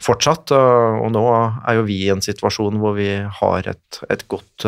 fortsatt. 0.04 0.54
Og 0.54 1.08
nå 1.14 1.24
er 1.32 1.78
jo 1.78 1.86
vi 1.88 2.00
i 2.06 2.12
en 2.14 2.24
situasjon 2.24 2.78
hvor 2.82 2.98
vi 2.98 3.10
har 3.40 3.70
et, 3.72 4.00
et 4.14 4.24
godt 4.30 4.66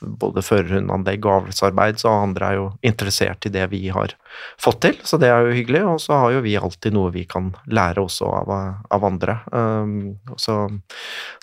både 0.00 0.44
førerhundanlegg 0.44 1.26
og 1.26 1.36
avlsarbeid, 1.36 2.00
så 2.02 2.12
andre 2.14 2.48
er 2.48 2.58
jo 2.60 2.66
interessert 2.86 3.46
i 3.46 3.52
det 3.54 3.68
vi 3.72 3.84
har 3.94 4.16
fått 4.60 4.82
til, 4.86 4.98
så 5.06 5.18
det 5.20 5.30
er 5.30 5.46
jo 5.46 5.56
hyggelig. 5.56 5.84
Og 5.92 6.02
så 6.02 6.18
har 6.24 6.36
jo 6.36 6.42
vi 6.44 6.56
alltid 6.58 6.96
noe 6.96 7.12
vi 7.14 7.24
kan 7.28 7.52
lære 7.70 8.02
også 8.02 8.28
av, 8.42 8.52
av 8.90 9.08
andre. 9.08 9.38
Um, 9.52 9.96
så 10.40 10.64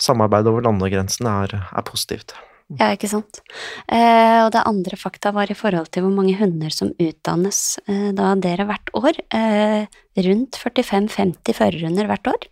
samarbeid 0.02 0.48
over 0.50 0.64
landegrensene 0.66 1.34
er, 1.46 1.58
er 1.70 1.86
positivt. 1.86 2.36
Ja, 2.78 2.92
ikke 2.94 3.08
sant. 3.10 3.40
Eh, 3.90 4.38
og 4.44 4.52
det 4.54 4.62
andre 4.68 4.98
fakta 4.98 5.32
var 5.34 5.50
i 5.50 5.56
forhold 5.58 5.90
til 5.90 6.04
hvor 6.04 6.14
mange 6.14 6.36
hunder 6.38 6.70
som 6.70 6.92
utdannes 7.02 7.80
eh, 7.90 8.10
da 8.14 8.36
dere 8.38 8.68
hvert 8.68 8.92
år. 8.94 9.18
Eh, 9.34 9.90
rundt 10.28 10.60
45-50 10.60 11.58
førerhunder 11.58 12.10
hvert 12.10 12.30
år. 12.30 12.46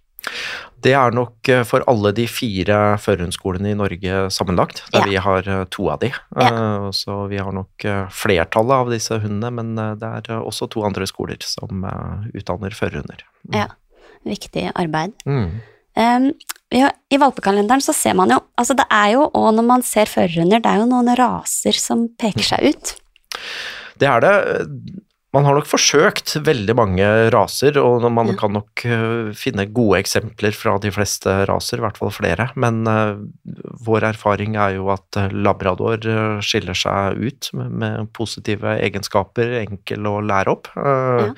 Det 0.85 0.93
er 0.95 1.15
nok 1.15 1.49
eh, 1.51 1.65
for 1.67 1.83
alle 1.91 2.13
de 2.15 2.25
fire 2.31 2.77
førhundsskolene 3.03 3.73
i 3.73 3.79
Norge 3.79 4.21
sammenlagt, 4.35 4.85
der 4.95 5.07
ja. 5.07 5.09
vi 5.11 5.23
har 5.25 5.49
eh, 5.51 5.65
to 5.75 5.89
av 5.91 6.03
de. 6.05 6.13
Ja. 6.39 6.51
Eh, 6.51 6.87
så 6.95 7.25
vi 7.31 7.41
har 7.43 7.55
nok 7.55 7.87
flertallet 8.15 8.85
av 8.85 8.93
disse 8.93 9.19
hundene, 9.23 9.51
men 9.59 9.99
det 9.99 10.13
er 10.21 10.39
også 10.39 10.71
to 10.71 10.85
andre 10.87 11.09
skoler 11.11 11.43
som 11.43 11.83
utdanner 12.31 12.77
førerhunder. 12.77 13.25
Mm. 13.49 13.59
Ja, 13.59 13.67
viktig 14.29 14.69
arbeid. 14.75 15.17
Mm. 15.27 15.59
Um, 15.99 16.31
I 16.71 17.19
valpekalenderen 17.19 17.83
så 17.83 17.91
ser 17.97 18.13
man 18.15 18.31
jo 18.31 18.37
Altså 18.61 18.77
det 18.79 18.85
er 18.93 19.17
jo, 19.17 19.25
og 19.35 19.49
når 19.57 19.65
man 19.67 19.83
ser 19.83 20.07
førerhunder, 20.07 20.61
det 20.63 20.71
er 20.71 20.83
jo 20.83 20.87
noen 20.87 21.11
raser 21.19 21.75
som 21.75 22.05
peker 22.21 22.47
seg 22.53 22.71
ut. 22.71 22.93
Det 23.99 24.07
er 24.07 24.23
det 24.23 24.35
man 25.37 25.45
har 25.45 25.59
nok 25.59 25.69
forsøkt 25.69 26.39
veldig 26.41 26.75
mange 26.79 27.07
raser, 27.35 27.77
og 27.83 28.07
man 28.17 28.33
kan 28.41 28.55
nok 28.57 28.85
uh, 28.89 29.29
finne 29.37 29.67
gode 29.77 30.01
eksempler 30.01 30.57
fra 30.57 30.79
de 30.81 30.93
fleste 30.95 31.35
raser, 31.51 31.81
i 31.81 31.85
hvert 31.85 32.01
fall 32.01 32.13
flere. 32.15 32.49
Men 32.57 32.81
uh, 32.89 33.21
vår 33.85 34.09
erfaring 34.15 34.57
er 34.57 34.79
jo 34.79 34.89
at 34.95 35.21
uh, 35.21 35.29
labrador 35.35 36.01
skiller 36.45 36.79
seg 36.79 37.21
ut 37.21 37.51
med, 37.59 37.77
med, 37.83 38.09
positive 38.17 38.79
egenskaper, 38.81 39.59
enkel 39.61 40.09
å 40.09 40.19
lære 40.25 40.55
opp. 40.57 40.73
Ja. 40.79 41.29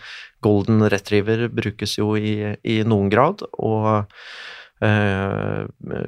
Golden 0.41 0.86
retriever 0.88 1.49
brukes 1.53 1.99
jo 1.99 2.14
i, 2.16 2.55
i 2.62 2.80
noen 2.86 3.11
grad, 3.12 3.43
og 3.59 4.07
Uh, 4.81 5.66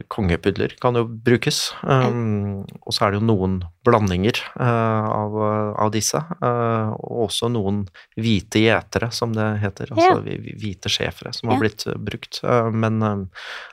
kongepudler 0.09 0.73
kan 0.81 0.97
jo 0.97 1.05
brukes. 1.05 1.75
Um, 1.83 2.63
og 2.81 2.95
så 2.97 3.05
er 3.05 3.13
det 3.13 3.21
jo 3.21 3.27
noen 3.29 3.59
blandinger 3.85 4.39
eh, 4.63 5.07
av, 5.11 5.35
av, 5.75 5.89
disse. 5.93 6.21
Og 6.39 7.25
også 7.27 7.49
noen 7.51 7.81
hvite 8.15 8.63
gjetere, 8.63 9.09
som 9.13 9.33
det 9.35 9.49
heter. 9.65 9.91
Altså 9.91 10.21
ja. 10.23 10.37
hvite 10.63 10.93
schæfere 10.93 11.33
som 11.35 11.51
ja. 11.51 11.57
har 11.57 11.65
blitt 11.65 11.85
brukt. 11.99 12.39
men 12.71 13.27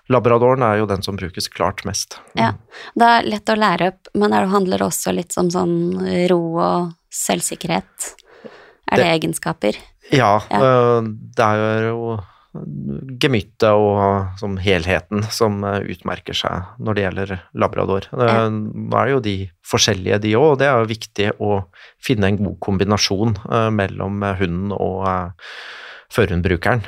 labradoren 0.09 0.65
er 0.65 0.79
jo 0.81 0.87
den 0.89 1.05
som 1.05 1.19
brukes 1.19 1.47
klart 1.53 1.85
mest. 1.85 2.17
Ja, 2.33 2.55
Det 2.97 3.11
er 3.19 3.29
lett 3.29 3.53
å 3.53 3.57
lære 3.59 3.91
opp, 3.93 4.09
men 4.17 4.33
det 4.33 4.41
handler 4.49 4.87
også 4.87 5.13
litt 5.13 5.37
om 5.37 5.53
sånn 5.53 5.77
ro 6.31 6.41
og 6.57 6.89
selvsikkerhet. 7.13 8.09
Er 8.89 8.97
det, 8.97 9.03
det 9.03 9.13
egenskaper? 9.13 9.77
Ja, 10.09 10.39
ja. 10.49 11.01
det 11.05 11.45
er 11.45 11.91
jo 11.91 12.17
gemyttet 13.21 13.69
og 13.77 14.39
som 14.39 14.55
helheten 14.57 15.21
som 15.33 15.61
eh, 15.67 15.83
utmerker 15.93 16.37
seg 16.37 16.71
når 16.81 16.97
det 16.97 17.03
gjelder 17.03 17.33
labrador. 17.61 18.07
Ja. 18.09 18.47
Nå 18.49 18.89
er 18.97 19.05
det 19.05 19.13
jo 19.13 19.25
de 19.27 19.35
forskjellige, 19.69 20.21
de 20.23 20.33
òg, 20.39 20.47
og 20.55 20.61
det 20.61 20.69
er 20.69 20.79
jo 20.79 20.89
viktig 20.89 21.27
å 21.37 21.59
finne 22.01 22.31
en 22.31 22.39
god 22.39 22.57
kombinasjon 22.65 23.35
uh, 23.43 23.69
mellom 23.73 24.23
hunden 24.39 24.73
og 24.73 25.05
uh, 25.05 25.51
førhundbrukeren. 26.09 26.81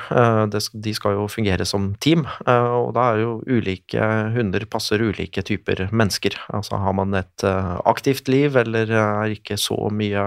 De 0.50 0.94
skal 0.98 1.14
jo 1.14 1.28
fungere 1.30 1.62
som 1.70 1.92
team, 2.02 2.24
og 2.50 2.88
da 2.96 3.04
er 3.12 3.20
jo 3.22 3.36
ulike 3.46 4.08
hunder 4.34 4.66
passer 4.66 5.04
ulike 5.06 5.44
typer 5.46 5.84
mennesker. 5.94 6.40
Altså 6.50 6.80
har 6.82 6.96
man 6.98 7.14
et 7.20 7.46
aktivt 7.46 8.32
liv 8.34 8.58
eller 8.58 8.90
er 8.90 9.36
ikke 9.36 9.60
så 9.62 9.78
mye 9.94 10.26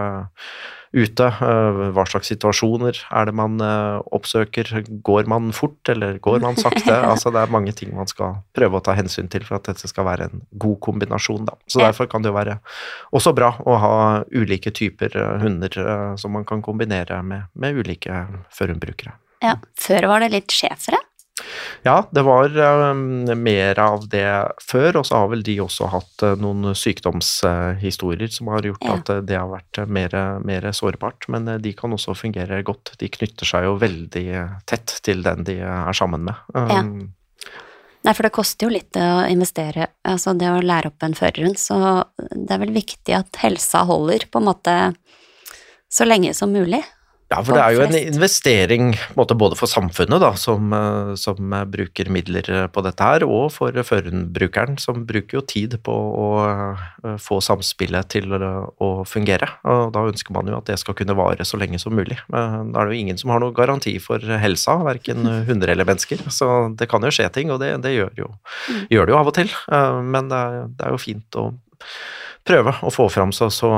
ute. 0.95 1.27
Eh, 1.27 1.81
hva 1.95 2.05
slags 2.09 2.31
situasjoner 2.31 3.01
er 3.11 3.29
det 3.29 3.35
man 3.37 3.59
eh, 3.63 3.99
oppsøker? 4.15 4.71
Går 5.07 5.29
man 5.31 5.51
fort, 5.57 5.81
eller 5.91 6.19
går 6.23 6.41
man 6.45 6.59
sakte? 6.61 6.95
altså 7.13 7.33
Det 7.35 7.43
er 7.43 7.55
mange 7.55 7.75
ting 7.77 7.95
man 7.97 8.11
skal 8.11 8.39
prøve 8.57 8.79
å 8.79 8.85
ta 8.85 8.97
hensyn 8.99 9.31
til 9.33 9.47
for 9.47 9.59
at 9.59 9.69
dette 9.71 9.91
skal 9.91 10.07
være 10.09 10.31
en 10.31 10.45
god 10.63 10.79
kombinasjon. 10.87 11.49
Da. 11.51 11.59
Så 11.71 11.83
Derfor 11.83 12.09
kan 12.11 12.25
det 12.25 12.33
jo 12.33 12.39
være 12.39 12.59
også 13.15 13.35
bra 13.37 13.55
å 13.65 13.79
ha 13.83 13.95
ulike 14.35 14.73
typer 14.75 15.17
eh, 15.19 15.35
hunder 15.43 15.81
som 16.21 16.35
man 16.37 16.47
kan 16.49 16.63
kombinere 16.65 17.21
med, 17.27 17.51
med 17.59 17.83
ulike 17.83 18.25
førhundbrukere. 18.55 19.19
Ja, 19.45 19.59
Før 19.77 20.09
var 20.09 20.25
det 20.25 20.33
litt 20.33 20.55
schæfere? 20.55 21.03
Ja, 21.83 22.09
det 22.15 22.23
var 22.23 22.55
um, 22.59 23.25
mer 23.43 23.79
av 23.83 24.07
det 24.09 24.29
før, 24.63 25.01
og 25.01 25.07
så 25.09 25.19
har 25.19 25.33
vel 25.33 25.43
de 25.45 25.57
også 25.65 25.89
hatt 25.91 26.23
uh, 26.23 26.37
noen 26.41 26.77
sykdomshistorier 26.79 28.31
som 28.33 28.53
har 28.55 28.65
gjort 28.69 28.87
ja. 28.87 28.95
at 29.01 29.11
uh, 29.11 29.19
det 29.27 29.37
har 29.37 29.51
vært 29.51 29.83
mer, 29.91 30.15
mer, 30.47 30.71
sårbart. 30.73 31.27
Men 31.33 31.51
de 31.61 31.75
kan 31.77 31.93
også 31.93 32.15
fungere 32.17 32.63
godt. 32.67 32.95
De 33.03 33.11
knytter 33.11 33.51
seg 33.51 33.67
jo 33.67 33.75
veldig 33.83 34.27
tett 34.71 34.99
til 35.05 35.27
den 35.27 35.45
de 35.49 35.59
er 35.67 35.99
sammen 35.99 36.25
med. 36.31 36.41
Um, 36.55 36.71
ja. 36.71 37.53
Nei, 38.05 38.13
for 38.13 38.27
det 38.27 38.35
koster 38.37 38.69
jo 38.69 38.75
litt 38.75 38.97
å 39.01 39.25
investere, 39.33 39.89
altså 40.05 40.35
det 40.37 40.51
å 40.53 40.61
lære 40.61 40.91
opp 40.91 41.07
en 41.07 41.17
førerhund, 41.17 41.57
så 41.57 42.05
det 42.21 42.53
er 42.53 42.61
vel 42.61 42.75
viktig 42.75 43.15
at 43.17 43.41
helsa 43.41 43.81
holder 43.89 44.27
på 44.29 44.43
en 44.43 44.51
måte 44.51 44.75
så 45.89 46.05
lenge 46.05 46.35
som 46.37 46.53
mulig. 46.53 46.83
Ja, 47.33 47.39
for 47.41 47.57
det 47.57 47.63
er 47.65 47.73
jo 47.73 47.83
en 47.87 47.95
investering 47.97 48.91
måte, 49.17 49.35
både 49.39 49.57
for 49.57 49.71
samfunnet, 49.71 50.21
da, 50.21 50.35
som, 50.37 50.69
eh, 50.77 51.15
som, 51.19 51.55
bruker 51.73 52.11
midler 52.13 52.49
eh, 52.53 52.67
på 52.69 52.83
dette 52.85 53.07
her, 53.07 53.25
og 53.25 53.49
for 53.55 53.73
førerbrukeren, 53.73 54.77
som 54.79 55.07
bruker 55.09 55.39
jo 55.39 55.45
tid 55.49 55.79
på 55.87 55.95
å 55.95 56.29
eh, 56.45 57.15
få 57.23 57.41
samspillet 57.45 58.11
til 58.13 58.35
å 58.37 58.91
fungere. 59.09 59.49
Og 59.65 59.95
da 59.97 60.05
ønsker 60.11 60.37
man 60.37 60.51
jo 60.53 60.59
at 60.59 60.69
det 60.69 60.77
skal 60.83 60.97
kunne 60.99 61.17
vare 61.17 61.47
så 61.49 61.59
lenge 61.61 61.81
som 61.81 61.97
mulig. 61.97 62.19
Men 62.29 62.75
Da 62.75 62.83
er 62.83 62.91
det 62.91 62.99
jo 62.99 63.07
ingen 63.07 63.21
som 63.21 63.33
har 63.33 63.41
noen 63.41 63.57
garanti 63.57 63.97
for 64.05 64.21
helsa, 64.21 64.77
verken 64.85 65.25
hunder 65.49 65.73
eller 65.73 65.89
mennesker. 65.89 66.27
Så 66.29 66.51
det 66.77 66.91
kan 66.93 67.03
jo 67.03 67.15
skje 67.15 67.31
ting, 67.33 67.55
og 67.55 67.63
det, 67.65 67.73
det 67.87 67.97
gjør, 67.97 68.13
jo, 68.21 68.35
mm. 68.69 68.85
gjør, 68.93 69.09
det 69.09 69.17
jo 69.17 69.23
av 69.23 69.33
og 69.33 69.39
til. 69.41 69.57
Men 70.13 70.29
det 70.29 70.45
er, 70.45 70.61
det 70.77 70.87
er 70.87 70.95
jo 70.95 71.03
fint 71.09 71.41
å 71.41 71.49
prøve 72.45 72.75
å 72.85 72.93
få 72.93 73.09
fram 73.13 73.33
så, 73.33 73.51
så 73.53 73.71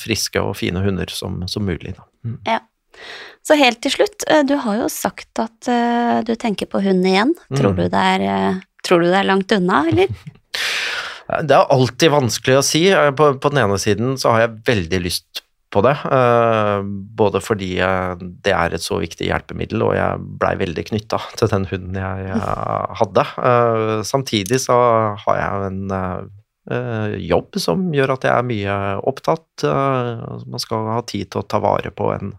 friske 0.00 0.40
og 0.40 0.56
fine 0.58 0.80
hunder 0.84 1.10
som, 1.12 1.42
som 1.50 1.66
mulig. 1.68 1.94
Mm. 2.24 2.38
Ja. 2.48 2.60
Så 3.44 3.58
helt 3.60 3.82
til 3.84 3.92
slutt, 3.92 4.24
eh, 4.30 4.44
du 4.46 4.56
har 4.60 4.78
jo 4.80 4.90
sagt 4.92 5.40
at 5.42 5.68
uh, 5.68 6.20
du 6.24 6.32
tenker 6.40 6.68
på 6.70 6.80
hund 6.84 7.04
igjen. 7.04 7.34
Tror, 7.52 7.74
mm. 7.74 7.80
du 7.82 7.98
er, 8.00 8.24
uh, 8.24 8.62
tror 8.86 9.04
du 9.04 9.10
det 9.10 9.18
er 9.20 9.28
langt 9.28 9.52
unna, 9.56 9.84
eller? 9.92 10.12
Det 11.24 11.54
er 11.56 11.70
alltid 11.72 12.10
vanskelig 12.12 12.58
å 12.58 12.62
si. 12.62 12.82
På, 13.16 13.30
på, 13.40 13.50
den 13.50 13.62
ene 13.62 13.78
siden 13.80 14.18
så 14.20 14.34
har 14.34 14.42
jeg 14.42 14.58
veldig 14.66 14.98
lyst 15.00 15.40
på 15.72 15.80
det. 15.82 15.94
Uh, 16.04 16.84
både 17.16 17.40
fordi 17.40 17.70
det 18.44 18.52
er 18.52 18.76
et 18.76 18.84
så 18.84 18.98
viktig 19.00 19.30
hjelpemiddel, 19.30 19.86
og 19.86 19.94
jeg 19.96 20.20
blei 20.42 20.52
veldig 20.60 20.84
knytta 20.90 21.22
til 21.40 21.50
den 21.54 21.64
hunden 21.72 21.96
jeg 21.96 22.42
hadde. 23.00 23.24
Samtidig 24.04 24.60
så 24.66 24.76
har 25.24 25.40
jeg 25.40 25.72
en 25.72 25.96
Eh, 25.96 26.43
jobb 26.64 27.58
som 27.60 27.82
gjør 27.92 28.14
at 28.14 28.24
jeg 28.24 28.32
er 28.32 28.46
mye 28.48 28.76
opptatt. 29.04 29.64
Eh, 29.68 30.22
man 30.48 30.62
skal 30.62 30.86
ha 30.94 31.00
tid 31.06 31.30
til 31.32 31.42
å 31.42 31.46
ta 31.48 31.60
vare 31.60 31.92
på 31.92 32.08
en 32.14 32.34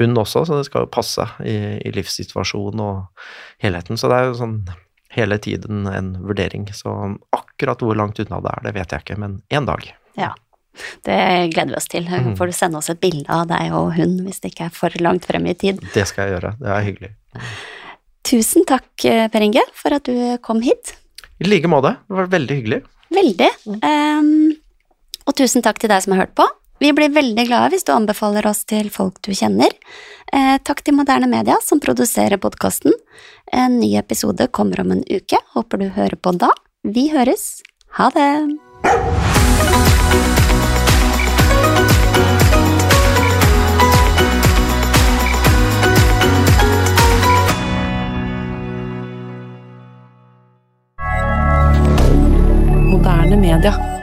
hund 0.00 0.18
også, 0.18 0.44
så 0.48 0.58
det 0.58 0.68
skal 0.68 0.86
jo 0.86 0.94
passe 0.94 1.26
i, 1.46 1.56
i 1.78 1.92
livssituasjonen 1.94 2.82
og 2.82 3.28
helheten. 3.62 4.00
Så 4.00 4.10
det 4.10 4.18
er 4.18 4.30
jo 4.30 4.40
sånn 4.40 4.56
hele 5.14 5.38
tiden 5.38 5.86
en 5.86 6.16
vurdering. 6.24 6.66
Så 6.74 6.90
akkurat 7.36 7.84
hvor 7.84 7.94
langt 7.98 8.18
unna 8.22 8.40
det 8.42 8.56
er, 8.56 8.64
det 8.66 8.74
vet 8.80 8.96
jeg 8.96 9.06
ikke, 9.06 9.20
men 9.22 9.38
én 9.54 9.70
dag. 9.70 9.86
Ja. 10.18 10.32
Det 11.06 11.16
gleder 11.52 11.70
vi 11.70 11.78
oss 11.78 11.86
til. 11.86 12.08
Mm. 12.10 12.32
Får 12.34 12.50
du 12.50 12.56
sende 12.56 12.80
oss 12.80 12.90
et 12.90 12.98
bilde 12.98 13.30
av 13.30 13.46
deg 13.46 13.70
og 13.78 13.92
hund 13.94 14.24
hvis 14.26 14.42
det 14.42 14.50
ikke 14.50 14.66
er 14.66 14.74
for 14.74 14.98
langt 14.98 15.28
frem 15.28 15.46
i 15.46 15.54
tid. 15.54 15.78
Det 15.94 16.02
skal 16.10 16.26
jeg 16.26 16.40
gjøre. 16.40 16.56
Det 16.58 16.72
er 16.74 16.88
hyggelig. 16.88 17.12
Tusen 18.26 18.66
takk, 18.66 18.88
Per 19.04 19.44
Inge, 19.44 19.62
for 19.78 19.94
at 19.94 20.08
du 20.08 20.16
kom 20.42 20.64
hit. 20.64 20.96
I 21.38 21.46
like 21.46 21.70
måte. 21.70 21.94
Det 22.08 22.18
var 22.18 22.30
veldig 22.32 22.58
hyggelig. 22.58 22.80
Veldig. 23.14 23.50
Um, 23.80 24.52
og 25.24 25.36
tusen 25.38 25.64
takk 25.64 25.78
til 25.80 25.92
deg 25.92 26.02
som 26.04 26.14
har 26.14 26.26
hørt 26.26 26.36
på. 26.38 26.46
Vi 26.82 26.90
blir 26.92 27.12
veldig 27.14 27.46
glade 27.46 27.70
hvis 27.72 27.86
du 27.86 27.92
anbefaler 27.94 28.46
oss 28.50 28.64
til 28.68 28.90
folk 28.92 29.20
du 29.24 29.30
kjenner. 29.32 29.70
Eh, 30.34 30.56
takk 30.66 30.82
til 30.84 30.96
Moderne 30.98 31.28
Media 31.30 31.56
som 31.62 31.80
produserer 31.80 32.40
podkasten. 32.42 32.92
En 33.54 33.78
ny 33.80 33.94
episode 34.00 34.48
kommer 34.50 34.82
om 34.82 34.90
en 34.96 35.04
uke. 35.06 35.38
Håper 35.54 35.80
du 35.80 35.88
hører 35.94 36.18
på 36.18 36.34
da. 36.36 36.50
Vi 36.84 37.08
høres. 37.14 37.62
Ha 37.96 38.10
det! 38.12 38.30
Moderne 53.04 53.36
media. 53.36 53.93